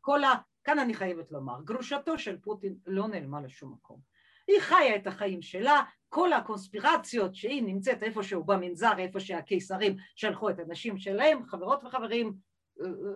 כל 0.00 0.24
ה... 0.24 0.34
כאן 0.64 0.78
אני 0.78 0.94
חייבת 0.94 1.32
לומר, 1.32 1.60
גרושתו 1.64 2.18
של 2.18 2.38
פוטין 2.38 2.74
לא 2.86 3.08
נעלמה 3.08 3.40
לשום 3.40 3.72
מקום. 3.72 4.00
היא 4.48 4.60
חיה 4.60 4.96
את 4.96 5.06
החיים 5.06 5.42
שלה, 5.42 5.82
כל 6.08 6.32
הקונספירציות 6.32 7.34
שהיא 7.34 7.62
נמצאת 7.62 8.02
איפשהו 8.02 8.44
במנזר, 8.44 8.92
איפה 8.98 9.20
שהקיסרים 9.20 9.96
שלחו 10.16 10.50
את 10.50 10.58
הנשים 10.58 10.98
שלהם, 10.98 11.46
חברות 11.46 11.84
וחברים, 11.84 12.34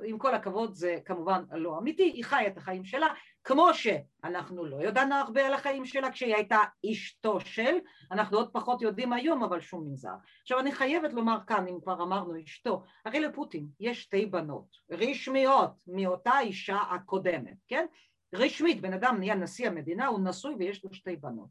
עם 0.05 0.19
כל 0.19 0.35
הכבוד 0.35 0.75
זה 0.75 0.99
כמובן 1.05 1.43
לא 1.53 1.79
אמיתי, 1.79 2.03
היא 2.03 2.25
חיה 2.25 2.47
את 2.47 2.57
החיים 2.57 2.85
שלה, 2.85 3.09
כמו 3.45 3.75
שאנחנו 3.75 4.65
לא 4.65 4.83
ידענו 4.83 5.15
הרבה 5.15 5.47
על 5.47 5.55
החיים 5.55 5.85
שלה 5.85 6.11
כשהיא 6.11 6.35
הייתה 6.35 6.59
אשתו 6.93 7.41
של, 7.41 7.77
אנחנו 8.11 8.37
עוד 8.37 8.51
פחות 8.53 8.83
יודעים 8.83 9.13
היום 9.13 9.45
אבל 9.45 9.61
שום 9.61 9.89
מנזר. 9.89 10.15
עכשיו 10.43 10.59
אני 10.61 10.73
חייבת 10.73 11.13
לומר 11.13 11.39
כאן, 11.47 11.67
אם 11.69 11.79
כבר 11.83 12.03
אמרנו 12.03 12.43
אשתו, 12.45 12.83
הרי 13.05 13.21
לפוטין 13.21 13.69
יש 13.81 14.03
שתי 14.03 14.27
בנות 14.27 14.67
רשמיות 14.91 15.71
מאותה 15.87 16.41
אישה 16.41 16.77
הקודמת, 16.77 17.57
כן? 17.69 17.87
רשמית, 18.35 18.81
בן 18.81 18.93
אדם 18.93 19.17
נהיה 19.19 19.35
נשיא 19.35 19.69
המדינה, 19.69 20.07
הוא 20.07 20.21
נשוי 20.21 20.55
ויש 20.59 20.85
לו 20.85 20.95
שתי 20.95 21.17
בנות. 21.17 21.49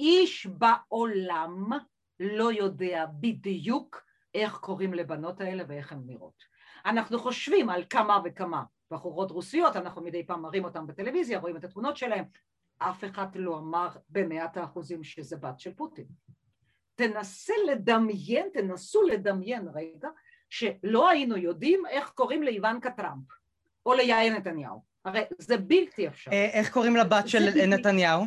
איש 0.00 0.46
בעולם 0.46 1.68
לא 2.20 2.52
יודע 2.52 3.06
בדיוק 3.20 4.02
איך 4.34 4.56
קוראים 4.56 4.94
לבנות 4.94 5.40
האלה 5.40 5.64
ואיך 5.68 5.92
הן 5.92 6.02
נראות. 6.06 6.52
אנחנו 6.86 7.18
חושבים 7.18 7.70
על 7.70 7.84
כמה 7.90 8.18
וכמה 8.24 8.62
בחורות 8.92 9.30
רוסיות, 9.30 9.76
אנחנו 9.76 10.02
מדי 10.02 10.26
פעם 10.26 10.42
מראים 10.42 10.64
אותן 10.64 10.86
בטלוויזיה, 10.86 11.38
רואים 11.38 11.56
את 11.56 11.64
התמונות 11.64 11.96
שלהן, 11.96 12.24
אף 12.78 13.04
אחד 13.04 13.26
לא 13.34 13.58
אמר 13.58 13.88
במאת 14.08 14.56
האחוזים 14.56 15.04
שזה 15.04 15.36
בת 15.36 15.60
של 15.60 15.74
פוטין. 15.74 16.06
תנסה 16.94 17.54
לדמיין, 17.66 18.48
תנסו 18.52 19.02
לדמיין 19.02 19.68
רגע, 19.74 20.08
שלא 20.50 21.08
היינו 21.08 21.36
יודעים 21.36 21.86
איך 21.86 22.10
קוראים 22.10 22.42
לאיוונקה 22.42 22.90
טראמפ, 22.90 23.24
או 23.86 23.94
ליאיר 23.94 24.38
נתניהו. 24.38 24.82
הרי 25.04 25.20
זה 25.38 25.56
בלתי 25.56 26.08
אפשרי. 26.08 26.34
אה, 26.34 26.44
איך 26.44 26.72
קוראים 26.72 26.96
לבת 26.96 27.28
של 27.28 27.66
נתניהו? 27.66 28.26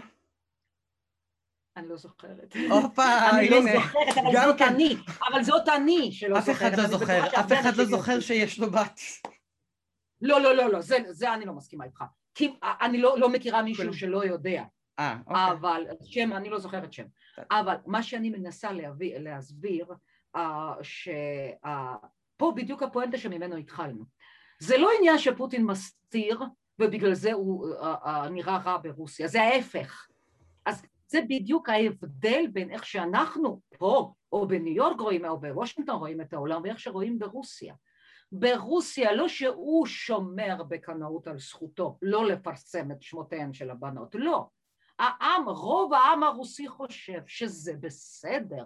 אני 1.77 1.89
לא 1.89 1.97
זוכרת. 1.97 2.55
הופה, 2.69 3.03
הנה. 3.03 3.39
אני 3.39 3.49
לא 3.49 3.61
זוכרת, 3.61 4.17
אבל 4.17 4.43
זאת 4.45 4.57
כן. 4.57 4.67
אני. 4.67 4.95
אבל 5.31 5.43
זאת 5.43 5.69
אני 5.69 6.11
שלא 6.11 6.39
זוכרת. 6.39 6.55
אף 6.55 6.61
אחד 6.61 6.79
לא 6.79 6.87
זוכר, 6.87 7.39
אף 7.39 7.53
אחד 7.53 7.75
לא 7.75 7.85
זוכר 7.85 8.19
שיש 8.19 8.59
לו 8.59 8.71
בת. 8.71 8.99
לא, 10.21 10.41
לא, 10.41 10.55
לא, 10.55 10.71
לא, 10.71 10.81
זה, 10.81 10.97
זה 11.09 11.33
אני 11.33 11.45
לא 11.45 11.53
מסכימה 11.53 11.85
איתך. 11.85 12.03
כי 12.35 12.53
אני 12.63 12.97
לא, 12.97 13.19
לא 13.19 13.29
מכירה 13.29 13.61
מישהו 13.61 13.93
שלא 13.93 14.25
יודע. 14.25 14.63
אה, 14.99 15.17
אוקיי. 15.27 15.51
אבל 15.51 15.83
שם, 16.03 16.33
אני 16.33 16.49
לא 16.49 16.59
זוכרת 16.59 16.93
שם. 16.93 17.05
אבל 17.51 17.75
מה 17.85 18.03
שאני 18.03 18.29
מנסה 18.29 18.71
להביא, 18.71 19.17
להסביר, 19.17 19.85
uh, 20.37 20.39
שפה 20.81 22.49
uh, 22.49 22.55
בדיוק 22.55 22.83
הפואנטה 22.83 23.17
שממנו 23.17 23.55
התחלנו. 23.55 24.05
זה 24.59 24.77
לא 24.77 24.89
עניין 24.97 25.17
שפוטין 25.17 25.65
מסתיר 25.65 26.41
ובגלל 26.79 27.13
זה 27.13 27.33
הוא 27.33 27.75
uh, 27.75 27.83
uh, 27.83 28.29
נראה 28.31 28.57
רע 28.57 28.77
ברוסיה, 28.77 29.27
זה 29.27 29.41
ההפך. 29.41 30.07
אז 30.65 30.85
זה 31.07 31.21
בדיוק 31.29 31.69
ההבדל 31.69 32.45
בין 32.53 32.71
איך 32.71 32.85
שאנחנו 32.85 33.61
פה 33.77 34.13
או 34.31 34.47
בניו 34.47 34.75
יורק 34.75 34.99
רואים 34.99 35.25
או 35.25 35.39
בוושינגטון 35.39 35.95
רואים 35.95 36.21
את 36.21 36.33
העולם 36.33 36.61
ואיך 36.63 36.79
שרואים 36.79 37.19
ברוסיה. 37.19 37.75
ברוסיה 38.31 39.13
לא 39.13 39.27
שהוא 39.27 39.85
שומר 39.85 40.63
בקנאות 40.67 41.27
על 41.27 41.39
זכותו 41.39 41.97
לא 42.01 42.25
לפרסם 42.25 42.91
את 42.91 43.01
שמותיהן 43.01 43.53
של 43.53 43.69
הבנות, 43.69 44.15
לא. 44.15 44.47
העם, 44.99 45.49
רוב 45.49 45.93
העם 45.93 46.23
הרוסי 46.23 46.67
חושב 46.67 47.21
שזה 47.27 47.73
בסדר, 47.79 48.65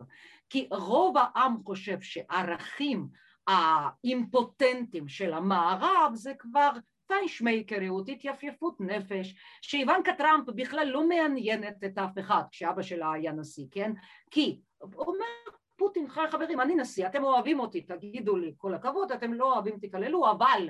כי 0.49 0.67
רוב 0.71 1.15
העם 1.17 1.57
חושב 1.65 2.01
שערכים 2.01 3.07
האימפוטנטים 3.47 5.07
של 5.07 5.33
המערב 5.33 6.11
זה 6.13 6.33
כבר 6.39 6.71
פיישמייקריות, 7.07 8.09
התייפייפות 8.09 8.81
נפש, 8.81 9.35
שאיוונקה 9.61 10.13
טראמפ 10.13 10.49
בכלל 10.55 10.87
לא 10.87 11.07
מעניינת 11.07 11.83
את 11.83 11.97
אף 11.97 12.19
אחד 12.19 12.43
כשאבא 12.51 12.81
שלה 12.81 13.13
היה 13.13 13.31
נשיא, 13.31 13.65
כן? 13.71 13.91
כי 14.31 14.61
הוא 14.79 15.05
אומר 15.05 15.58
פוטין, 15.79 16.07
חברים, 16.09 16.61
אני 16.61 16.75
נשיא, 16.75 17.07
אתם 17.07 17.23
אוהבים 17.23 17.59
אותי, 17.59 17.81
תגידו 17.81 18.35
לי 18.35 18.53
כל 18.57 18.73
הכבוד, 18.73 19.11
אתם 19.11 19.33
לא 19.33 19.53
אוהבים, 19.53 19.79
תקללו, 19.79 20.31
אבל 20.31 20.69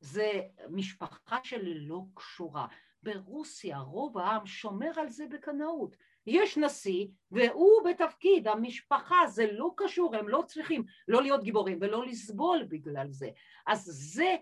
זה 0.00 0.40
משפחה 0.70 1.38
שלא 1.42 2.02
קשורה. 2.14 2.66
ברוסיה 3.02 3.78
רוב 3.78 4.18
העם 4.18 4.46
שומר 4.46 4.90
על 4.96 5.08
זה 5.08 5.26
בקנאות. 5.30 5.96
יש 6.26 6.58
נשיא 6.58 7.06
והוא 7.30 7.82
בתפקיד, 7.88 8.48
המשפחה 8.48 9.16
זה 9.26 9.52
לא 9.52 9.70
קשור, 9.76 10.16
הם 10.16 10.28
לא 10.28 10.42
צריכים 10.46 10.84
לא 11.08 11.22
להיות 11.22 11.42
גיבורים 11.42 11.78
ולא 11.80 12.06
לסבול 12.06 12.64
בגלל 12.68 13.06
זה. 13.10 13.28
אז 13.66 13.84
זה 13.84 14.36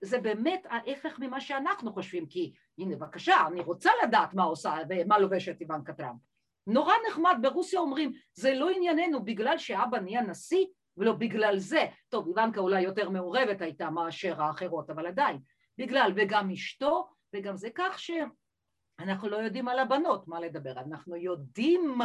זה 0.00 0.18
באמת 0.18 0.66
ההפך 0.70 1.18
ממה 1.18 1.40
שאנחנו 1.40 1.92
חושבים, 1.92 2.26
כי 2.26 2.52
הנה 2.78 2.96
בבקשה, 2.96 3.46
אני 3.46 3.60
רוצה 3.60 3.90
לדעת 4.02 4.34
מה 4.34 4.42
עושה 4.42 4.74
ומה 4.88 5.18
לובשת 5.18 5.60
איוונקה 5.60 5.92
טראמפ. 5.92 6.31
נורא 6.66 6.94
נחמד, 7.08 7.36
ברוסיה 7.42 7.80
אומרים, 7.80 8.12
זה 8.34 8.54
לא 8.54 8.70
ענייננו 8.70 9.24
בגלל 9.24 9.58
שאבא 9.58 9.98
נהיה 9.98 10.22
נשיא 10.22 10.66
ולא 10.96 11.12
בגלל 11.12 11.58
זה. 11.58 11.86
טוב, 12.08 12.26
איוונקה 12.26 12.60
אולי 12.60 12.80
יותר 12.80 13.10
מעורבת 13.10 13.60
הייתה 13.60 13.90
מאשר 13.90 14.42
האחרות, 14.42 14.90
אבל 14.90 15.06
עדיין. 15.06 15.38
בגלל, 15.78 16.12
וגם 16.16 16.50
אשתו, 16.50 17.08
וגם 17.34 17.56
זה 17.56 17.68
כך 17.74 17.98
שאנחנו 17.98 19.28
לא 19.28 19.36
יודעים 19.36 19.68
על 19.68 19.78
הבנות 19.78 20.28
מה 20.28 20.40
לדבר. 20.40 20.72
אנחנו 20.72 21.16
יודעים, 21.16 21.98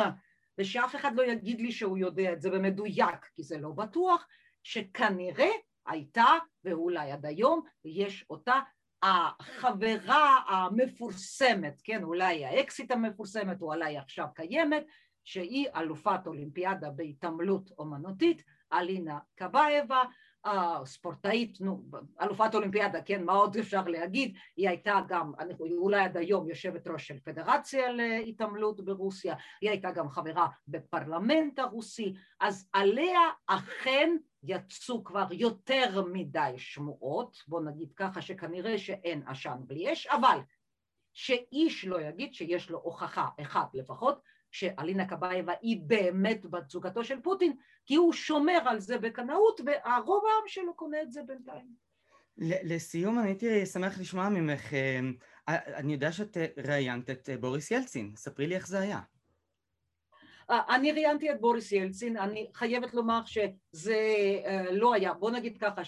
ושאף 0.57 0.95
אחד 0.95 1.15
לא 1.15 1.23
יגיד 1.23 1.61
לי 1.61 1.71
שהוא 1.71 1.97
יודע 1.97 2.33
את 2.33 2.41
זה 2.41 2.49
במדויק, 2.49 3.25
כי 3.35 3.43
זה 3.43 3.57
לא 3.57 3.69
בטוח, 3.69 4.27
שכנראה 4.63 5.49
הייתה, 5.85 6.25
ואולי 6.63 7.11
עד 7.11 7.25
היום, 7.25 7.61
יש 7.85 8.25
אותה 8.29 8.59
החברה 9.03 10.39
המפורסמת, 10.47 11.81
כן, 11.83 12.03
אולי 12.03 12.45
האקסיט 12.45 12.91
המפורסמת, 12.91 13.61
או 13.61 13.73
אולי 13.73 13.97
עכשיו 13.97 14.27
קיימת, 14.35 14.85
שהיא 15.23 15.67
אלופת 15.75 16.19
אולימפיאדה 16.27 16.89
בהתעמלות 16.89 17.71
אומנותית, 17.79 18.43
אלינה 18.73 19.19
קבאייבה, 19.35 20.03
ספורטאית, 20.85 21.61
נו, 21.61 21.83
אלופת 22.21 22.55
אולימפיאדה, 22.55 23.01
כן, 23.01 23.23
מה 23.23 23.33
עוד 23.33 23.57
אפשר 23.57 23.83
להגיד, 23.87 24.35
היא 24.55 24.69
הייתה 24.69 24.99
גם, 25.07 25.31
אולי 25.59 26.01
עד 26.01 26.17
היום 26.17 26.49
יושבת 26.49 26.87
ראש 26.87 27.07
של 27.07 27.19
פדרציה 27.19 27.91
להתעמלות 27.91 28.85
ברוסיה, 28.85 29.35
היא 29.61 29.69
הייתה 29.69 29.91
גם 29.91 30.09
חברה 30.09 30.47
בפרלמנט 30.67 31.59
הרוסי, 31.59 32.15
אז 32.39 32.69
עליה 32.73 33.19
אכן 33.45 34.17
יצאו 34.43 35.03
כבר 35.03 35.27
יותר 35.31 36.03
מדי 36.11 36.53
שמועות, 36.57 37.37
בוא 37.47 37.61
נגיד 37.61 37.93
ככה 37.95 38.21
שכנראה 38.21 38.77
שאין 38.77 39.23
עשן 39.27 39.57
בלי 39.59 39.93
אש, 39.93 40.07
אבל 40.07 40.39
שאיש 41.13 41.85
לא 41.85 42.01
יגיד 42.01 42.33
שיש 42.33 42.69
לו 42.69 42.79
הוכחה 42.79 43.27
אחת 43.41 43.67
לפחות 43.73 44.21
שאלינה 44.57 45.05
קבייבה 45.07 45.53
היא 45.61 45.81
באמת 45.87 46.45
בת 46.45 46.69
זוגתו 46.69 47.03
של 47.03 47.21
פוטין, 47.21 47.55
כי 47.85 47.95
הוא 47.95 48.13
שומר 48.13 48.59
על 48.65 48.79
זה 48.79 48.97
בקנאות, 48.97 49.61
והרוב 49.65 50.23
העם 50.25 50.47
שלו 50.47 50.73
קונה 50.73 51.01
את 51.01 51.11
זה 51.11 51.21
בינתיים. 51.27 51.87
לסיום, 52.37 53.19
אני 53.19 53.27
הייתי 53.27 53.65
שמח 53.65 53.99
לשמוע 53.99 54.29
ממך, 54.29 54.73
אה, 54.73 54.99
אני 55.47 55.93
יודע 55.93 56.11
שאת 56.11 56.37
ראיינת 56.57 57.09
את 57.09 57.29
בוריס 57.39 57.71
ילצין, 57.71 58.11
ספרי 58.15 58.47
לי 58.47 58.55
איך 58.55 58.67
זה 58.67 58.79
היה. 58.79 58.99
אני 60.49 60.91
ראיינתי 60.91 61.31
את 61.31 61.41
בוריס 61.41 61.71
ילצין, 61.71 62.17
אני 62.17 62.49
חייבת 62.53 62.93
לומר 62.93 63.25
שזה 63.25 64.15
אה, 64.45 64.71
לא 64.71 64.93
היה, 64.93 65.13
בוא 65.13 65.31
נגיד 65.31 65.57
ככה 65.61 65.81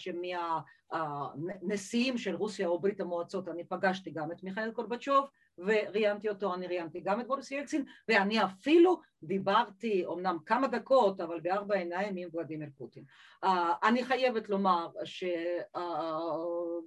שמהנשיאים 0.91 2.17
של 2.17 2.36
רוסיה 2.36 2.67
או 2.67 2.80
ברית 2.80 2.99
המועצות 3.01 3.47
אני 3.47 3.63
פגשתי 3.63 4.11
גם 4.11 4.32
את 4.32 4.43
מיכאל 4.43 4.72
קורבצ'וב 4.72 5.26
וראיינתי 5.66 6.30
אותו, 6.30 6.53
אני 6.53 6.68
ראיינתי 6.68 6.99
גם 6.99 7.22
את 7.22 7.28
בוריס 7.28 7.51
ילצין 7.51 7.86
ואני 8.07 8.43
אפילו 8.43 9.01
דיברתי 9.24 10.05
אמנם 10.14 10.38
כמה 10.45 10.68
דקות 10.68 11.22
אבל 11.22 11.39
בארבע 11.39 11.76
עיניים 11.76 12.16
עם 12.18 12.30
ולדימיר 12.34 12.70
פוטין. 12.78 13.03
אה, 13.43 13.74
אני 13.84 14.03
חייבת 14.03 14.49
לומר 14.49 14.88
שגם 15.03 15.78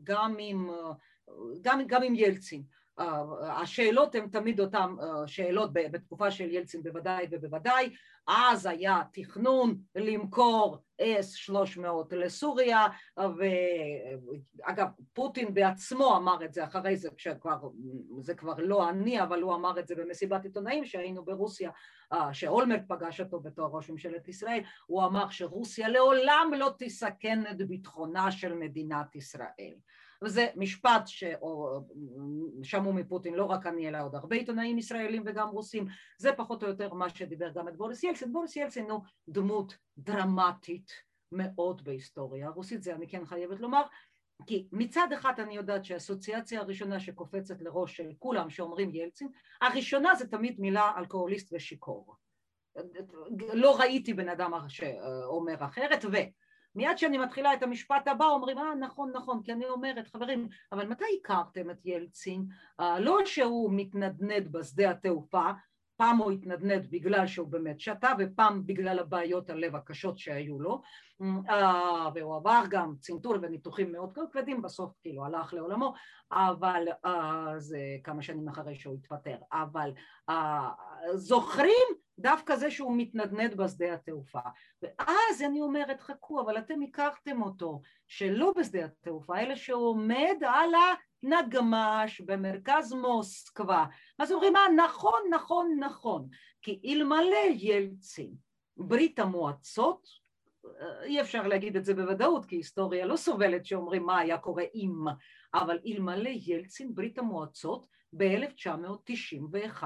אה, 0.09 0.27
עם, 0.39 0.71
גם, 1.63 1.81
גם 1.87 2.03
עם 2.03 2.15
ילצין 2.15 2.63
השאלות 3.43 4.15
הן 4.15 4.29
תמיד 4.29 4.61
אותן 4.61 4.95
שאלות 5.27 5.71
בתקופה 5.73 6.31
של 6.31 6.51
ילצין 6.51 6.83
בוודאי 6.83 7.27
ובוודאי 7.31 7.95
אז 8.27 8.67
היה 8.67 9.03
תכנון 9.13 9.79
למכור 9.95 10.79
S-300 11.01 12.15
לסוריה 12.15 12.87
ואגב 13.17 14.87
פוטין 15.13 15.55
בעצמו 15.55 16.17
אמר 16.17 16.45
את 16.45 16.55
זה 16.55 16.65
אחרי 16.65 16.97
זה 16.97 17.09
כשכבר 17.17 17.69
זה 18.21 18.35
כבר 18.35 18.55
לא 18.59 18.89
אני 18.89 19.23
אבל 19.23 19.43
הוא 19.43 19.55
אמר 19.55 19.79
את 19.79 19.87
זה 19.87 19.95
במסיבת 19.95 20.45
עיתונאים 20.45 20.85
שהיינו 20.85 21.25
ברוסיה 21.25 21.71
שאולמרט 22.33 22.83
פגש 22.89 23.21
אותו 23.21 23.41
בתור 23.41 23.77
ראש 23.77 23.91
ממשלת 23.91 24.29
ישראל 24.29 24.61
הוא 24.87 25.05
אמר 25.05 25.29
שרוסיה 25.29 25.89
לעולם 25.89 26.51
לא 26.57 26.75
תסכן 26.79 27.47
את 27.51 27.69
ביטחונה 27.69 28.31
של 28.31 28.55
מדינת 28.55 29.17
ישראל 29.17 29.75
וזה 30.23 30.47
משפט 30.57 31.03
ששמעו 31.07 32.93
מפוטין 32.93 33.35
לא 33.35 33.45
רק 33.45 33.67
אני 33.67 33.89
אלא 33.89 33.99
עוד 34.05 34.15
הרבה 34.15 34.37
עיתונאים 34.37 34.79
ישראלים 34.79 35.23
וגם 35.27 35.49
רוסים 35.49 35.87
זה 36.19 36.31
פחות 36.37 36.63
או 36.63 36.69
יותר 36.69 36.95
מה 36.95 37.09
שדיבר 37.09 37.51
גם 37.55 37.69
את 37.69 37.77
בוריס 37.77 38.03
ילצין. 38.03 38.33
בוריס 38.33 38.57
ילצין 38.57 38.91
הוא 38.91 39.01
דמות 39.29 39.77
דרמטית 39.99 40.91
מאוד 41.33 41.85
בהיסטוריה 41.85 42.47
הרוסית 42.47 42.83
זה 42.83 42.95
אני 42.95 43.09
כן 43.09 43.25
חייבת 43.25 43.61
לומר 43.61 43.83
כי 44.47 44.69
מצד 44.73 45.09
אחד 45.15 45.41
אני 45.41 45.57
יודעת 45.57 45.85
שהאסוציאציה 45.85 46.61
הראשונה 46.61 47.01
שקופצת 47.01 47.63
לראש 47.63 47.97
של 47.97 48.13
כולם 48.19 48.51
שאומרים 48.51 48.95
ילצין 48.95 49.29
הראשונה 49.61 50.15
זה 50.15 50.29
תמיד 50.29 50.61
מילה 50.61 50.93
אלכוהוליסט 50.97 51.53
ושיכור. 51.53 52.17
לא 53.55 53.79
ראיתי 53.81 54.15
בן 54.15 54.29
אדם 54.29 54.53
שאומר 54.69 55.65
אחרת 55.65 56.05
ו 56.05 56.17
מיד 56.75 56.97
כשאני 56.97 57.19
מתחילה 57.19 57.55
את 57.55 57.63
המשפט 57.63 58.09
הבא 58.09 58.25
אומרים 58.25 58.59
אה 58.59 58.75
נכון 58.75 59.13
נכון 59.15 59.43
כי 59.43 59.53
אני 59.53 59.65
אומרת 59.65 60.09
חברים 60.09 60.49
אבל 60.73 60.89
מתי 60.89 61.05
הכרתם 61.21 61.71
את 61.71 61.87
ילצין? 61.87 62.47
אה, 62.81 63.01
לא 63.01 63.19
שהוא 63.25 63.71
מתנדנד 63.73 64.53
בשדה 64.53 64.91
התעופה 64.91 65.51
פעם 65.97 66.17
הוא 66.17 66.31
התנדנד 66.31 66.87
בגלל 66.91 67.27
שהוא 67.27 67.49
באמת 67.49 67.81
שתה 67.81 68.13
ופעם 68.19 68.67
בגלל 68.67 68.99
הבעיות 68.99 69.51
הלב 69.51 69.77
הקשות 69.77 70.19
שהיו 70.19 70.61
לו. 70.61 70.83
אה, 71.51 72.09
והוא 72.15 72.37
עבר 72.37 72.63
גם 72.71 72.95
צנתור 73.01 73.37
וניתוחים 73.43 73.93
מאוד 73.93 74.19
כבדים 74.33 74.63
בסוף 74.63 74.93
כאילו 75.01 75.25
הלך 75.25 75.55
לעולמו 75.55 75.95
אבל 76.33 76.85
אה, 77.05 77.55
זה 77.59 77.79
כמה 78.05 78.23
שנים 78.23 78.49
אחרי 78.49 78.75
שהוא 78.75 78.95
התפטר. 78.95 79.37
אבל 79.53 79.91
זוכרים 81.15 81.87
דווקא 82.19 82.57
זה 82.57 82.71
שהוא 82.71 82.95
מתנדנד 82.97 83.55
בשדה 83.55 83.95
התעופה. 83.95 84.41
ואז 84.83 85.43
אני 85.47 85.61
אומרת 85.61 86.01
חכו 86.01 86.41
אבל 86.41 86.59
אתם 86.59 86.83
הכרתם 86.83 87.43
אותו 87.43 87.81
שלא 88.07 88.53
בשדה 88.59 88.85
התעופה 88.85 89.39
אלא 89.41 89.57
שהוא 89.57 89.89
עומד 89.89 90.37
על 90.47 90.71
הנגמ"ש 91.23 92.21
במרכז 92.21 92.93
מוסקבה. 92.93 93.85
אז 94.19 94.33
אומרים 94.33 94.57
אה 94.57 94.63
נכון 94.77 95.21
נכון 95.31 95.77
נכון. 95.81 96.29
כי 96.63 96.81
אלמלא 96.85 97.47
ילצין 97.51 98.35
ברית 98.77 99.19
המועצות 99.19 100.23
אי 101.03 101.21
אפשר 101.21 101.47
להגיד 101.49 101.77
את 101.77 101.85
זה 101.85 101.95
בוודאות 101.95 102.47
כי 102.47 102.57
היסטוריה 102.57 103.07
לא 103.07 103.17
סובלת 103.17 103.67
שאומרים 103.67 104.07
מה 104.07 104.19
היה 104.19 104.39
קורה 104.39 104.65
אם 104.75 105.05
אבל 105.55 105.79
אלמלא 105.87 106.31
ילצין 106.33 106.95
ברית 106.95 107.19
המועצות 107.19 107.87
ב-1991 108.17 109.85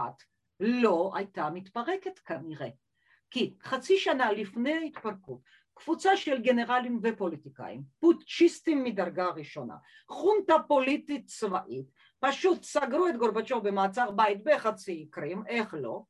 לא 0.61 1.13
הייתה 1.15 1.51
מתפרקת 1.51 2.19
כנראה. 2.19 2.69
כי 3.31 3.55
חצי 3.63 3.99
שנה 3.99 4.33
לפני 4.33 4.73
ההתפרקות 4.73 5.41
קבוצה 5.75 6.17
של 6.17 6.43
גנרלים 6.43 7.01
ופוליטיקאים, 7.03 7.83
פוטשיסטים 8.01 8.85
מדרגה 8.85 9.29
ראשונה, 9.29 9.75
חונטה 10.09 10.55
פוליטית 10.69 11.27
צבאית, 11.27 11.87
פשוט 12.21 12.63
סגרו 12.63 13.09
את 13.09 13.17
גורבצ'וב 13.17 13.69
במעצר 13.69 14.11
בית 14.11 14.45
בחצי 14.45 15.07
קרים, 15.11 15.43
איך 15.47 15.75
לא, 15.79 16.03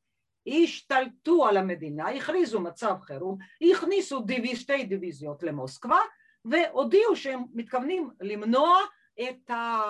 השתלטו 0.47 1.47
על 1.47 1.57
המדינה, 1.57 2.09
הכריזו 2.09 2.59
מצב 2.59 2.95
חירום, 3.01 3.37
הכניסו 3.71 4.21
דיוויז, 4.21 4.59
שתי 4.59 4.83
דיוויזיות 4.83 5.43
למוסקבה 5.43 5.99
והודיעו 6.45 7.15
שהם 7.15 7.43
מתכוונים 7.53 8.09
למנוע 8.21 8.77
את, 9.21 9.49
ה, 9.49 9.81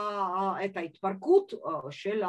את 0.65 0.77
ההתפרקות 0.77 1.53
של 1.89 2.23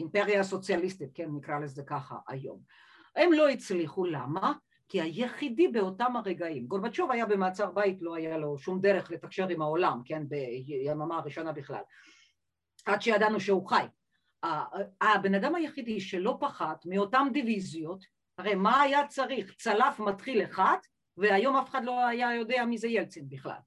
האימפריה 0.00 0.40
הסוציאליסטית, 0.40 1.10
כן 1.14 1.28
נקרא 1.32 1.58
לזה 1.58 1.82
ככה 1.86 2.16
היום. 2.28 2.60
הם 3.16 3.32
לא 3.32 3.48
הצליחו, 3.48 4.04
למה? 4.04 4.52
כי 4.88 5.00
היחידי 5.00 5.68
באותם 5.68 6.16
הרגעים, 6.16 6.66
גורבצ'וב 6.66 7.10
היה 7.10 7.26
במעצר 7.26 7.70
בית, 7.70 8.02
לא 8.02 8.14
היה 8.14 8.38
לו 8.38 8.58
שום 8.58 8.80
דרך 8.80 9.10
לתקשר 9.10 9.48
עם 9.48 9.62
העולם, 9.62 10.00
כן, 10.04 10.22
ביממה 10.28 11.18
הראשונה 11.18 11.52
בכלל, 11.52 11.82
עד 12.86 13.02
שידענו 13.02 13.40
שהוא 13.40 13.68
חי. 13.68 13.84
הבן 15.00 15.34
אדם 15.34 15.54
היחידי 15.54 16.00
שלא 16.00 16.36
פחת 16.40 16.86
מאותם 16.86 17.28
דיוויזיות, 17.32 18.04
הרי 18.38 18.54
מה 18.54 18.80
היה 18.80 19.06
צריך? 19.06 19.54
צלף 19.54 20.00
מתחיל 20.00 20.42
אחד, 20.42 20.78
והיום 21.16 21.56
אף 21.56 21.70
אחד 21.70 21.84
לא 21.84 22.06
היה 22.06 22.34
יודע 22.34 22.64
מי 22.64 22.78
זה 22.78 22.88
ילצין 22.88 23.28
בכלל. 23.28 23.60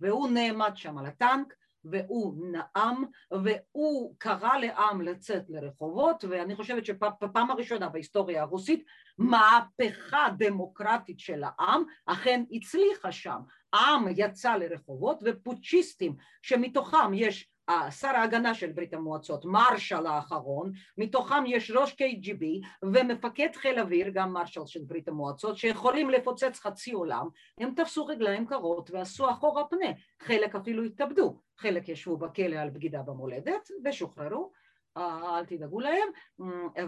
והוא 0.00 0.28
נעמד 0.28 0.72
שם 0.74 0.98
על 0.98 1.06
הטנק, 1.06 1.54
והוא 1.84 2.34
נאם 2.52 3.04
והוא 3.30 4.14
קרא 4.18 4.56
לעם 4.56 5.02
לצאת 5.02 5.42
לרחובות 5.48 6.24
ואני 6.28 6.56
חושבת 6.56 6.86
שבפעם 6.86 7.50
הראשונה 7.50 7.88
בהיסטוריה 7.88 8.42
הרוסית 8.42 8.84
מהפכה 9.18 10.28
דמוקרטית 10.38 11.20
של 11.20 11.42
העם 11.44 11.82
אכן 12.06 12.44
הצליחה 12.52 13.12
שם. 13.12 13.40
העם 13.72 14.04
יצא 14.16 14.56
לרחובות 14.56 15.18
ופוצ'יסטים 15.24 16.16
שמתוכם 16.42 17.14
יש 17.14 17.51
שר 17.90 18.08
ההגנה 18.08 18.54
של 18.54 18.72
ברית 18.72 18.94
המועצות, 18.94 19.44
מרשל 19.44 20.06
האחרון, 20.06 20.72
מתוכם 20.98 21.44
יש 21.46 21.70
ראש 21.70 21.92
KGB 21.92 22.44
ומפקד 22.82 23.48
חיל 23.54 23.80
אוויר, 23.80 24.08
גם 24.14 24.32
מרשל 24.32 24.66
של 24.66 24.80
ברית 24.86 25.08
המועצות, 25.08 25.56
שיכולים 25.56 26.10
לפוצץ 26.10 26.60
חצי 26.60 26.92
עולם, 26.92 27.28
הם 27.58 27.74
תפסו 27.76 28.06
רגליים 28.06 28.46
קרות 28.46 28.90
ועשו 28.90 29.30
אחורה 29.30 29.64
פנה, 29.64 29.90
חלק 30.20 30.54
אפילו 30.54 30.82
התאבדו, 30.84 31.40
חלק 31.58 31.88
ישבו 31.88 32.16
בכלא 32.16 32.56
על 32.56 32.70
בגידה 32.70 33.02
במולדת 33.02 33.68
ושוחררו, 33.84 34.52
אל 34.96 35.44
תדאגו 35.46 35.80
להם, 35.80 36.08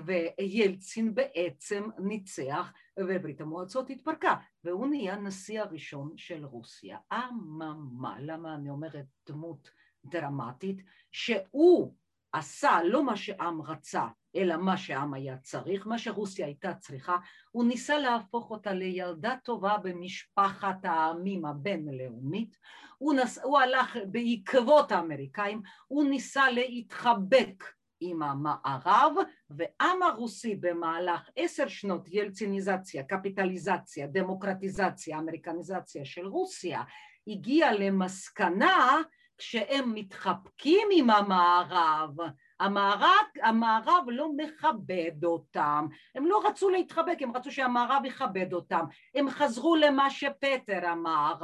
וילצין 0.07 1.15
בעצם 1.15 1.85
ניצח 1.99 2.73
וברית 2.99 3.41
המועצות 3.41 3.91
התפרקה, 3.91 4.35
והוא 4.65 4.87
נהיה 4.87 5.15
הנשיא 5.15 5.61
הראשון 5.61 6.13
של 6.17 6.45
רוסיה. 6.45 6.99
אממה, 7.13 8.17
למה 8.21 8.55
אני 8.55 8.71
אומרת 8.71 9.07
דמות 9.29 9.71
דרמטית, 10.05 10.83
שהוא 11.13 11.95
עשה 12.33 12.79
לא 12.85 13.05
מה 13.05 13.17
שעם 13.17 13.63
רצה, 13.63 14.07
אלא 14.37 14.57
מה 14.57 14.77
שהעם 14.77 15.15
היה 15.15 15.37
צריך, 15.37 15.87
מה 15.87 15.99
שרוסיה 15.99 16.47
הייתה 16.47 16.75
צריכה, 16.75 17.17
הוא 17.51 17.65
ניסה 17.65 17.99
להפוך 17.99 18.51
אותה 18.51 18.73
לילדה 18.73 19.35
טובה 19.45 19.77
במשפחת 19.83 20.85
העמים 20.85 21.45
הבינלאומית, 21.45 22.57
הוא, 22.99 23.15
נס, 23.15 23.39
הוא 23.39 23.59
הלך 23.59 23.97
בעקבות 24.07 24.93
האמריקאים, 24.93 25.63
הוא 25.87 26.05
ניסה 26.05 26.51
להתחבק 26.51 27.65
עם 28.01 28.23
המערב, 28.23 29.13
ועם 29.51 30.03
הרוסי 30.03 30.57
במהלך 30.57 31.29
עשר 31.37 31.69
שנות 31.69 32.09
ילציניזציה, 32.09 33.03
קפיטליזציה, 33.03 34.07
דמוקרטיזציה, 34.07 35.19
אמריקניזציה 35.19 36.05
של 36.05 36.27
רוסיה, 36.27 36.83
הגיע 37.27 37.73
למסקנה 37.73 39.03
כשהם 39.39 39.95
מתחבקים 39.95 40.89
עם 40.93 41.11
המערב, 41.11 42.17
המערב, 42.61 43.27
המערב 43.43 44.05
לא 44.09 44.29
מכבד 44.37 45.25
אותם, 45.25 45.87
הם 46.15 46.27
לא 46.27 46.43
רצו 46.47 46.71
להתחבק, 46.71 47.17
הם 47.21 47.37
רצו 47.37 47.51
שהמערב 47.51 48.05
יכבד 48.05 48.53
אותם, 48.53 48.85
הם 49.15 49.31
חזרו 49.31 49.77
למה 49.77 50.11
שפטר 50.11 50.93
אמר, 50.93 51.35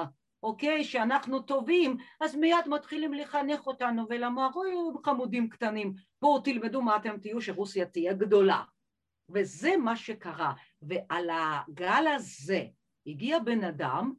אוקיי, 0.43 0.85
שאנחנו 0.85 1.41
טובים, 1.41 1.97
אז 2.21 2.37
מיד 2.37 2.69
מתחילים 2.69 3.15
לחנך 3.15 3.67
אותנו 3.67 4.07
ולומר, 4.09 4.49
אוי 4.55 4.75
חמודים 5.05 5.49
קטנים, 5.49 5.95
בואו 6.23 6.41
תלמדו 6.41 6.83
מה 6.83 6.97
אתם 6.97 7.19
תהיו, 7.19 7.41
שרוסיה 7.41 7.87
תהיה 7.87 8.13
גדולה. 8.13 8.63
וזה 9.33 9.77
מה 9.77 9.97
שקרה, 9.97 10.53
ועל 10.83 11.31
הגל 11.31 12.05
הזה 12.15 12.65
הגיע 13.07 13.39
בן 13.39 13.65
אדם 13.65 14.13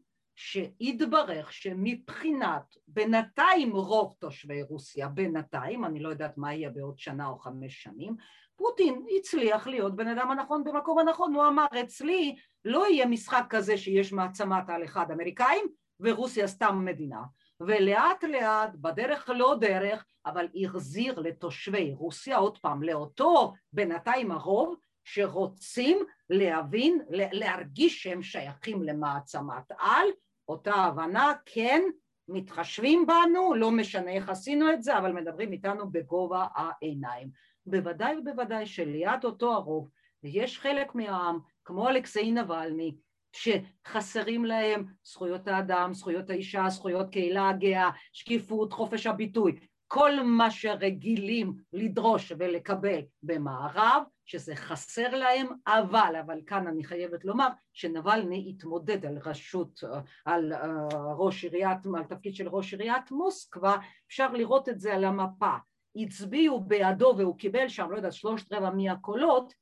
שהתברך 0.43 1.53
שמבחינת 1.53 2.75
בינתיים 2.87 3.71
רוב 3.75 4.15
תושבי 4.19 4.63
רוסיה, 4.63 5.07
בינתיים, 5.07 5.85
אני 5.85 5.99
לא 5.99 6.09
יודעת 6.09 6.37
מה 6.37 6.53
יהיה 6.53 6.69
בעוד 6.69 6.99
שנה 6.99 7.27
או 7.27 7.39
חמש 7.39 7.83
שנים, 7.83 8.15
פוטין 8.55 9.05
הצליח 9.17 9.67
להיות 9.67 9.95
בן 9.95 10.07
אדם 10.07 10.31
הנכון 10.31 10.63
במקום 10.63 10.99
הנכון, 10.99 11.35
הוא 11.35 11.47
אמר 11.47 11.65
אצלי 11.81 12.35
לא 12.65 12.87
יהיה 12.89 13.05
משחק 13.05 13.43
כזה 13.49 13.77
שיש 13.77 14.13
מעצמת 14.13 14.69
על 14.69 14.83
אחד 14.83 15.11
אמריקאים 15.11 15.65
ורוסיה 15.99 16.47
סתם 16.47 16.85
מדינה, 16.85 17.21
ולאט 17.59 18.23
לאט 18.23 18.75
בדרך 18.75 19.29
לא 19.29 19.55
דרך 19.59 20.05
אבל 20.25 20.47
החזיר 20.63 21.19
לתושבי 21.19 21.93
רוסיה 21.97 22.37
עוד 22.37 22.57
פעם 22.57 22.83
לאותו 22.83 23.53
בינתיים 23.73 24.31
הרוב 24.31 24.75
שרוצים 25.03 25.99
להבין, 26.29 27.01
להרגיש 27.09 28.03
שהם 28.03 28.23
שייכים 28.23 28.83
למעצמת 28.83 29.71
על 29.79 30.07
אותה 30.47 30.73
הבנה, 30.73 31.33
כן, 31.45 31.81
מתחשבים 32.27 33.07
בנו, 33.07 33.53
לא 33.55 33.71
משנה 33.71 34.11
איך 34.11 34.29
עשינו 34.29 34.73
את 34.73 34.83
זה, 34.83 34.97
אבל 34.97 35.11
מדברים 35.11 35.51
איתנו 35.51 35.91
בגובה 35.91 36.45
העיניים. 36.55 37.29
בוודאי 37.65 38.15
ובוודאי 38.17 38.65
שליד 38.65 39.23
אותו 39.23 39.53
הרוב 39.53 39.89
יש 40.23 40.59
חלק 40.59 40.95
מהעם, 40.95 41.39
כמו 41.65 41.89
אלכסיי 41.89 42.31
נבלני, 42.31 42.95
שחסרים 43.35 44.45
להם 44.45 44.85
זכויות 45.03 45.47
האדם, 45.47 45.93
זכויות 45.93 46.29
האישה, 46.29 46.69
זכויות 46.69 47.09
קהילה 47.09 47.49
הגאה, 47.49 47.89
שקיפות, 48.13 48.73
חופש 48.73 49.07
הביטוי, 49.07 49.59
כל 49.87 50.23
מה 50.23 50.51
שרגילים 50.51 51.53
לדרוש 51.73 52.31
ולקבל 52.37 53.01
במערב, 53.23 54.03
שזה 54.31 54.55
חסר 54.55 55.15
להם, 55.15 55.47
אבל, 55.67 56.15
אבל 56.25 56.39
כאן 56.47 56.67
אני 56.67 56.83
חייבת 56.83 57.25
לומר 57.25 57.47
שנבלני 57.73 58.45
התמודד 58.49 59.05
על 59.05 59.17
רשות, 59.25 59.83
על 60.25 60.53
אה, 60.53 60.87
ראש 61.17 61.43
עיריית, 61.43 61.77
על 61.97 62.03
תפקיד 62.03 62.35
של 62.35 62.47
ראש 62.47 62.73
עיריית 62.73 63.11
מוסקבה, 63.11 63.77
אפשר 64.07 64.31
לראות 64.33 64.69
את 64.69 64.79
זה 64.79 64.93
על 64.93 65.03
המפה. 65.03 65.55
הצביעו 65.95 66.59
בעדו 66.59 67.13
והוא 67.17 67.37
קיבל 67.37 67.67
שם, 67.67 67.91
לא 67.91 67.95
יודעת, 67.95 68.13
שלושת 68.13 68.53
רבע 68.53 68.69
מהקולות, 68.69 69.53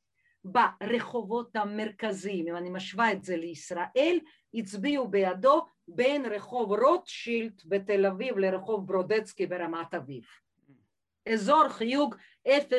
ברחובות 0.43 1.55
המרכזיים, 1.55 2.47
אם 2.47 2.55
אני 2.55 2.69
משווה 2.69 3.11
את 3.11 3.23
זה 3.23 3.37
לישראל, 3.37 4.19
הצביעו 4.53 5.07
בעדו 5.07 5.65
בין 5.87 6.25
רחוב 6.25 6.71
רוטשילד 6.71 7.61
בתל 7.65 8.05
אביב 8.05 8.37
לרחוב 8.37 8.87
ברודצקי 8.87 9.45
ברמת 9.45 9.93
אביב. 9.93 10.23
אזור 11.33 11.69
חיוג 11.69 12.15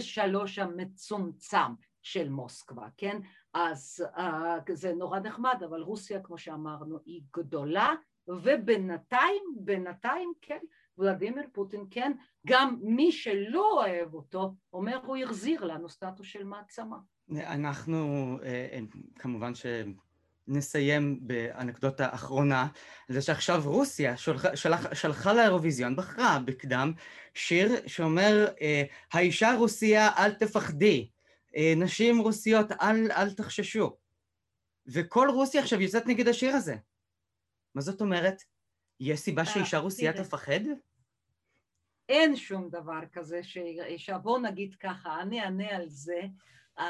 03 0.01 0.59
המצומצם 0.59 1.72
של 2.03 2.28
מוסקבה, 2.28 2.86
כן? 2.97 3.20
אז 3.55 4.07
uh, 4.16 4.72
זה 4.72 4.95
נורא 4.95 5.18
נחמד, 5.18 5.62
אבל 5.68 5.80
רוסיה, 5.80 6.20
כמו 6.22 6.38
שאמרנו, 6.38 6.99
היא 7.05 7.22
גדולה, 7.36 7.95
ובינתיים, 8.28 9.43
בינתיים, 9.57 10.32
כן, 10.43 10.59
ולדימיר 10.99 11.45
פוטין, 11.53 11.84
כן, 11.91 12.12
גם 12.47 12.78
מי 12.82 13.12
שלא 13.12 13.72
אוהב 13.72 14.14
אותו, 14.14 14.55
אומר 14.72 15.01
הוא 15.05 15.16
החזיר 15.16 15.64
לנו 15.64 15.88
סטטוס 15.88 16.26
של 16.26 16.45
מעצמה. 16.45 16.97
אנחנו, 17.30 17.97
אה, 18.43 18.68
אה, 18.72 18.80
כמובן 19.18 19.55
ש... 19.55 19.66
נסיים 20.51 21.19
באנקדוטה 21.23 22.09
אחרונה, 22.15 22.69
זה 23.09 23.23
שעכשיו 23.23 23.63
רוסיה 23.65 24.17
שולחה, 24.17 24.57
שלח, 24.57 24.95
שלחה 24.95 25.33
לאירוויזיון, 25.33 25.97
בחרה 25.97 26.39
בקדם 26.45 26.93
שיר 27.35 27.89
שאומר 27.89 28.47
אה, 28.61 28.83
האישה 29.13 29.55
רוסיה 29.59 30.11
אל 30.19 30.35
תפחדי, 30.35 31.09
אה, 31.57 31.73
נשים 31.77 32.19
רוסיות 32.19 32.73
אל, 32.73 33.13
אל 33.13 33.33
תחששו. 33.33 33.97
וכל 34.87 35.29
רוסיה 35.35 35.63
עכשיו 35.63 35.81
יוצאת 35.81 36.07
נגד 36.07 36.29
השיר 36.29 36.55
הזה. 36.55 36.77
מה 37.75 37.81
זאת 37.81 38.01
אומרת? 38.01 38.43
יש 39.01 39.21
סיבה 39.21 39.43
אה, 39.43 39.47
שאישה 39.47 39.79
רוסיה 39.79 40.13
תפחד? 40.13 40.61
אין 42.09 42.37
שום 42.37 42.69
דבר 42.71 43.01
כזה 43.13 43.43
שאישה, 43.43 44.19
בואו 44.19 44.39
נגיד 44.39 44.75
ככה, 44.75 45.23
אני 45.23 45.41
אענה 45.41 45.77
על 45.77 45.89
זה 45.89 46.21
uh, 46.79 46.83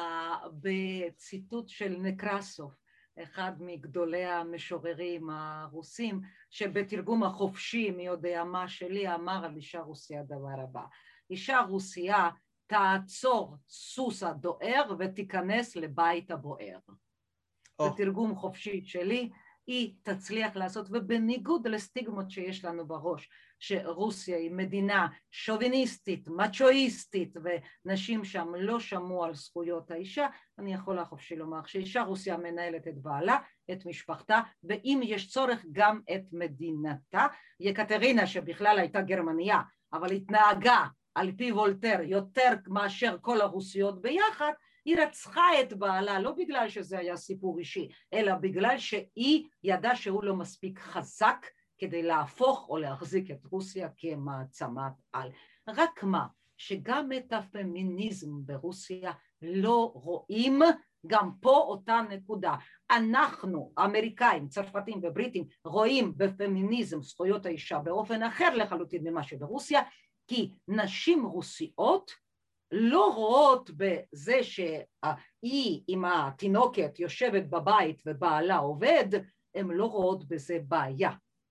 בציטוט 0.53 1.69
של 1.69 1.97
נקרסוב. 1.99 2.80
אחד 3.23 3.53
מגדולי 3.61 4.25
המשוררים 4.25 5.31
הרוסים, 5.31 6.21
שבתרגום 6.51 7.23
החופשי 7.23 7.91
מי 7.91 8.07
יודע 8.07 8.45
מה 8.45 8.69
שלי 8.69 9.15
אמר 9.15 9.45
על 9.45 9.57
אישה 9.57 9.81
רוסיה 9.81 10.21
הדבר 10.21 10.61
הבא: 10.63 10.85
אישה 11.31 11.61
רוסיה 11.69 12.31
תעצור 12.67 13.57
סוס 13.69 14.23
הדוהר 14.23 14.95
ותיכנס 14.99 15.77
לבית 15.77 16.31
הבוער. 16.31 16.79
Oh. 17.83 17.85
בתרגום 17.85 18.37
חופשי 18.37 18.83
שלי 18.85 19.31
היא 19.67 19.95
תצליח 20.03 20.57
לעשות, 20.57 20.87
ובניגוד 20.91 21.69
לסטיגמות 21.69 22.31
שיש 22.31 22.65
לנו 22.65 22.87
בראש, 22.87 23.29
שרוסיה 23.59 24.37
היא 24.37 24.51
מדינה 24.51 25.09
שוביניסטית, 25.31 26.29
מצ'ואיסטית, 26.29 27.37
ונשים 27.85 28.25
שם 28.25 28.55
לא 28.59 28.81
שמעו 28.81 29.25
על 29.25 29.35
זכויות 29.35 29.91
האישה, 29.91 30.27
אני 30.59 30.75
יכולה 30.75 31.05
חופשי 31.05 31.37
לומר 31.37 31.67
שאישה 31.67 32.03
רוסיה 32.03 32.37
מנהלת 32.37 32.89
את 32.89 32.99
בעלה, 32.99 33.39
את 33.73 33.87
משפחתה, 33.87 34.41
ואם 34.65 35.01
יש 35.05 35.31
צורך 35.31 35.65
גם 35.73 36.01
את 36.15 36.23
מדינתה. 36.33 37.27
יקטרינה 37.61 38.27
שבכלל 38.27 38.79
הייתה 38.79 39.01
גרמניה, 39.01 39.61
אבל 39.93 40.13
התנהגה 40.13 40.87
על 41.15 41.33
פי 41.37 41.53
וולטר 41.53 42.01
יותר 42.03 42.55
מאשר 42.67 43.17
כל 43.21 43.41
הרוסיות 43.41 44.03
ביחד, 44.03 44.53
היא 44.85 44.97
רצחה 44.97 45.61
את 45.61 45.73
בעלה 45.73 46.21
לא 46.21 46.33
בגלל 46.33 46.69
שזה 46.69 46.99
היה 46.99 47.17
סיפור 47.17 47.59
אישי, 47.59 47.89
אלא 48.13 48.35
בגלל 48.35 48.79
שהיא 48.79 49.49
ידעה 49.65 49.97
שהוא 49.97 50.25
לא 50.25 50.37
מספיק 50.37 50.79
חזק 50.79 51.47
כדי 51.79 52.03
להפוך 52.03 52.69
או 52.69 52.79
להחזיק 52.79 53.31
את 53.31 53.47
רוסיה 53.51 53.89
כמעצמת 53.97 54.93
על. 55.13 55.31
רק 55.69 56.03
מה, 56.03 56.27
שגם 56.57 57.13
את 57.17 57.33
הפמיניזם 57.33 58.47
ברוסיה 58.47 59.13
לא 59.43 59.93
רואים 59.95 60.61
גם 61.07 61.31
פה 61.41 61.57
אותה 61.57 62.01
נקודה. 62.11 62.55
אנחנו, 62.91 63.73
אמריקאים, 63.79 64.49
צרפתים 64.49 65.01
ובריטים, 65.03 65.45
רואים 65.65 66.13
בפמיניזם 66.17 67.03
זכויות 67.03 67.47
האישה 67.47 67.79
באופן 67.79 68.23
אחר 68.23 68.55
לחלוטין 68.55 69.09
ממה 69.09 69.23
שברוסיה, 69.23 69.81
כי 70.29 70.51
נשים 70.69 71.27
רוסיות 71.27 72.11
לא 72.73 73.15
רואות 73.15 73.71
בזה 73.77 74.43
שהיא 74.43 75.83
עם 75.89 76.05
התינוקת 76.05 76.99
יושבת 76.99 77.47
בבית 77.47 78.03
ובעלה 78.07 78.57
עובד, 78.57 79.09
הן 79.55 79.71
לא 79.71 79.87
רואות 79.87 80.29
בזה 80.29 80.59
בעיה. 80.69 81.11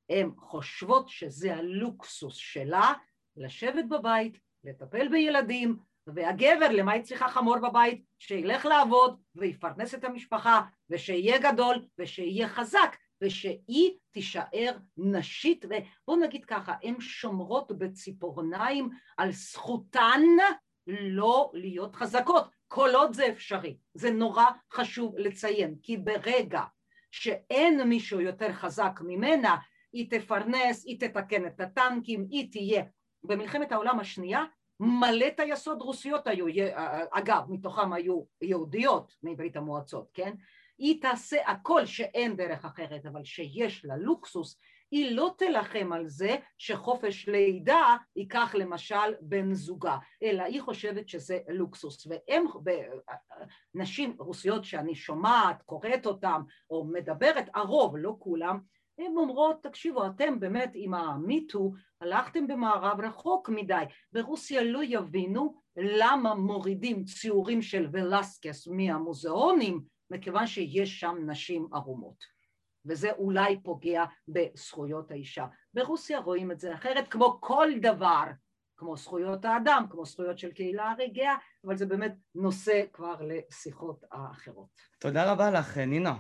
הן 0.10 0.32
חושבות 0.38 1.10
שזה 1.10 1.56
הלוקסוס 1.56 2.36
שלה 2.36 2.94
לשבת 3.38 3.86
בבית, 3.90 4.40
לטפל 4.64 5.08
בילדים, 5.08 5.78
והגבר, 6.08 6.68
למה 6.72 6.92
היא 6.92 7.04
צריכה 7.04 7.30
חמור 7.30 7.60
בבית? 7.60 8.04
שילך 8.20 8.66
לעבוד 8.66 9.22
ויפרנס 9.36 9.96
את 9.96 10.04
המשפחה, 10.04 10.62
ושיהיה 10.90 11.38
גדול 11.52 11.86
ושיהיה 11.98 12.50
חזק, 12.50 12.96
ושהיא 13.24 13.92
תישאר 14.12 14.78
נשית, 14.98 15.66
ובואו 15.66 16.20
נגיד 16.20 16.46
ככה, 16.46 16.74
הן 16.84 16.96
שומרות 17.00 17.72
בציפורניים 17.78 18.90
על 19.18 19.32
זכותן 19.32 20.22
לא 20.90 21.52
להיות 21.54 21.96
חזקות, 21.96 22.50
כל 22.68 22.90
עוד 22.96 23.14
זה 23.14 23.28
אפשרי. 23.28 23.78
זה 23.94 24.12
נורא 24.12 24.46
חשוב 24.74 25.18
לציין, 25.18 25.76
כי 25.82 25.98
ברגע 25.98 26.62
שאין 27.12 27.84
מישהו 27.84 28.22
יותר 28.22 28.54
חזק 28.54 29.00
ממנה, 29.02 29.58
היא 29.94 30.10
תפרנס, 30.10 30.86
היא 30.86 31.00
תתקן 31.00 31.46
את 31.46 31.62
הטנקים, 31.62 32.26
היא 32.30 32.52
תהיה. 32.52 32.84
במלחמת 33.24 33.72
העולם 33.72 34.00
השנייה 34.00 34.44
מלא 34.80 35.30
טייסות 35.30 35.82
רוסיות 35.82 36.28
היו, 36.28 36.46
אגב, 37.12 37.44
מתוכם 37.50 37.94
היו 37.94 38.22
יהודיות 38.42 39.16
מברית 39.24 39.58
המועצות, 39.58 40.10
כן? 40.14 40.34
היא 40.78 41.02
תעשה 41.02 41.38
הכל 41.48 41.86
שאין 41.86 42.36
דרך 42.36 42.66
אחרת, 42.66 43.06
אבל 43.06 43.24
שיש 43.24 43.86
לה 43.86 43.98
לוקסוס, 43.98 44.60
היא 44.92 45.16
לא 45.16 45.32
תלחם 45.38 45.94
על 45.94 46.08
זה 46.08 46.36
שחופש 46.58 47.30
לידה 47.30 47.96
ייקח 48.16 48.56
למשל 48.56 49.14
בן 49.22 49.54
זוגה, 49.54 49.98
אלא 50.24 50.44
היא 50.44 50.62
חושבת 50.62 51.10
שזה 51.10 51.40
לוקסוס. 51.50 52.08
והם, 52.08 52.46
נשים 53.76 54.16
רוסיות 54.20 54.64
שאני 54.64 54.96
שומעת, 54.96 55.62
קוראת 55.62 56.06
אותן 56.06 56.42
או 56.70 56.86
מדברת, 56.86 57.46
הרוב, 57.56 57.98
לא 57.98 58.16
כולם, 58.20 58.60
הן 59.00 59.18
אומרות, 59.18 59.64
תקשיבו, 59.64 60.08
אתם 60.08 60.40
באמת 60.40 60.72
עם 60.74 60.94
המיטו 60.94 61.72
הלכתם 62.02 62.48
במערב 62.48 63.02
רחוק 63.02 63.50
מדי. 63.50 63.84
ברוסיה 64.14 64.64
לא 64.64 64.80
יבינו 64.84 65.62
למה 65.78 66.36
מורידים 66.36 67.04
ציורים 67.06 67.62
של 67.62 67.88
ולסקס 67.92 68.68
מהמוזיאונים, 68.68 69.82
מכיוון 70.12 70.48
שיש 70.48 71.00
שם 71.00 71.16
נשים 71.26 71.68
ערומות. 71.74 72.39
וזה 72.86 73.12
אולי 73.12 73.60
פוגע 73.64 74.06
בזכויות 74.28 75.12
האישה. 75.12 75.46
ברוסיה 75.74 76.20
רואים 76.20 76.52
את 76.52 76.60
זה 76.60 76.74
אחרת, 76.74 77.08
כמו 77.08 77.38
כל 77.42 77.68
דבר, 77.82 78.24
כמו 78.78 78.98
זכויות 78.98 79.46
האדם, 79.46 79.86
כמו 79.90 80.06
זכויות 80.06 80.40
של 80.40 80.52
קהילה 80.52 80.92
הרגעה, 80.92 81.38
אבל 81.66 81.78
זה 81.78 81.86
באמת 81.86 82.16
נושא 82.36 82.84
כבר 82.94 83.16
לשיחות 83.22 84.04
האחרות. 84.12 84.70
תודה 85.00 85.32
רבה 85.32 85.52
לך, 85.52 85.78
נינה. 85.78 86.18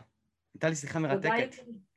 הייתה 0.53 0.70
לי 0.70 0.76
שיחה 0.76 0.99
מרתקת. 0.99 1.55
תודה. 1.55 1.89